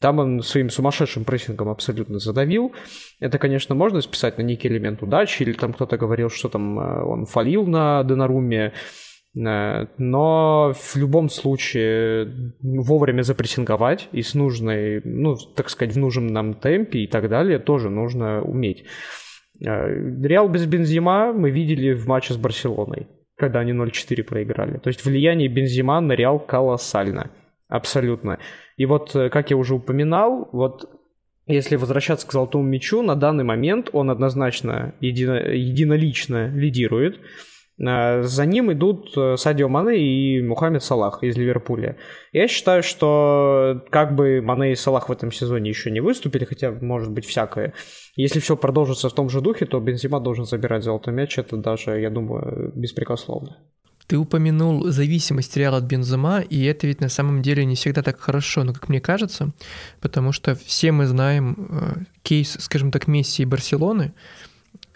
Там 0.00 0.18
он 0.18 0.42
своим 0.42 0.68
сумасшедшим 0.68 1.24
прессингом 1.24 1.70
абсолютно 1.70 2.18
задавил. 2.18 2.74
Это, 3.18 3.38
конечно, 3.38 3.74
можно 3.74 4.02
списать 4.02 4.36
на 4.36 4.42
некий 4.42 4.68
элемент 4.68 5.02
удачи, 5.02 5.42
или 5.42 5.52
там 5.52 5.72
кто-то 5.72 5.96
говорил, 5.96 6.28
что 6.30 6.48
там 6.48 6.78
э, 6.78 7.02
он 7.02 7.24
фалил 7.24 7.66
на 7.66 8.04
Донаруме. 8.04 8.72
Э, 9.36 9.86
но 9.98 10.72
в 10.74 10.96
любом 10.96 11.28
случае 11.28 12.52
вовремя 12.62 13.22
запрессинговать 13.22 14.08
и 14.12 14.22
с 14.22 14.34
нужной, 14.34 15.02
ну, 15.04 15.36
так 15.54 15.68
сказать, 15.68 15.94
в 15.94 15.98
нужном 15.98 16.28
нам 16.28 16.54
темпе 16.54 17.00
и 17.00 17.06
так 17.06 17.28
далее 17.28 17.58
тоже 17.58 17.90
нужно 17.90 18.42
уметь. 18.42 18.84
Э, 19.60 19.88
Реал 20.22 20.48
без 20.48 20.66
Бензима 20.66 21.32
мы 21.32 21.50
видели 21.50 21.92
в 21.92 22.06
матче 22.06 22.34
с 22.34 22.36
Барселоной, 22.36 23.08
когда 23.36 23.60
они 23.60 23.72
0-4 23.72 24.22
проиграли. 24.22 24.78
То 24.78 24.88
есть 24.88 25.04
влияние 25.04 25.48
Бензима 25.48 26.00
на 26.00 26.12
Реал 26.12 26.38
колоссально. 26.38 27.30
Абсолютно. 27.68 28.38
И 28.76 28.86
вот, 28.86 29.14
э, 29.14 29.28
как 29.28 29.50
я 29.50 29.56
уже 29.56 29.74
упоминал, 29.74 30.48
вот 30.52 30.88
если 31.46 31.76
возвращаться 31.76 32.26
к 32.26 32.32
золотому 32.32 32.64
мячу, 32.64 33.02
на 33.02 33.14
данный 33.14 33.44
момент 33.44 33.90
он 33.92 34.10
однозначно 34.10 34.94
едино, 35.00 35.34
единолично 35.34 36.48
лидирует. 36.48 37.20
Э, 37.78 38.22
за 38.22 38.46
ним 38.46 38.72
идут 38.72 39.12
э, 39.16 39.36
Садио 39.36 39.68
Мане 39.68 39.98
и 39.98 40.42
Мухаммед 40.42 40.82
Салах 40.82 41.22
из 41.22 41.36
Ливерпуля. 41.36 41.96
Я 42.32 42.48
считаю, 42.48 42.82
что 42.82 43.84
как 43.90 44.14
бы 44.14 44.40
Мане 44.40 44.72
и 44.72 44.76
Салах 44.76 45.08
в 45.08 45.12
этом 45.12 45.32
сезоне 45.32 45.70
еще 45.70 45.90
не 45.90 46.00
выступили, 46.00 46.44
хотя 46.44 46.72
может 46.72 47.10
быть 47.10 47.26
всякое. 47.26 47.74
Если 48.16 48.40
все 48.40 48.56
продолжится 48.56 49.08
в 49.08 49.14
том 49.14 49.28
же 49.28 49.40
духе, 49.40 49.66
то 49.66 49.80
Бензима 49.80 50.20
должен 50.20 50.44
забирать 50.44 50.84
золотой 50.84 51.12
мяч. 51.12 51.38
Это 51.38 51.56
даже, 51.56 52.00
я 52.00 52.10
думаю, 52.10 52.72
беспрекословно. 52.74 53.58
Ты 54.06 54.18
упомянул 54.18 54.84
зависимость 54.84 55.56
Реала 55.56 55.78
от 55.78 55.84
Бензема, 55.84 56.40
и 56.40 56.62
это 56.64 56.86
ведь 56.86 57.00
на 57.00 57.08
самом 57.08 57.42
деле 57.42 57.64
не 57.64 57.74
всегда 57.74 58.02
так 58.02 58.20
хорошо, 58.20 58.62
но 58.62 58.72
как 58.72 58.88
мне 58.88 59.00
кажется, 59.00 59.52
потому 60.00 60.30
что 60.30 60.54
все 60.54 60.92
мы 60.92 61.06
знаем 61.06 61.68
э, 61.68 62.04
кейс, 62.22 62.56
скажем 62.60 62.92
так, 62.92 63.08
Месси 63.08 63.42
и 63.42 63.46
Барселоны, 63.46 64.14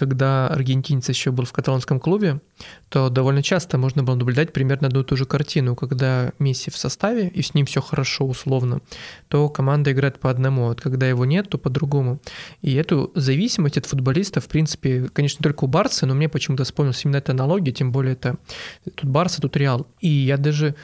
когда 0.01 0.48
аргентинец 0.48 1.07
еще 1.11 1.30
был 1.30 1.44
в 1.44 1.53
каталонском 1.53 2.01
клубе, 2.01 2.40
то 2.88 3.11
довольно 3.11 3.42
часто 3.42 3.76
можно 3.76 4.03
было 4.03 4.14
наблюдать 4.14 4.51
примерно 4.51 4.88
одну 4.88 5.03
и 5.03 5.05
ту 5.05 5.14
же 5.14 5.26
картину. 5.26 5.76
Когда 5.76 6.32
Месси 6.38 6.70
в 6.70 6.78
составе, 6.78 7.28
и 7.28 7.42
с 7.42 7.53
ним 7.53 7.66
все 7.66 7.82
хорошо 7.82 8.26
условно, 8.26 8.80
то 9.28 9.51
команда 9.51 9.92
играет 9.92 10.18
по 10.18 10.30
одному, 10.30 10.70
а 10.70 10.74
когда 10.74 11.07
его 11.07 11.26
нет, 11.26 11.51
то 11.51 11.59
по-другому. 11.59 12.18
И 12.62 12.74
эту 12.76 13.12
зависимость 13.14 13.76
от 13.76 13.84
футболиста, 13.84 14.40
в 14.40 14.48
принципе, 14.48 15.11
конечно, 15.12 15.42
только 15.42 15.64
у 15.64 15.66
Барса, 15.66 16.07
но 16.07 16.14
мне 16.14 16.30
почему-то 16.30 16.64
вспомнилась 16.64 17.05
именно 17.05 17.18
эта 17.18 17.32
аналогия, 17.32 17.72
тем 17.72 17.92
более 17.92 18.14
это 18.14 18.38
тут 18.84 19.05
Барса, 19.05 19.42
тут 19.42 19.55
Реал. 19.59 19.86
И 20.01 20.09
я 20.09 20.38
даже 20.38 20.74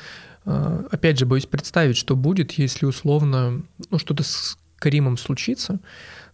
э, 0.45 0.85
опять 0.91 1.19
же, 1.19 1.25
боюсь 1.25 1.47
представить, 1.47 1.97
что 1.97 2.17
будет, 2.17 2.53
если 2.53 2.85
условно 2.85 3.63
ну, 3.91 3.99
что-то 3.99 4.25
Каримом 4.87 5.17
случится, 5.17 5.81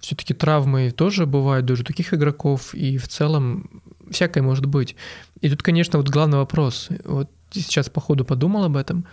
все-таки 0.00 0.34
травмы 0.34 0.90
тоже 0.90 1.24
бывают 1.24 1.64
даже 1.64 1.80
у 1.80 1.84
таких 1.86 2.12
игроков, 2.12 2.74
и 2.74 2.98
в 2.98 3.08
целом 3.08 3.82
всякое 4.10 4.42
может 4.42 4.66
быть. 4.66 4.94
И 5.40 5.48
тут, 5.48 5.62
конечно, 5.62 5.98
вот 5.98 6.10
главный 6.10 6.36
вопрос. 6.36 6.90
Вот 7.04 7.30
сейчас 7.50 7.88
по 7.88 8.02
ходу 8.02 8.26
подумал 8.26 8.64
об 8.64 8.76
этом. 8.76 9.06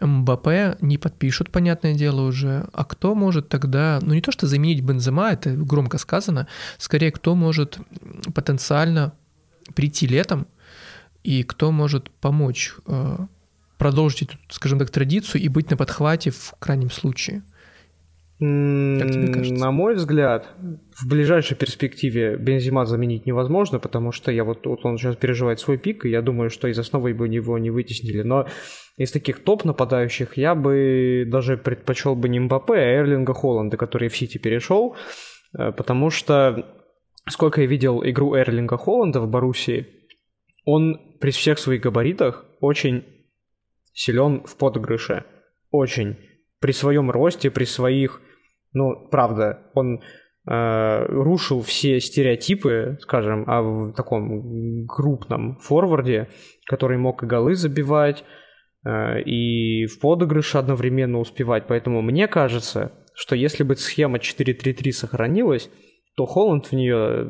МБП 0.00 0.80
не 0.80 0.98
подпишут, 0.98 1.52
понятное 1.52 1.94
дело, 1.94 2.22
уже. 2.22 2.66
А 2.72 2.84
кто 2.84 3.14
может 3.14 3.48
тогда, 3.48 4.00
ну 4.02 4.14
не 4.14 4.20
то 4.20 4.32
что 4.32 4.48
заменить 4.48 4.82
Бензема, 4.82 5.30
это 5.30 5.52
громко 5.52 5.98
сказано, 5.98 6.48
скорее 6.78 7.12
кто 7.12 7.36
может 7.36 7.78
потенциально 8.34 9.12
прийти 9.76 10.08
летом, 10.08 10.48
и 11.22 11.44
кто 11.44 11.70
может 11.70 12.10
помочь 12.10 12.74
э, 12.88 13.18
продолжить 13.78 14.30
скажем 14.50 14.80
так, 14.80 14.90
традицию 14.90 15.40
и 15.40 15.48
быть 15.48 15.70
на 15.70 15.76
подхвате 15.76 16.32
в 16.32 16.54
крайнем 16.58 16.90
случае. 16.90 17.44
Как 18.42 19.12
тебе 19.12 19.32
кажется? 19.32 19.54
На 19.54 19.70
мой 19.70 19.94
взгляд, 19.94 20.48
в 21.00 21.08
ближайшей 21.08 21.56
перспективе 21.56 22.36
Бензима 22.36 22.86
заменить 22.86 23.24
невозможно, 23.24 23.78
потому 23.78 24.10
что 24.10 24.32
я 24.32 24.42
вот, 24.42 24.66
вот 24.66 24.84
он 24.84 24.98
сейчас 24.98 25.14
переживает 25.14 25.60
свой 25.60 25.78
пик, 25.78 26.04
и 26.04 26.10
я 26.10 26.22
думаю, 26.22 26.50
что 26.50 26.66
из 26.66 26.76
основы 26.76 27.14
бы 27.14 27.28
его 27.28 27.56
не 27.58 27.70
вытеснили. 27.70 28.22
Но 28.22 28.48
из 28.96 29.12
таких 29.12 29.44
топ 29.44 29.64
нападающих 29.64 30.36
я 30.36 30.56
бы 30.56 31.24
даже 31.24 31.56
предпочел 31.56 32.16
бы 32.16 32.28
не 32.28 32.40
Мбаппе, 32.40 32.74
а 32.74 32.96
Эрлинга 32.96 33.32
Холланда, 33.32 33.76
который 33.76 34.08
в 34.08 34.16
Сити 34.16 34.38
перешел, 34.38 34.96
э, 35.56 35.70
потому 35.70 36.10
что 36.10 36.66
сколько 37.28 37.60
я 37.60 37.68
видел 37.68 38.02
игру 38.04 38.34
Эрлинга 38.34 38.76
Холланда 38.76 39.20
в 39.20 39.28
Боруссии, 39.28 39.86
он 40.64 40.98
при 41.20 41.30
всех 41.30 41.60
своих 41.60 41.82
габаритах 41.82 42.44
очень 42.58 43.04
силен 43.92 44.42
в 44.44 44.56
подыгрыше. 44.56 45.24
Очень. 45.70 46.16
При 46.58 46.72
своем 46.72 47.08
росте, 47.08 47.52
при 47.52 47.64
своих 47.66 48.20
ну, 48.72 49.08
правда, 49.10 49.70
он 49.74 50.00
э, 50.48 51.04
рушил 51.06 51.62
все 51.62 52.00
стереотипы, 52.00 52.98
скажем, 53.00 53.44
о 53.48 53.62
в 53.62 53.92
таком 53.92 54.86
крупном 54.86 55.58
форварде, 55.58 56.28
который 56.66 56.98
мог 56.98 57.22
и 57.22 57.26
голы 57.26 57.54
забивать, 57.54 58.24
э, 58.84 59.22
и 59.22 59.86
в 59.86 60.00
подыгрыше 60.00 60.58
одновременно 60.58 61.18
успевать. 61.18 61.64
Поэтому 61.68 62.02
мне 62.02 62.28
кажется, 62.28 62.92
что 63.14 63.36
если 63.36 63.62
бы 63.62 63.76
схема 63.76 64.18
4-3-3 64.18 64.92
сохранилась, 64.92 65.70
то 66.16 66.26
Холланд 66.26 66.66
в 66.66 66.72
нее 66.72 67.26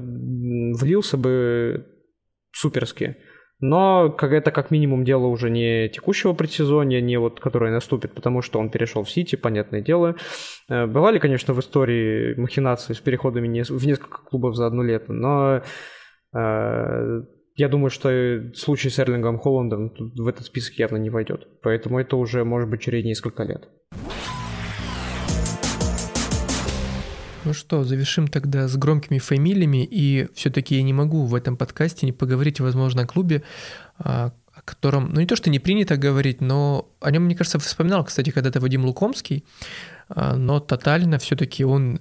влился 0.74 1.16
бы 1.16 1.86
суперски. 2.52 3.16
Но 3.62 4.14
это 4.20 4.50
как 4.50 4.72
минимум 4.72 5.04
дело 5.04 5.26
уже 5.26 5.48
не 5.48 5.88
текущего 5.88 6.32
предсезонья, 6.32 7.00
не 7.00 7.16
вот 7.16 7.38
которое 7.38 7.72
наступит, 7.72 8.12
потому 8.12 8.42
что 8.42 8.58
он 8.58 8.70
перешел 8.70 9.04
в 9.04 9.10
Сити, 9.10 9.36
понятное 9.36 9.80
дело. 9.80 10.16
Э, 10.68 10.86
бывали, 10.86 11.20
конечно, 11.20 11.54
в 11.54 11.60
истории 11.60 12.34
махинации 12.34 12.92
с 12.92 12.98
переходами 12.98 13.62
в 13.62 13.86
несколько 13.86 14.18
клубов 14.18 14.56
за 14.56 14.66
одно 14.66 14.82
лето, 14.82 15.12
но 15.12 15.62
э, 16.34 17.22
я 17.54 17.68
думаю, 17.68 17.90
что 17.90 18.52
случай 18.54 18.90
с 18.90 18.98
Эрлингом 18.98 19.38
Холландом 19.38 19.92
в 19.96 20.26
этот 20.26 20.44
список 20.44 20.74
явно 20.74 20.96
не 20.96 21.10
войдет. 21.10 21.46
Поэтому 21.62 22.00
это 22.00 22.16
уже 22.16 22.44
может 22.44 22.68
быть 22.68 22.80
через 22.80 23.04
несколько 23.04 23.44
лет. 23.44 23.68
Ну 27.44 27.54
что, 27.54 27.84
завершим 27.84 28.28
тогда 28.28 28.68
с 28.68 28.76
громкими 28.76 29.18
фамилиями, 29.18 29.84
и 29.84 30.28
все-таки 30.34 30.76
я 30.76 30.82
не 30.82 30.92
могу 30.92 31.24
в 31.24 31.34
этом 31.34 31.56
подкасте 31.56 32.06
не 32.06 32.12
поговорить, 32.12 32.60
возможно, 32.60 33.02
о 33.02 33.06
клубе, 33.06 33.42
а, 33.98 34.32
о 34.54 34.62
котором, 34.62 35.10
ну 35.12 35.20
не 35.20 35.26
то, 35.26 35.34
что 35.34 35.50
не 35.50 35.58
принято 35.58 35.96
говорить, 35.96 36.40
но 36.40 36.88
о 37.00 37.10
нем, 37.10 37.24
мне 37.24 37.34
кажется, 37.34 37.58
вспоминал, 37.58 38.04
кстати, 38.04 38.30
когда-то 38.30 38.60
Вадим 38.60 38.84
Лукомский, 38.84 39.44
а, 40.08 40.36
но 40.36 40.60
тотально 40.60 41.18
все-таки 41.18 41.64
он 41.64 42.00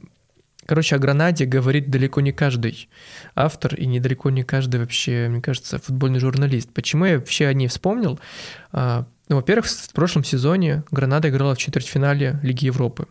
Короче, 0.65 0.95
о 0.95 0.99
Гранаде 0.99 1.45
говорит 1.45 1.89
далеко 1.89 2.21
не 2.21 2.31
каждый 2.31 2.87
автор 3.35 3.75
и 3.75 3.85
недалеко 3.85 4.29
не 4.29 4.43
каждый 4.43 4.79
вообще, 4.79 5.27
мне 5.27 5.41
кажется, 5.41 5.79
футбольный 5.79 6.19
журналист. 6.19 6.69
Почему 6.73 7.05
я 7.05 7.17
вообще 7.17 7.47
о 7.47 7.53
ней 7.53 7.67
вспомнил? 7.67 8.19
А, 8.71 9.05
ну, 9.27 9.37
во-первых, 9.37 9.67
в 9.67 9.93
прошлом 9.93 10.23
сезоне 10.23 10.83
Гранада 10.91 11.29
играла 11.29 11.55
в 11.55 11.57
четвертьфинале 11.57 12.39
Лиги 12.43 12.65
Европы. 12.65 13.07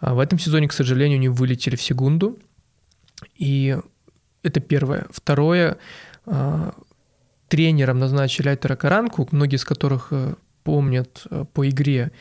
А 0.00 0.14
в 0.14 0.18
этом 0.18 0.38
сезоне, 0.38 0.68
к 0.68 0.72
сожалению, 0.72 1.18
они 1.18 1.28
вылетели 1.28 1.76
в 1.76 1.82
секунду. 1.82 2.38
И 3.36 3.76
это 4.42 4.60
первое. 4.60 5.06
Второе, 5.10 5.78
а, 6.26 6.74
тренером 7.48 7.98
назначили 7.98 8.48
Айтера 8.48 8.76
Каранку, 8.76 9.28
многие 9.32 9.56
из 9.56 9.64
которых 9.64 10.08
э, 10.10 10.34
помнят 10.64 11.22
э, 11.30 11.44
по 11.52 11.68
игре 11.68 12.12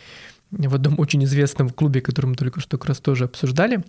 в 0.51 0.75
одном 0.75 0.99
очень 0.99 1.23
известном 1.23 1.69
клубе, 1.69 2.01
который 2.01 2.27
мы 2.27 2.35
только 2.35 2.59
что 2.59 2.77
как 2.77 2.89
раз 2.89 2.99
тоже 2.99 3.25
обсуждали. 3.25 3.83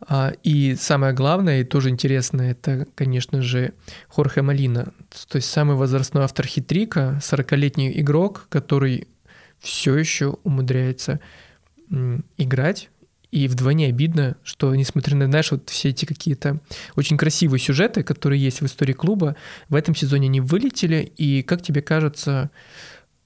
А, 0.00 0.32
и 0.42 0.74
самое 0.76 1.12
главное, 1.12 1.60
и 1.60 1.64
тоже 1.64 1.90
интересное, 1.90 2.52
это, 2.52 2.86
конечно 2.94 3.42
же, 3.42 3.74
Хорхе 4.08 4.42
Малина, 4.42 4.92
то 5.28 5.36
есть 5.36 5.50
самый 5.50 5.76
возрастной 5.76 6.24
автор 6.24 6.46
хитрика, 6.46 7.18
40-летний 7.22 8.00
игрок, 8.00 8.46
который 8.48 9.08
все 9.58 9.96
еще 9.96 10.36
умудряется 10.42 11.20
играть. 12.38 12.88
И 13.30 13.46
вдвойне 13.46 13.86
обидно, 13.86 14.36
что 14.42 14.74
несмотря 14.74 15.16
на, 15.16 15.26
знаешь, 15.26 15.52
вот 15.52 15.70
все 15.70 15.90
эти 15.90 16.04
какие-то 16.04 16.60
очень 16.96 17.16
красивые 17.16 17.60
сюжеты, 17.60 18.02
которые 18.02 18.42
есть 18.42 18.60
в 18.60 18.66
истории 18.66 18.92
клуба, 18.92 19.36
в 19.68 19.76
этом 19.76 19.94
сезоне 19.94 20.26
они 20.26 20.40
вылетели. 20.40 21.12
И 21.16 21.42
как 21.42 21.62
тебе 21.62 21.80
кажется, 21.80 22.50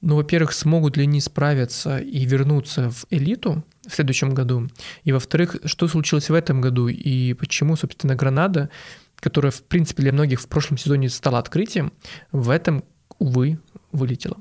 ну, 0.05 0.17
во-первых, 0.17 0.53
смогут 0.53 0.99
ли 0.99 1.05
они 1.05 1.21
справиться 1.21 1.97
и 1.97 2.27
вернуться 2.27 2.91
в 2.91 3.07
элиту 3.09 3.65
в 3.89 3.95
следующем 3.95 4.35
году? 4.35 4.69
И, 5.03 5.13
во-вторых, 5.13 5.57
что 5.65 5.89
случилось 5.89 6.29
в 6.29 6.35
этом 6.35 6.61
году 6.61 6.89
и 6.89 7.33
почему, 7.33 7.75
собственно, 7.75 8.15
Гранада, 8.15 8.69
которая, 9.17 9.51
в 9.51 9.63
принципе, 9.63 10.03
для 10.03 10.13
многих 10.13 10.43
в 10.43 10.49
прошлом 10.49 10.77
сезоне 10.77 11.09
стала 11.09 11.39
открытием, 11.39 11.91
в 12.33 12.51
этом, 12.51 12.85
увы, 13.19 13.59
вылетела? 13.93 14.37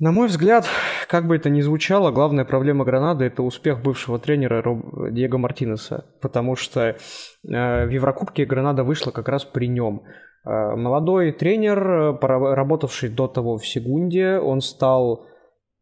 На 0.00 0.10
мой 0.10 0.26
взгляд, 0.26 0.66
как 1.06 1.28
бы 1.28 1.36
это 1.36 1.48
ни 1.48 1.60
звучало, 1.60 2.10
главная 2.10 2.44
проблема 2.44 2.84
Гранады– 2.84 3.24
это 3.26 3.44
успех 3.44 3.80
бывшего 3.80 4.18
тренера 4.18 4.60
Роб... 4.60 5.12
Диего 5.12 5.38
Мартинеса, 5.38 6.06
потому 6.20 6.56
что 6.56 6.80
э, 6.80 6.96
в 7.44 7.88
Еврокубке 7.88 8.44
Гранада 8.44 8.82
вышла 8.82 9.12
как 9.12 9.28
раз 9.28 9.44
при 9.44 9.68
нем. 9.68 10.02
Э, 10.44 10.76
молодой 10.76 11.32
тренер, 11.32 12.18
работавший 12.20 13.08
до 13.08 13.28
того 13.28 13.58
в 13.58 13.66
Сегунде, 13.66 14.38
он 14.38 14.60
стал, 14.60 15.26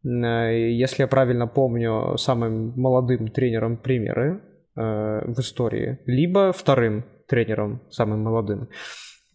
э, 0.03 0.07
если 0.07 1.03
я 1.03 1.07
правильно 1.07 1.47
помню, 1.47 2.17
самым 2.17 2.73
молодым 2.75 3.27
тренером 3.29 3.77
премьеры 3.77 4.41
э, 4.75 4.81
в 5.25 5.39
истории, 5.39 5.99
либо 6.05 6.51
вторым 6.51 7.05
тренером, 7.27 7.81
самым 7.89 8.21
молодым. 8.23 8.69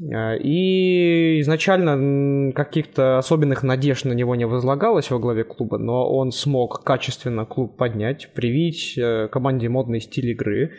Э, 0.01 0.37
и 0.39 1.41
изначально 1.41 2.53
каких-то 2.53 3.19
особенных 3.19 3.63
надежд 3.63 4.05
на 4.05 4.13
него 4.13 4.35
не 4.35 4.47
возлагалось 4.47 5.11
во 5.11 5.19
главе 5.19 5.45
клуба, 5.45 5.79
но 5.79 6.09
он 6.09 6.33
смог 6.33 6.85
качественно 6.85 7.45
клуб 7.47 7.77
поднять, 7.77 8.33
привить 8.35 8.97
э, 8.99 9.29
команде 9.29 9.69
модный 9.69 10.01
стиль 10.01 10.31
игры. 10.31 10.73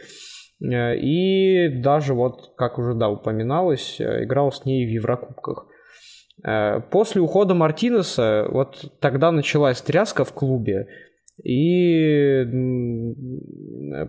Э, 0.62 0.96
и 0.98 1.70
даже 1.70 2.14
вот, 2.14 2.54
как 2.56 2.78
уже 2.80 2.94
да, 2.94 3.10
упоминалось, 3.10 4.00
играл 4.00 4.52
с 4.52 4.66
ней 4.66 4.86
в 4.86 4.90
Еврокубках. 4.90 5.68
После 6.92 7.20
ухода 7.20 7.56
Мартинеса, 7.56 8.48
вот 8.52 8.92
тогда 9.00 9.32
началась 9.32 9.82
тряска 9.82 10.24
в 10.24 10.34
клубе, 10.34 10.88
и 11.44 12.44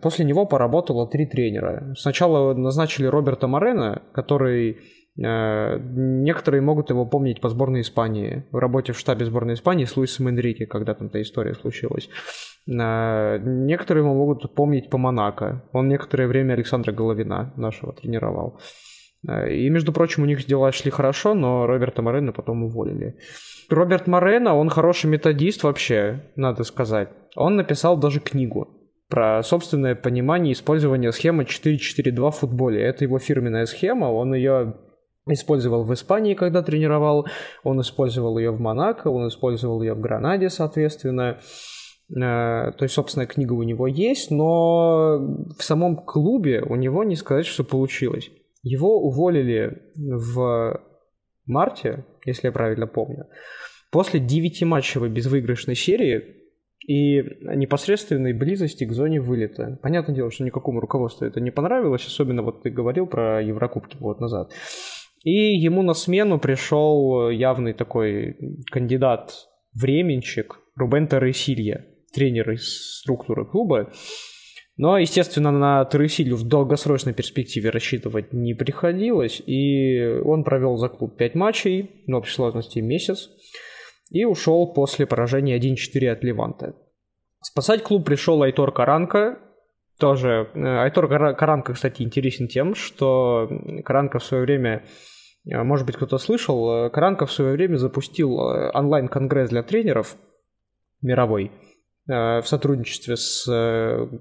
после 0.02 0.26
него 0.26 0.44
поработало 0.44 1.08
три 1.08 1.24
тренера. 1.24 1.94
Сначала 1.96 2.52
назначили 2.52 3.06
Роберта 3.06 3.46
Морена, 3.46 4.02
который 4.12 4.72
Э, 4.72 4.97
некоторые 5.20 6.60
могут 6.60 6.90
его 6.90 7.04
помнить 7.04 7.40
по 7.40 7.48
сборной 7.48 7.80
Испании, 7.80 8.44
в 8.52 8.56
работе 8.56 8.92
в 8.92 8.98
штабе 8.98 9.24
сборной 9.24 9.54
Испании 9.54 9.84
с 9.84 9.96
Луисом 9.96 10.28
Энрике, 10.28 10.66
когда 10.66 10.94
там 10.94 11.08
эта 11.08 11.20
история 11.20 11.54
случилась. 11.54 12.08
Э, 12.68 13.38
некоторые 13.38 14.04
его 14.04 14.14
могут 14.14 14.54
помнить 14.54 14.90
по 14.90 14.98
Монако. 14.98 15.64
Он 15.72 15.88
некоторое 15.88 16.28
время 16.28 16.52
Александра 16.52 16.92
Головина 16.92 17.52
нашего 17.56 17.92
тренировал. 17.92 18.60
Э, 19.26 19.52
и, 19.52 19.68
между 19.70 19.92
прочим, 19.92 20.22
у 20.22 20.26
них 20.26 20.44
дела 20.46 20.70
шли 20.72 20.90
хорошо, 20.90 21.34
но 21.34 21.66
Роберта 21.66 22.02
Морена 22.02 22.32
потом 22.32 22.64
уволили. 22.64 23.16
Роберт 23.68 24.06
Морено, 24.06 24.54
он 24.54 24.68
хороший 24.68 25.10
методист 25.10 25.62
вообще, 25.62 26.30
надо 26.36 26.64
сказать. 26.64 27.08
Он 27.36 27.56
написал 27.56 27.96
даже 27.96 28.20
книгу 28.20 28.68
про 29.08 29.42
собственное 29.42 29.94
понимание 29.94 30.52
использования 30.52 31.12
схемы 31.12 31.44
4-4-2 31.44 32.30
в 32.30 32.36
футболе. 32.36 32.82
Это 32.82 33.04
его 33.04 33.18
фирменная 33.18 33.66
схема, 33.66 34.06
он 34.06 34.34
ее 34.34 34.74
использовал 35.34 35.84
в 35.84 35.92
Испании, 35.94 36.34
когда 36.34 36.62
тренировал, 36.62 37.26
он 37.64 37.80
использовал 37.80 38.38
ее 38.38 38.50
в 38.50 38.60
Монако, 38.60 39.08
он 39.08 39.28
использовал 39.28 39.82
ее 39.82 39.94
в 39.94 40.00
Гранаде, 40.00 40.50
соответственно. 40.50 41.38
Э, 42.10 42.72
то 42.72 42.82
есть, 42.82 42.94
собственная 42.94 43.26
книга 43.26 43.52
у 43.52 43.62
него 43.62 43.86
есть, 43.86 44.30
но 44.30 45.18
в 45.58 45.62
самом 45.62 45.96
клубе 45.96 46.62
у 46.62 46.76
него 46.76 47.04
не 47.04 47.16
сказать, 47.16 47.46
что 47.46 47.64
получилось. 47.64 48.30
Его 48.62 49.00
уволили 49.00 49.82
в 49.94 50.80
марте, 51.46 52.04
если 52.24 52.48
я 52.48 52.52
правильно 52.52 52.86
помню, 52.86 53.26
после 53.90 54.20
9-матчевой 54.20 55.08
безвыигрышной 55.08 55.74
серии 55.74 56.38
и 56.86 57.22
непосредственной 57.42 58.32
близости 58.32 58.84
к 58.84 58.92
зоне 58.92 59.20
вылета. 59.20 59.78
Понятное 59.82 60.14
дело, 60.14 60.30
что 60.30 60.44
никакому 60.44 60.80
руководству 60.80 61.26
это 61.26 61.40
не 61.40 61.50
понравилось, 61.50 62.06
особенно 62.06 62.42
вот 62.42 62.62
ты 62.62 62.70
говорил 62.70 63.06
про 63.06 63.42
Еврокубки 63.42 63.96
год 63.98 64.20
назад. 64.20 64.52
И 65.22 65.56
ему 65.56 65.82
на 65.82 65.94
смену 65.94 66.38
пришел 66.38 67.30
явный 67.30 67.72
такой 67.72 68.36
кандидат 68.70 69.34
временщик 69.74 70.60
Рубен 70.76 71.08
Тересилья, 71.08 71.84
тренер 72.14 72.52
из 72.52 72.98
структуры 73.00 73.44
клуба. 73.44 73.90
Но, 74.76 74.96
естественно, 74.96 75.50
на 75.50 75.84
Тересилью 75.84 76.36
в 76.36 76.46
долгосрочной 76.46 77.12
перспективе 77.12 77.70
рассчитывать 77.70 78.32
не 78.32 78.54
приходилось, 78.54 79.42
и 79.44 80.20
он 80.24 80.44
провел 80.44 80.76
за 80.76 80.88
клуб 80.88 81.16
5 81.16 81.34
матчей, 81.34 82.04
но 82.06 82.18
общей 82.18 82.34
сложности 82.34 82.78
месяц, 82.78 83.28
и 84.10 84.24
ушел 84.24 84.72
после 84.72 85.04
поражения 85.04 85.58
1-4 85.58 86.08
от 86.10 86.22
Леванта. 86.22 86.76
Спасать 87.40 87.82
клуб 87.82 88.04
пришел 88.04 88.40
Айтор 88.42 88.72
Каранка, 88.72 89.40
тоже. 89.98 90.50
Э, 90.54 90.82
Айтор 90.82 91.08
Каранка, 91.08 91.74
кстати, 91.74 92.02
интересен 92.02 92.48
тем, 92.48 92.74
что 92.74 93.48
Каранка 93.84 94.18
в 94.18 94.24
свое 94.24 94.44
время, 94.44 94.84
э, 95.50 95.62
может 95.62 95.86
быть, 95.86 95.96
кто-то 95.96 96.18
слышал, 96.18 96.86
э, 96.86 96.90
Каранка 96.90 97.26
в 97.26 97.32
свое 97.32 97.52
время 97.52 97.76
запустил 97.76 98.38
онлайн-конгресс 98.38 99.50
для 99.50 99.62
тренеров 99.62 100.16
мировой– 101.02 101.52
в 102.08 102.44
сотрудничестве 102.46 103.16
с 103.18 103.46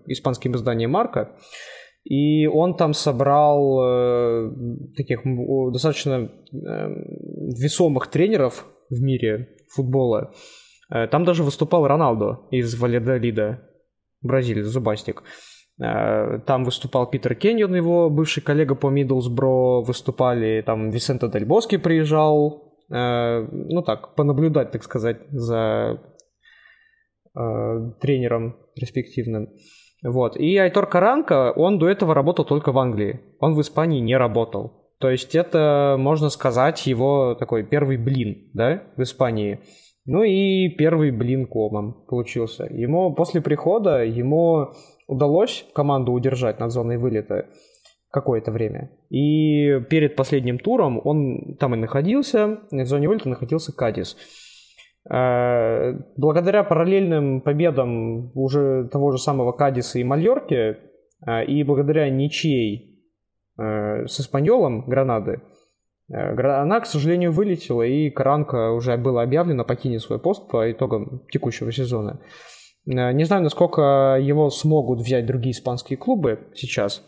испанским 0.08 0.54
изданием 0.56 0.92
Марка. 0.92 1.38
И 2.04 2.46
он 2.46 2.76
там 2.76 2.92
собрал 2.92 4.52
таких 4.94 5.22
достаточно 5.72 6.30
весомых 6.52 8.08
тренеров 8.08 8.66
в 8.90 9.02
мире 9.02 9.56
футбола. 9.74 10.34
Там 10.90 11.24
даже 11.24 11.44
выступал 11.44 11.88
Роналдо 11.88 12.46
из 12.52 12.78
Валядолида, 12.78 13.62
Бразилия, 14.22 14.66
зубастик. 14.66 15.24
Там 15.78 16.64
выступал 16.64 17.08
Питер 17.08 17.36
Кеннион, 17.36 17.76
его 17.76 18.10
бывший 18.10 18.42
коллега 18.42 18.74
по 18.74 18.90
Миддлсбро, 18.90 19.82
выступали, 19.82 20.64
там 20.66 20.90
Висенто 20.90 21.28
Дель 21.28 21.46
Боски 21.46 21.78
приезжал, 21.78 22.74
ну 22.90 23.84
так, 23.86 24.16
понаблюдать, 24.16 24.72
так 24.72 24.82
сказать, 24.84 25.20
за 25.30 26.00
Э, 27.38 27.92
тренером 28.02 28.56
перспективным. 28.74 29.50
Вот. 30.04 30.38
И 30.38 30.58
Айтор 30.58 30.88
Каранка, 30.88 31.54
он 31.56 31.78
до 31.78 31.88
этого 31.88 32.16
работал 32.16 32.46
только 32.46 32.72
в 32.72 32.80
Англии. 32.80 33.20
Он 33.40 33.54
в 33.54 33.62
Испании 33.62 34.00
не 34.00 34.18
работал. 34.18 34.90
То 35.00 35.12
есть 35.12 35.36
это, 35.36 35.98
можно 36.00 36.30
сказать, 36.30 36.88
его 36.88 37.36
такой 37.36 37.64
первый 37.64 37.98
блин, 37.98 38.50
да, 38.54 38.82
в 38.96 39.04
Испании. 39.04 39.60
Ну 40.06 40.24
и 40.24 40.70
первый 40.70 41.12
блин 41.12 41.46
комом 41.46 42.06
получился. 42.08 42.66
Ему 42.72 43.14
после 43.14 43.40
прихода, 43.42 44.04
ему 44.04 44.70
удалось 45.08 45.66
команду 45.74 46.12
удержать 46.12 46.60
над 46.60 46.72
зоной 46.72 46.98
вылета 46.98 47.48
какое-то 48.12 48.52
время. 48.52 48.92
И 49.10 49.80
перед 49.90 50.16
последним 50.16 50.60
туром 50.60 51.02
он 51.04 51.56
там 51.60 51.76
и 51.76 51.78
находился, 51.78 52.60
в 52.72 52.86
зоне 52.86 53.08
вылета 53.08 53.30
находился 53.30 53.76
Кадис. 53.76 54.16
Э, 55.10 55.94
благодаря 56.18 56.64
параллельным 56.64 57.42
победам 57.42 58.32
уже 58.36 58.90
того 58.92 59.12
же 59.12 59.18
самого 59.18 59.54
Кадиса 59.54 60.00
и 60.00 60.04
Мальорки, 60.04 60.78
э, 61.26 61.46
и 61.46 61.64
благодаря 61.64 62.10
ничьей 62.10 63.02
э, 63.58 64.06
с 64.06 64.20
Испаньолом 64.20 64.86
Гранады, 64.88 65.42
она, 66.10 66.80
к 66.80 66.86
сожалению, 66.86 67.34
вылетела, 67.34 67.82
и 67.82 68.10
Каранка 68.10 68.72
уже 68.72 68.96
было 68.96 69.24
объявлено 69.24 69.66
покинет 69.66 70.02
свой 70.02 70.20
пост 70.20 70.50
по 70.50 70.72
итогам 70.72 71.24
текущего 71.30 71.70
сезона. 71.74 72.22
Не 72.88 73.24
знаю, 73.26 73.44
насколько 73.44 74.18
его 74.20 74.50
смогут 74.50 75.02
взять 75.02 75.26
другие 75.26 75.52
испанские 75.52 75.98
клубы 75.98 76.48
сейчас. 76.56 77.04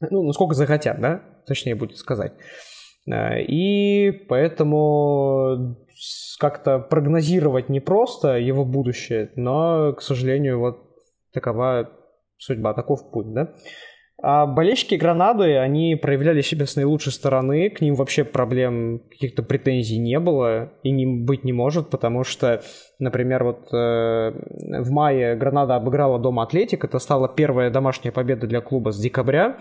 Ну, 0.00 0.24
насколько 0.24 0.54
захотят, 0.54 1.00
да? 1.00 1.22
Точнее 1.46 1.76
будет 1.76 1.96
сказать. 1.96 2.32
И 3.08 4.10
поэтому 4.28 5.76
как-то 6.40 6.80
прогнозировать 6.80 7.68
непросто 7.68 8.36
его 8.36 8.64
будущее, 8.64 9.30
но, 9.36 9.92
к 9.92 10.02
сожалению, 10.02 10.58
вот 10.58 10.78
такова 11.32 11.88
судьба, 12.36 12.74
таков 12.74 13.10
путь, 13.12 13.32
да. 13.32 13.54
А 14.22 14.46
болельщики 14.46 14.94
Гранады, 14.94 15.56
они 15.58 15.94
проявляли 15.94 16.40
себя 16.40 16.64
с 16.64 16.74
наилучшей 16.74 17.12
стороны, 17.12 17.68
к 17.68 17.82
ним 17.82 17.94
вообще 17.94 18.24
проблем, 18.24 19.02
каких-то 19.10 19.42
претензий 19.42 19.98
не 19.98 20.18
было 20.18 20.72
и 20.82 20.90
не 20.90 21.04
быть 21.06 21.44
не 21.44 21.52
может, 21.52 21.90
потому 21.90 22.24
что, 22.24 22.62
например, 22.98 23.44
вот 23.44 23.68
э, 23.74 24.32
в 24.80 24.90
мае 24.90 25.36
Гранада 25.36 25.76
обыграла 25.76 26.18
дома 26.18 26.44
Атлетик, 26.44 26.84
это 26.84 26.98
стала 26.98 27.28
первая 27.28 27.70
домашняя 27.70 28.10
победа 28.10 28.46
для 28.46 28.62
клуба 28.62 28.90
с 28.90 28.98
декабря, 28.98 29.58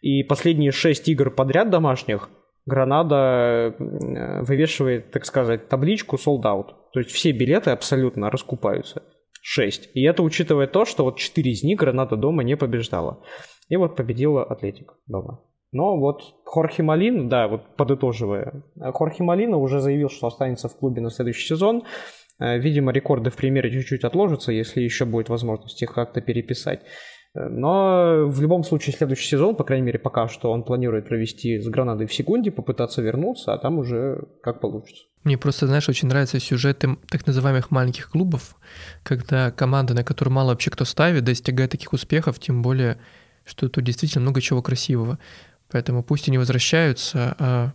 и 0.00 0.24
последние 0.24 0.72
шесть 0.72 1.08
игр 1.08 1.30
подряд 1.30 1.70
домашних 1.70 2.30
Гранада 2.66 3.74
э, 3.78 4.42
вывешивает, 4.42 5.12
так 5.12 5.24
сказать, 5.24 5.68
табличку 5.68 6.16
sold 6.16 6.42
out. 6.42 6.66
То 6.92 7.00
есть 7.00 7.10
все 7.10 7.30
билеты 7.30 7.70
абсолютно 7.70 8.28
раскупаются. 8.28 9.02
6. 9.46 9.90
И 9.92 10.02
это 10.02 10.22
учитывая 10.22 10.66
то, 10.66 10.86
что 10.86 11.04
вот 11.04 11.18
4 11.18 11.50
из 11.50 11.62
них 11.62 11.78
Гранада 11.78 12.16
дома 12.16 12.42
не 12.42 12.56
побеждала. 12.56 13.22
И 13.68 13.76
вот 13.76 13.96
победила 13.96 14.44
Атлетик 14.44 14.94
дома. 15.06 15.40
Но 15.72 15.98
вот 15.98 16.22
Хорхе 16.44 16.82
Малин, 16.82 17.28
да, 17.28 17.48
вот 17.48 17.76
подытоживая, 17.76 18.62
Хорхе 18.92 19.24
Малина 19.24 19.56
уже 19.56 19.80
заявил, 19.80 20.08
что 20.08 20.28
останется 20.28 20.68
в 20.68 20.76
клубе 20.76 21.00
на 21.00 21.10
следующий 21.10 21.48
сезон. 21.48 21.82
Э, 22.38 22.58
видимо, 22.58 22.92
рекорды 22.92 23.30
в 23.30 23.36
премьере 23.36 23.70
чуть-чуть 23.70 24.04
отложатся, 24.04 24.52
если 24.52 24.80
еще 24.80 25.04
будет 25.04 25.28
возможность 25.28 25.82
их 25.82 25.92
как-то 25.92 26.20
переписать. 26.20 26.82
Но 27.34 28.26
в 28.28 28.40
любом 28.40 28.62
случае 28.62 28.94
следующий 28.94 29.26
сезон, 29.26 29.56
по 29.56 29.64
крайней 29.64 29.84
мере 29.84 29.98
пока 29.98 30.28
что, 30.28 30.52
он 30.52 30.62
планирует 30.62 31.08
провести 31.08 31.58
с 31.58 31.68
Гранадой 31.68 32.06
в 32.06 32.14
секунде, 32.14 32.52
попытаться 32.52 33.02
вернуться, 33.02 33.52
а 33.52 33.58
там 33.58 33.78
уже 33.78 34.28
как 34.40 34.60
получится. 34.60 35.06
Мне 35.24 35.36
просто, 35.36 35.66
знаешь, 35.66 35.88
очень 35.88 36.06
нравятся 36.06 36.38
сюжеты 36.38 36.96
так 37.10 37.26
называемых 37.26 37.72
маленьких 37.72 38.10
клубов, 38.10 38.54
когда 39.02 39.50
команда, 39.50 39.94
на 39.94 40.04
которую 40.04 40.32
мало 40.32 40.50
вообще 40.50 40.70
кто 40.70 40.84
ставит, 40.84 41.24
достигает 41.24 41.72
таких 41.72 41.92
успехов, 41.92 42.38
тем 42.38 42.62
более, 42.62 42.98
что 43.44 43.68
тут 43.68 43.84
действительно 43.84 44.22
много 44.22 44.40
чего 44.40 44.62
красивого. 44.62 45.18
Поэтому 45.70 46.02
пусть 46.02 46.28
они 46.28 46.38
возвращаются, 46.38 47.34
а 47.38 47.72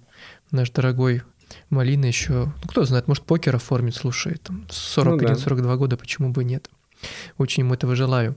наш 0.52 0.70
дорогой 0.72 1.24
Малина 1.70 2.06
еще, 2.06 2.46
ну 2.46 2.68
кто 2.68 2.86
знает, 2.86 3.08
может 3.08 3.24
покер 3.24 3.56
оформит, 3.56 3.96
слушает, 3.96 4.42
там, 4.44 4.66
41-42 4.70 5.56
ну, 5.56 5.64
да. 5.64 5.76
года, 5.76 5.98
почему 5.98 6.30
бы 6.30 6.44
нет. 6.44 6.70
Очень 7.38 7.64
ему 7.64 7.74
этого 7.74 7.96
желаю. 7.96 8.36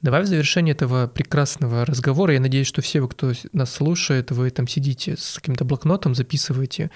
Давай 0.00 0.22
в 0.22 0.26
завершении 0.26 0.72
этого 0.72 1.06
прекрасного 1.06 1.84
разговора, 1.84 2.34
я 2.34 2.40
надеюсь, 2.40 2.66
что 2.66 2.82
все 2.82 3.00
вы, 3.00 3.08
кто 3.08 3.32
нас 3.52 3.72
слушает, 3.72 4.32
вы 4.32 4.50
там 4.50 4.66
сидите 4.66 5.16
с 5.16 5.36
каким-то 5.36 5.64
блокнотом, 5.64 6.14
записываете 6.14 6.90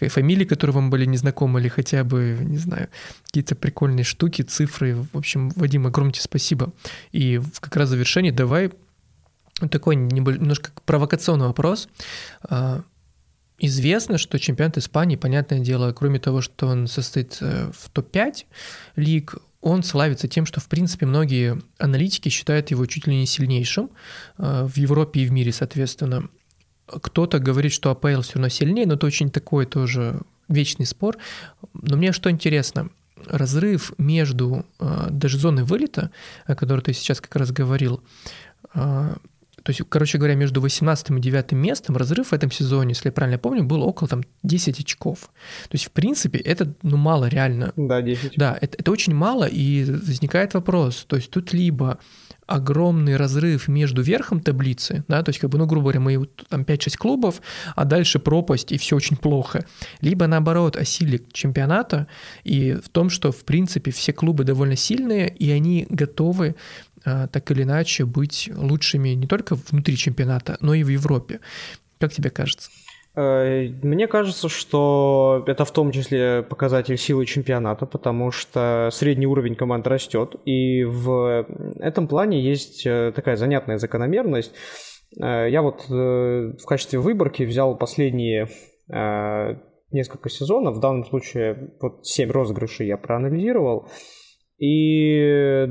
фамилии, 0.00 0.44
которые 0.44 0.74
вам 0.74 0.90
были 0.90 1.04
незнакомы, 1.04 1.60
или 1.60 1.68
хотя 1.68 2.04
бы, 2.04 2.38
не 2.40 2.56
знаю, 2.56 2.88
какие-то 3.24 3.56
прикольные 3.56 4.04
штуки, 4.04 4.42
цифры. 4.42 4.94
В 5.12 5.18
общем, 5.18 5.50
Вадим, 5.56 5.86
огромное 5.86 6.14
спасибо. 6.14 6.72
И 7.10 7.40
как 7.60 7.76
раз 7.76 7.88
в 7.88 7.90
завершении 7.90 8.30
давай 8.30 8.70
такой 9.66 9.96
немножко 9.96 10.70
провокационный 10.84 11.46
вопрос. 11.46 11.88
А, 12.42 12.82
известно, 13.58 14.18
что 14.18 14.38
чемпионат 14.38 14.78
Испании, 14.78 15.16
понятное 15.16 15.60
дело, 15.60 15.92
кроме 15.92 16.20
того, 16.20 16.40
что 16.40 16.68
он 16.68 16.86
состоит 16.86 17.38
э, 17.40 17.70
в 17.74 17.90
топ-5 17.90 18.44
лиг, 18.96 19.34
он 19.60 19.82
славится 19.82 20.28
тем, 20.28 20.46
что, 20.46 20.60
в 20.60 20.68
принципе, 20.68 21.06
многие 21.06 21.60
аналитики 21.78 22.28
считают 22.28 22.70
его 22.70 22.86
чуть 22.86 23.06
ли 23.06 23.16
не 23.16 23.26
сильнейшим 23.26 23.90
э, 24.38 24.64
в 24.64 24.76
Европе 24.76 25.20
и 25.20 25.26
в 25.26 25.32
мире, 25.32 25.52
соответственно. 25.52 26.28
Кто-то 26.86 27.38
говорит, 27.38 27.72
что 27.72 27.90
АПЛ 27.90 28.22
все 28.22 28.34
равно 28.34 28.48
сильнее, 28.48 28.86
но 28.86 28.94
это 28.94 29.06
очень 29.06 29.30
такой 29.30 29.66
тоже 29.66 30.20
вечный 30.48 30.86
спор. 30.86 31.18
Но 31.74 31.96
мне 31.96 32.12
что 32.12 32.30
интересно, 32.30 32.88
разрыв 33.26 33.92
между 33.98 34.64
э, 34.78 35.08
даже 35.10 35.38
зоной 35.38 35.64
вылета, 35.64 36.12
о 36.46 36.54
которой 36.54 36.80
ты 36.80 36.92
сейчас 36.92 37.20
как 37.20 37.34
раз 37.36 37.50
говорил, 37.50 38.02
то 39.68 39.70
есть, 39.70 39.82
короче 39.90 40.16
говоря, 40.16 40.34
между 40.34 40.62
18 40.62 41.10
и 41.10 41.20
9 41.20 41.52
местом 41.52 41.94
разрыв 41.94 42.28
в 42.28 42.32
этом 42.32 42.50
сезоне, 42.50 42.92
если 42.92 43.08
я 43.08 43.12
правильно 43.12 43.38
помню, 43.38 43.64
был 43.64 43.82
около 43.82 44.08
там 44.08 44.22
10 44.42 44.80
очков. 44.80 45.28
То 45.64 45.74
есть, 45.74 45.84
в 45.84 45.90
принципе, 45.90 46.38
это 46.38 46.72
ну, 46.82 46.96
мало 46.96 47.26
реально. 47.26 47.74
Да, 47.76 48.00
10. 48.00 48.32
Да, 48.36 48.56
это, 48.58 48.78
это 48.78 48.90
очень 48.90 49.14
мало, 49.14 49.44
и 49.44 49.84
возникает 49.84 50.54
вопрос. 50.54 51.04
То 51.06 51.16
есть 51.16 51.30
тут 51.30 51.52
либо 51.52 51.98
огромный 52.46 53.16
разрыв 53.16 53.68
между 53.68 54.00
верхом 54.00 54.40
таблицы, 54.40 55.04
да, 55.06 55.22
то 55.22 55.28
есть, 55.28 55.38
как 55.38 55.50
бы, 55.50 55.58
ну, 55.58 55.66
грубо 55.66 55.92
говоря, 55.92 56.00
мы 56.00 56.28
там 56.48 56.62
5-6 56.62 56.96
клубов, 56.96 57.42
а 57.76 57.84
дальше 57.84 58.18
пропасть, 58.18 58.72
и 58.72 58.78
все 58.78 58.96
очень 58.96 59.18
плохо. 59.18 59.66
Либо, 60.00 60.26
наоборот, 60.26 60.76
осили 60.76 61.22
чемпионата, 61.32 62.06
и 62.44 62.72
в 62.72 62.88
том, 62.88 63.10
что, 63.10 63.32
в 63.32 63.44
принципе, 63.44 63.90
все 63.90 64.14
клубы 64.14 64.44
довольно 64.44 64.76
сильные, 64.76 65.28
и 65.28 65.50
они 65.50 65.86
готовы 65.90 66.54
так 67.04 67.50
или 67.50 67.62
иначе 67.62 68.04
быть 68.04 68.50
лучшими 68.54 69.10
не 69.10 69.26
только 69.26 69.56
внутри 69.70 69.96
чемпионата, 69.96 70.56
но 70.60 70.74
и 70.74 70.82
в 70.82 70.88
Европе. 70.88 71.40
Как 71.98 72.12
тебе 72.12 72.30
кажется? 72.30 72.70
Э, 73.18 73.68
мне 73.82 74.06
кажется, 74.06 74.48
что 74.48 75.42
это 75.48 75.64
в 75.64 75.72
том 75.72 75.90
числе 75.90 76.42
показатель 76.42 76.96
силы 76.96 77.26
чемпионата, 77.26 77.84
потому 77.84 78.30
что 78.30 78.90
средний 78.92 79.26
уровень 79.26 79.56
команд 79.56 79.88
растет, 79.88 80.36
и 80.44 80.84
в 80.84 81.44
этом 81.80 82.06
плане 82.06 82.40
есть 82.40 82.86
э, 82.86 83.12
такая 83.14 83.34
занятная 83.34 83.78
закономерность. 83.78 84.54
Э, 85.20 85.48
я 85.50 85.62
вот 85.62 85.88
в 85.88 86.64
качестве 86.64 87.00
выборки 87.00 87.42
взял 87.42 87.76
последние 87.76 88.48
несколько 89.90 90.30
сезонов, 90.30 90.76
в 90.76 90.80
данном 90.80 91.04
случае 91.04 91.72
вот 91.80 92.06
7 92.06 92.30
розыгрышей 92.30 92.86
я 92.86 92.96
проанализировал, 92.96 93.88
и 94.58 95.66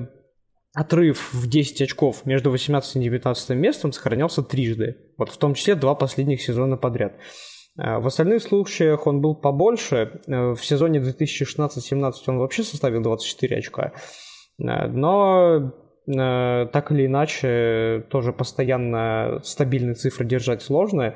отрыв 0.78 1.34
в 1.34 1.50
10 1.50 1.82
очков 1.82 2.24
между 2.26 2.52
18 2.52 2.98
и 2.98 3.00
19 3.00 3.50
местом 3.50 3.92
сохранялся 3.92 4.44
трижды. 4.44 4.98
Вот 5.18 5.30
в 5.30 5.38
том 5.38 5.56
числе 5.56 5.74
два 5.74 5.96
последних 5.96 6.40
сезона 6.40 6.78
подряд. 6.78 7.16
А, 7.80 8.00
в 8.00 8.06
остальных 8.06 8.44
случаях 8.44 9.08
он 9.08 9.20
был 9.20 9.34
побольше. 9.34 10.22
Э, 10.28 10.52
в 10.52 10.64
сезоне 10.64 11.00
2016-17 11.00 12.12
он 12.28 12.38
вообще 12.38 12.62
составил 12.62 13.02
24 13.02 13.58
очка. 13.58 13.94
А, 14.64 14.88
но 14.88 15.74
э, 16.08 16.68
так 16.72 16.92
или 16.92 17.08
иначе, 17.08 18.06
тоже 18.12 18.32
постоянно 18.32 19.40
стабильные 19.44 19.96
цифры 19.96 20.28
держать 20.28 20.62
сложно. 20.62 21.16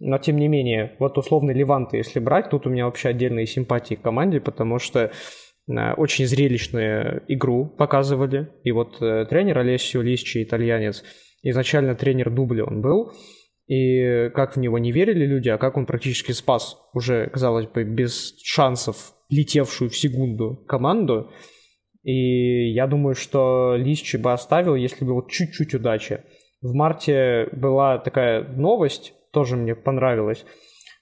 Но 0.00 0.18
тем 0.18 0.36
не 0.36 0.48
менее, 0.48 0.96
вот 0.98 1.16
условный 1.16 1.54
Левант, 1.54 1.94
если 1.94 2.20
брать, 2.20 2.50
тут 2.50 2.66
у 2.66 2.70
меня 2.70 2.84
вообще 2.84 3.08
отдельные 3.08 3.46
симпатии 3.46 3.94
к 3.94 4.02
команде, 4.02 4.38
потому 4.38 4.78
что 4.78 5.00
Э, 5.00 5.12
очень 5.68 6.26
зрелищную 6.26 7.22
игру 7.28 7.66
показывали. 7.66 8.48
И 8.64 8.72
вот 8.72 9.02
э, 9.02 9.26
тренер 9.28 9.58
Олесио 9.58 10.00
Лисчи, 10.00 10.42
итальянец, 10.42 11.04
изначально 11.42 11.94
тренер 11.94 12.30
дубля 12.30 12.64
он 12.64 12.80
был, 12.80 13.12
и 13.66 14.30
как 14.34 14.56
в 14.56 14.58
него 14.58 14.78
не 14.78 14.92
верили 14.92 15.26
люди, 15.26 15.50
а 15.50 15.58
как 15.58 15.76
он 15.76 15.84
практически 15.84 16.32
спас 16.32 16.78
уже, 16.94 17.28
казалось 17.28 17.66
бы, 17.66 17.84
без 17.84 18.34
шансов 18.42 19.12
летевшую 19.28 19.90
в 19.90 19.96
секунду 19.96 20.64
команду. 20.66 21.30
И 22.02 22.70
я 22.70 22.86
думаю, 22.86 23.14
что 23.14 23.74
Лисчи 23.76 24.16
бы 24.16 24.32
оставил, 24.32 24.74
если 24.74 25.04
бы 25.04 25.12
вот 25.12 25.30
чуть-чуть 25.30 25.74
удачи. 25.74 26.24
В 26.62 26.72
марте 26.72 27.48
была 27.52 27.98
такая 27.98 28.42
новость, 28.42 29.12
тоже 29.32 29.56
мне 29.56 29.74
понравилась 29.74 30.46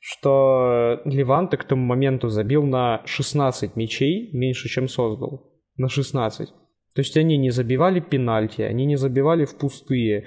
что 0.09 1.01
Леванте 1.05 1.57
к 1.57 1.65
тому 1.65 1.85
моменту 1.85 2.29
забил 2.29 2.63
на 2.63 3.03
16 3.07 3.75
мячей, 3.75 4.31
меньше, 4.33 4.69
чем 4.69 4.87
создал. 4.87 5.53
На 5.77 5.89
16. 5.89 6.49
То 6.49 7.01
есть 7.01 7.17
они 7.17 7.37
не 7.37 7.51
забивали 7.51 7.99
пенальти, 7.99 8.63
они 8.63 8.87
не 8.87 8.95
забивали 8.95 9.45
в 9.47 9.59
пустые. 9.59 10.27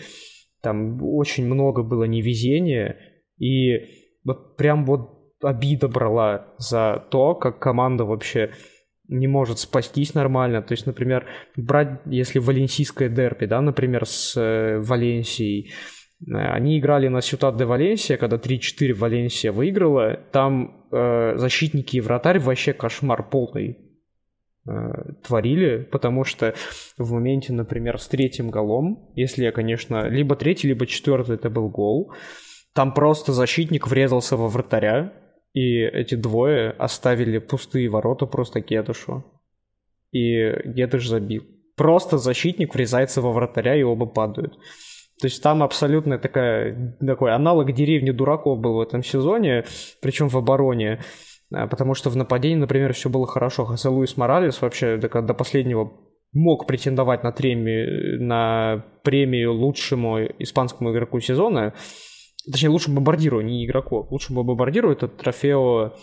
Там 0.62 1.02
очень 1.02 1.46
много 1.46 1.84
было 1.84 2.04
невезения. 2.04 2.98
И 3.38 3.86
вот 4.26 4.58
прям 4.58 4.84
вот 4.84 5.12
обида 5.42 5.88
брала 5.88 6.54
за 6.58 7.02
то, 7.10 7.34
как 7.36 7.60
команда 7.60 8.04
вообще 8.04 8.52
не 9.08 9.28
может 9.28 9.60
спастись 9.60 10.14
нормально. 10.14 10.62
То 10.62 10.74
есть, 10.74 10.88
например, 10.88 11.26
брать, 11.56 12.02
если 12.06 12.40
валенсийское 12.40 13.08
дерби, 13.08 13.46
да, 13.46 13.62
например, 13.62 14.06
с 14.06 14.36
э, 14.36 14.78
Валенсией, 14.80 15.72
они 16.28 16.80
играли 16.80 17.08
на 17.08 17.22
Сютат 17.22 17.58
де 17.58 17.66
Валенсия, 17.66 18.18
когда 18.18 18.38
3-4 18.38 18.94
Валенсия 18.94 19.52
выиграла. 19.52 20.20
Там 20.32 20.86
э, 20.92 21.38
защитники 21.38 21.98
и 21.98 22.02
вратарь 22.02 22.40
вообще 22.40 22.74
кошмар 22.74 23.30
полный 23.30 23.78
э, 24.68 24.72
творили, 25.26 25.84
потому 25.84 26.26
что 26.26 26.54
в 26.98 27.14
моменте, 27.14 27.54
например, 27.54 28.00
с 28.00 28.08
третьим 28.08 28.50
голом, 28.50 29.10
если 29.16 29.50
конечно, 29.52 30.10
либо 30.10 30.36
третий, 30.36 30.68
либо 30.68 30.86
четвертый 30.86 31.36
это 31.36 31.50
был 31.50 31.70
гол, 31.70 32.14
там 32.74 32.94
просто 32.94 33.32
защитник 33.32 33.88
врезался 33.88 34.36
во 34.36 34.50
вратаря, 34.50 35.14
и 35.54 35.80
эти 35.80 36.16
двое 36.16 36.72
оставили 36.72 37.40
пустые 37.40 37.90
ворота 37.90 38.26
просто 38.26 38.60
Гедышу. 38.60 39.24
И 40.12 40.52
Гедыш 40.66 41.08
забил. 41.08 41.44
Просто 41.76 42.18
защитник 42.18 42.76
врезается 42.76 43.22
во 43.22 43.32
вратаря, 43.32 43.76
и 43.76 43.84
оба 43.84 44.06
падают. 44.06 44.58
То 45.20 45.28
есть 45.28 45.44
там 45.44 45.64
абсолютно 45.64 46.18
такая, 46.18 46.96
такой 47.00 47.34
аналог 47.34 47.74
деревни 47.74 48.12
дураков 48.12 48.60
был 48.60 48.76
в 48.76 48.82
этом 48.82 49.04
сезоне, 49.04 49.66
причем 50.02 50.30
в 50.30 50.38
обороне. 50.38 51.02
А, 51.54 51.68
потому 51.68 51.94
что 51.94 52.10
в 52.10 52.16
нападении, 52.16 52.56
например, 52.56 52.94
все 52.94 53.10
было 53.10 53.28
хорошо. 53.28 53.66
Хосе 53.66 53.90
Луис 53.90 54.16
Моралес 54.18 54.62
вообще 54.62 54.98
до, 54.98 55.22
до 55.22 55.34
последнего 55.34 55.92
мог 56.32 56.68
претендовать 56.68 57.24
на, 57.24 57.32
треми, 57.32 58.18
на 58.18 58.86
премию 59.04 59.54
лучшему 59.54 60.20
испанскому 60.40 60.92
игроку 60.92 61.20
сезона. 61.20 61.74
Точнее, 62.50 62.70
лучшему 62.70 62.98
бомбардиру, 62.98 63.42
не 63.42 63.66
игроку. 63.66 64.08
Лучшему 64.10 64.44
бомбардиру 64.44 64.92
это 64.92 65.08
трофео 65.08 65.94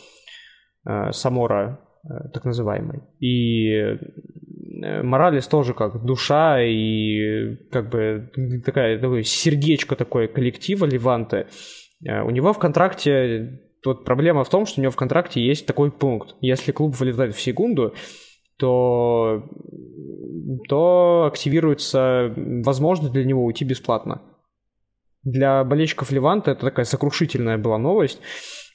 э, 0.87 1.13
Самора, 1.13 1.81
э, 2.05 2.29
так 2.35 2.45
называемый. 2.45 3.01
И 3.21 3.99
Моралес 4.79 5.47
тоже 5.47 5.75
как 5.75 6.05
душа 6.05 6.61
и 6.63 7.57
как 7.71 7.91
бы 7.91 8.31
такая, 8.65 8.99
такое 8.99 9.23
сердечко 9.23 9.97
такое 9.97 10.29
коллектива 10.29 10.85
Леванте. 10.85 11.47
Э, 12.07 12.23
у 12.23 12.31
него 12.31 12.53
в 12.53 12.59
контракте, 12.59 13.61
вот 13.85 14.05
проблема 14.05 14.45
в 14.45 14.51
том, 14.51 14.67
что 14.67 14.81
у 14.81 14.83
него 14.83 14.91
в 14.91 14.97
контракте 14.97 15.45
есть 15.45 15.67
такой 15.67 15.91
пункт. 15.91 16.37
Если 16.41 16.73
клуб 16.73 16.95
вылетает 16.97 17.35
в 17.35 17.41
секунду, 17.41 17.95
то, 18.59 19.45
то 20.69 21.25
активируется 21.31 22.33
возможность 22.37 23.13
для 23.13 23.25
него 23.25 23.45
уйти 23.45 23.65
бесплатно. 23.65 24.23
Для 25.23 25.65
болельщиков 25.65 26.11
Леванта 26.11 26.53
это 26.53 26.67
такая 26.67 26.85
сокрушительная 26.85 27.59
была 27.59 27.79
новость, 27.79 28.21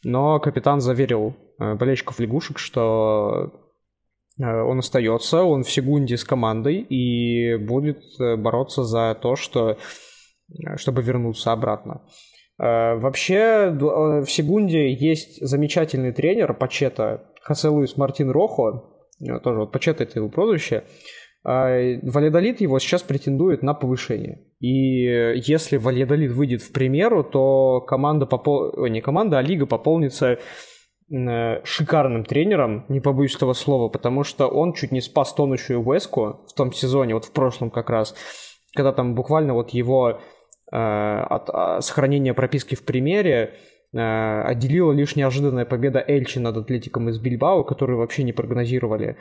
но 0.04 0.40
капитан 0.40 0.82
заверил 0.82 1.36
э, 1.60 1.76
болельщиков 1.76 2.20
лягушек, 2.20 2.58
что 2.58 3.52
Э, 3.52 3.71
он 4.42 4.80
остается, 4.80 5.44
он 5.44 5.64
в 5.64 5.72
секунде 5.72 6.18
с 6.18 6.24
командой 6.24 6.80
и 6.80 7.56
будет 7.58 8.04
э, 8.20 8.36
бороться 8.36 8.84
за 8.84 9.16
то, 9.20 9.36
что, 9.36 9.72
э, 9.72 10.78
чтобы 10.78 11.02
вернуться 11.02 11.52
обратно. 11.52 12.02
Вообще, 12.58 13.72
в 13.72 14.28
секунде 14.28 14.94
есть 14.94 15.44
замечательный 15.44 16.12
тренер 16.12 16.54
Пачета, 16.54 17.24
Хосе 17.42 17.70
Луис 17.70 17.98
Мартин 17.98 18.30
Рохо, 18.30 18.84
тоже 19.44 19.62
вот 19.62 19.72
Пачета 19.72 20.04
это 20.04 20.20
его 20.20 20.30
прозвище, 20.30 20.84
Валидолит 21.44 22.62
его 22.62 22.78
сейчас 22.78 23.02
претендует 23.02 23.64
на 23.64 23.74
повышение. 23.74 24.44
И 24.60 25.40
если 25.44 25.78
Валидолит 25.78 26.34
выйдет 26.34 26.62
в 26.62 26.72
примеру, 26.72 27.24
то 27.24 27.82
команда, 27.82 28.28
попол... 28.28 28.86
не 28.86 29.02
команда, 29.02 29.40
а 29.40 29.42
лига 29.42 29.66
пополнится 29.66 30.28
Э, 30.34 30.38
шикарным 31.64 32.24
тренером, 32.24 32.86
не 32.88 33.02
побоюсь 33.02 33.36
этого 33.36 33.54
слова, 33.54 33.90
потому 33.90 34.24
что 34.24 34.48
он 34.48 34.74
чуть 34.74 34.92
не 34.92 35.02
спас 35.02 35.34
тонущую 35.34 35.84
Веску 35.84 36.42
в 36.48 36.54
том 36.54 36.72
сезоне, 36.72 37.16
вот 37.16 37.26
в 37.26 37.32
прошлом 37.32 37.70
как 37.70 37.90
раз, 37.90 38.16
когда 38.74 38.94
там 38.94 39.14
буквально 39.14 39.54
вот 39.54 39.72
его 39.72 40.22
э, 40.72 40.76
от 40.76 41.50
э, 41.50 41.82
сохранения 41.82 42.34
прописки 42.34 42.76
в 42.76 42.86
примере 42.86 43.56
э, 43.94 44.42
отделила 44.44 44.94
лишь 44.94 45.18
неожиданная 45.18 45.66
победа 45.66 46.04
Эльчи 46.06 46.40
над 46.40 46.56
Атлетиком 46.56 47.10
из 47.10 47.20
Бильбао, 47.20 47.66
которую 47.66 48.00
вообще 48.00 48.24
не 48.24 48.32
прогнозировали. 48.32 49.18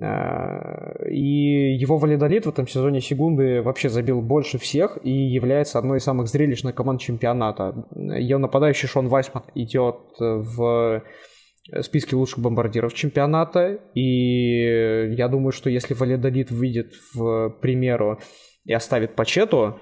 Э, 0.00 1.08
и 1.08 1.74
его 1.76 1.98
валидолит 1.98 2.46
в 2.46 2.48
этом 2.48 2.66
сезоне 2.66 3.00
секунды 3.00 3.62
вообще 3.62 3.88
забил 3.88 4.20
больше 4.20 4.58
всех 4.58 4.98
и 5.02 5.10
является 5.10 5.78
одной 5.78 5.98
из 5.98 6.04
самых 6.04 6.28
зрелищных 6.28 6.74
команд 6.74 7.00
чемпионата. 7.00 7.86
Ее 7.94 8.38
нападающий 8.38 8.88
Шон 8.88 9.08
Вайсман 9.08 9.44
идет 9.54 9.96
в 10.18 11.02
списке 11.80 12.16
лучших 12.16 12.40
бомбардиров 12.40 12.94
чемпионата. 12.94 13.80
И 13.94 15.14
я 15.14 15.28
думаю, 15.28 15.52
что 15.52 15.70
если 15.70 15.94
Валидолит 15.94 16.50
выйдет 16.50 16.92
в 17.14 17.50
примеру 17.60 18.20
и 18.64 18.72
оставит 18.72 19.14
Пачету, 19.14 19.80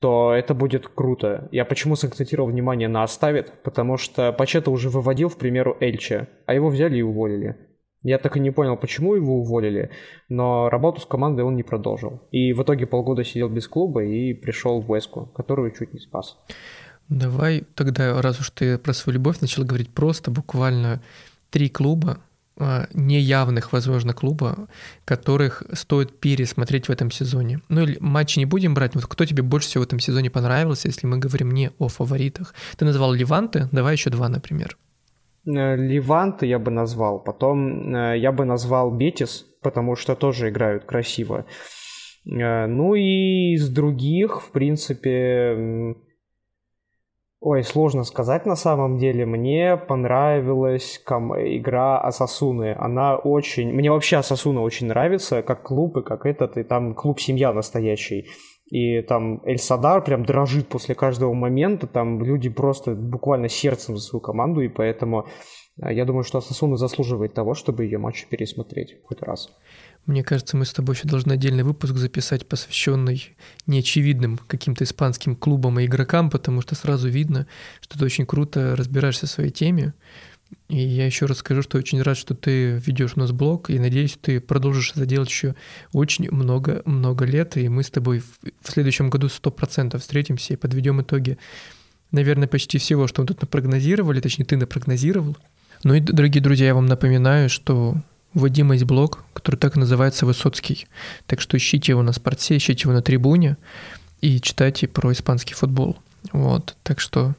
то 0.00 0.32
это 0.32 0.54
будет 0.54 0.88
круто. 0.88 1.48
Я 1.52 1.64
почему 1.64 1.94
сакцентировал 1.94 2.48
внимание 2.48 2.88
на 2.88 3.02
оставит? 3.02 3.52
Потому 3.62 3.98
что 3.98 4.32
Пачета 4.32 4.70
уже 4.70 4.88
выводил, 4.88 5.28
в 5.28 5.36
примеру, 5.36 5.76
Эльче, 5.78 6.28
а 6.46 6.54
его 6.54 6.68
взяли 6.68 6.98
и 6.98 7.02
уволили. 7.02 7.69
Я 8.02 8.18
так 8.18 8.36
и 8.36 8.40
не 8.40 8.50
понял, 8.50 8.76
почему 8.76 9.14
его 9.14 9.40
уволили, 9.40 9.90
но 10.28 10.70
работу 10.70 11.00
с 11.00 11.06
командой 11.06 11.42
он 11.42 11.56
не 11.56 11.62
продолжил. 11.62 12.22
И 12.30 12.52
в 12.54 12.62
итоге 12.62 12.86
полгода 12.86 13.24
сидел 13.24 13.48
без 13.50 13.68
клуба 13.68 14.02
и 14.02 14.32
пришел 14.32 14.80
в 14.80 14.94
Веску, 14.94 15.26
которую 15.34 15.70
чуть 15.72 15.92
не 15.92 16.00
спас. 16.00 16.38
Давай 17.10 17.64
тогда, 17.74 18.22
раз 18.22 18.40
уж 18.40 18.50
ты 18.50 18.78
про 18.78 18.94
свою 18.94 19.18
любовь 19.18 19.40
начал 19.40 19.64
говорить, 19.64 19.90
просто 19.90 20.30
буквально 20.30 21.02
три 21.50 21.68
клуба, 21.68 22.20
а, 22.56 22.88
неявных, 22.94 23.72
возможно, 23.72 24.14
клуба, 24.14 24.68
которых 25.04 25.62
стоит 25.72 26.20
пересмотреть 26.20 26.86
в 26.86 26.90
этом 26.90 27.10
сезоне? 27.10 27.60
Ну 27.68 27.82
или 27.82 27.98
матчи 28.00 28.38
не 28.38 28.46
будем 28.46 28.74
брать, 28.74 28.94
вот 28.94 29.06
кто 29.06 29.24
тебе 29.24 29.42
больше 29.42 29.68
всего 29.68 29.82
в 29.82 29.86
этом 29.86 29.98
сезоне 29.98 30.30
понравился, 30.30 30.88
если 30.88 31.06
мы 31.06 31.18
говорим 31.18 31.50
не 31.50 31.70
о 31.78 31.88
фаворитах? 31.88 32.54
Ты 32.76 32.84
назвал 32.84 33.12
Леванты, 33.12 33.68
давай 33.72 33.94
еще 33.94 34.10
два, 34.10 34.28
например. 34.28 34.76
Э, 35.46 35.76
Леванты 35.76 36.46
я 36.46 36.58
бы 36.58 36.70
назвал, 36.70 37.22
потом 37.22 37.94
э, 37.94 38.18
я 38.18 38.32
бы 38.32 38.44
назвал 38.44 38.90
Бетис, 38.90 39.46
потому 39.62 39.96
что 39.96 40.14
тоже 40.14 40.50
играют 40.50 40.84
красиво. 40.84 41.46
Э, 42.26 42.66
ну 42.66 42.94
и 42.94 43.54
из 43.54 43.68
других, 43.68 44.42
в 44.42 44.50
принципе, 44.52 45.96
Ой, 47.42 47.64
сложно 47.64 48.04
сказать 48.04 48.44
на 48.44 48.54
самом 48.54 48.98
деле. 48.98 49.24
Мне 49.24 49.78
понравилась 49.78 51.02
игра 51.06 51.98
Асасуны. 51.98 52.76
Она 52.78 53.16
очень... 53.16 53.72
Мне 53.72 53.90
вообще 53.90 54.18
Асасуна 54.18 54.60
очень 54.60 54.88
нравится, 54.88 55.40
как 55.40 55.62
клуб 55.62 55.96
и 55.96 56.02
как 56.02 56.26
этот. 56.26 56.58
И 56.58 56.64
там 56.64 56.94
клуб-семья 56.94 57.54
настоящий. 57.54 58.26
И 58.70 59.02
там 59.02 59.42
Эль 59.44 59.58
Садар 59.58 60.02
прям 60.02 60.24
дрожит 60.24 60.68
после 60.68 60.94
каждого 60.94 61.34
момента. 61.34 61.86
Там 61.86 62.22
люди 62.22 62.48
просто 62.48 62.94
буквально 62.94 63.48
сердцем 63.48 63.96
за 63.96 64.02
свою 64.02 64.20
команду. 64.20 64.60
И 64.60 64.68
поэтому 64.68 65.26
э, 65.82 65.92
я 65.92 66.04
думаю, 66.04 66.22
что 66.22 66.38
Асасуна 66.38 66.76
заслуживает 66.76 67.34
того, 67.34 67.54
чтобы 67.54 67.84
ее 67.84 67.98
матчи 67.98 68.28
пересмотреть 68.28 68.96
хоть 69.04 69.22
раз. 69.22 69.50
Мне 70.06 70.24
кажется, 70.24 70.56
мы 70.56 70.64
с 70.64 70.72
тобой 70.72 70.94
еще 70.94 71.06
должны 71.06 71.32
отдельный 71.32 71.62
выпуск 71.62 71.94
записать, 71.96 72.46
посвященный 72.46 73.36
неочевидным 73.66 74.38
каким-то 74.38 74.84
испанским 74.84 75.36
клубам 75.36 75.78
и 75.78 75.86
игрокам, 75.86 76.30
потому 76.30 76.62
что 76.62 76.74
сразу 76.74 77.08
видно, 77.08 77.46
что 77.80 77.98
ты 77.98 78.04
очень 78.04 78.24
круто 78.24 78.76
разбираешься 78.76 79.26
в 79.26 79.30
своей 79.30 79.50
теме. 79.50 79.94
И 80.68 80.78
я 80.78 81.06
еще 81.06 81.26
раз 81.26 81.38
скажу, 81.38 81.62
что 81.62 81.78
очень 81.78 82.00
рад, 82.00 82.16
что 82.16 82.34
ты 82.34 82.80
ведешь 82.86 83.12
у 83.16 83.20
нас 83.20 83.32
блог, 83.32 83.70
и 83.70 83.78
надеюсь, 83.78 84.16
ты 84.20 84.40
продолжишь 84.40 84.92
это 84.94 85.04
делать 85.04 85.28
еще 85.28 85.54
очень 85.92 86.30
много-много 86.30 87.24
лет, 87.24 87.56
и 87.56 87.68
мы 87.68 87.82
с 87.82 87.90
тобой 87.90 88.20
в 88.20 88.70
следующем 88.70 89.10
году 89.10 89.26
100% 89.26 89.98
встретимся 89.98 90.52
и 90.52 90.56
подведем 90.56 91.02
итоги, 91.02 91.38
наверное, 92.12 92.46
почти 92.46 92.78
всего, 92.78 93.08
что 93.08 93.22
мы 93.22 93.26
тут 93.26 93.40
напрогнозировали, 93.40 94.20
точнее, 94.20 94.44
ты 94.44 94.56
напрогнозировал. 94.56 95.36
Ну 95.82 95.94
и, 95.94 96.00
дорогие 96.00 96.42
друзья, 96.42 96.66
я 96.66 96.74
вам 96.74 96.86
напоминаю, 96.86 97.48
что 97.48 97.96
у 98.34 98.38
Вадима 98.38 98.74
есть 98.74 98.84
блог, 98.84 99.24
который 99.32 99.56
так 99.56 99.76
и 99.76 99.80
называется 99.80 100.26
«Высоцкий». 100.26 100.86
Так 101.26 101.40
что 101.40 101.56
ищите 101.56 101.92
его 101.92 102.02
на 102.02 102.12
спорте, 102.12 102.56
ищите 102.56 102.82
его 102.82 102.92
на 102.92 103.02
трибуне 103.02 103.56
и 104.20 104.40
читайте 104.40 104.86
про 104.86 105.12
испанский 105.12 105.54
футбол. 105.54 105.96
Вот, 106.32 106.76
так 106.82 107.00
что 107.00 107.34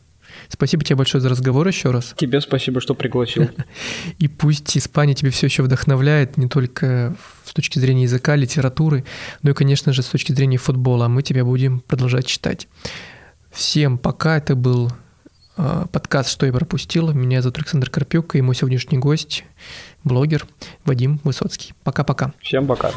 спасибо 0.52 0.84
тебе 0.84 0.96
большое 0.96 1.22
за 1.22 1.30
разговор 1.30 1.68
еще 1.68 1.92
раз. 1.92 2.14
Тебе 2.18 2.42
спасибо, 2.42 2.82
что 2.82 2.94
пригласил. 2.94 3.50
И 4.20 4.28
пусть 4.28 4.78
Испания 4.78 5.14
тебе 5.14 5.32
все 5.32 5.48
еще 5.48 5.64
вдохновляет 5.64 6.38
не 6.38 6.48
только 6.48 7.16
с 7.46 7.54
точки 7.54 7.80
зрения 7.80 8.04
языка, 8.04 8.36
литературы, 8.36 9.04
но 9.42 9.52
и, 9.52 9.54
конечно 9.54 9.92
же, 9.92 10.04
с 10.04 10.08
точки 10.08 10.32
зрения 10.32 10.58
футбола. 10.58 11.06
А 11.06 11.10
мы 11.10 11.22
тебя 11.22 11.44
будем 11.44 11.82
продолжать 11.82 12.26
читать. 12.26 12.68
Всем 13.52 13.98
пока. 13.98 14.38
Это 14.38 14.56
был 14.56 14.90
э, 15.58 15.86
подкаст 15.92 16.30
«Что 16.30 16.46
я 16.46 16.54
пропустил». 16.54 17.12
Меня 17.12 17.42
зовут 17.42 17.58
Александр 17.58 17.90
Карпюк, 17.90 18.36
и 18.36 18.42
мой 18.42 18.56
сегодняшний 18.56 18.98
гость 18.98 19.44
блогер 20.04 20.48
Вадим 20.86 21.20
Высоцкий. 21.24 21.74
Пока-пока. 21.84 22.34
Всем 22.42 22.68
пока. 22.68 22.92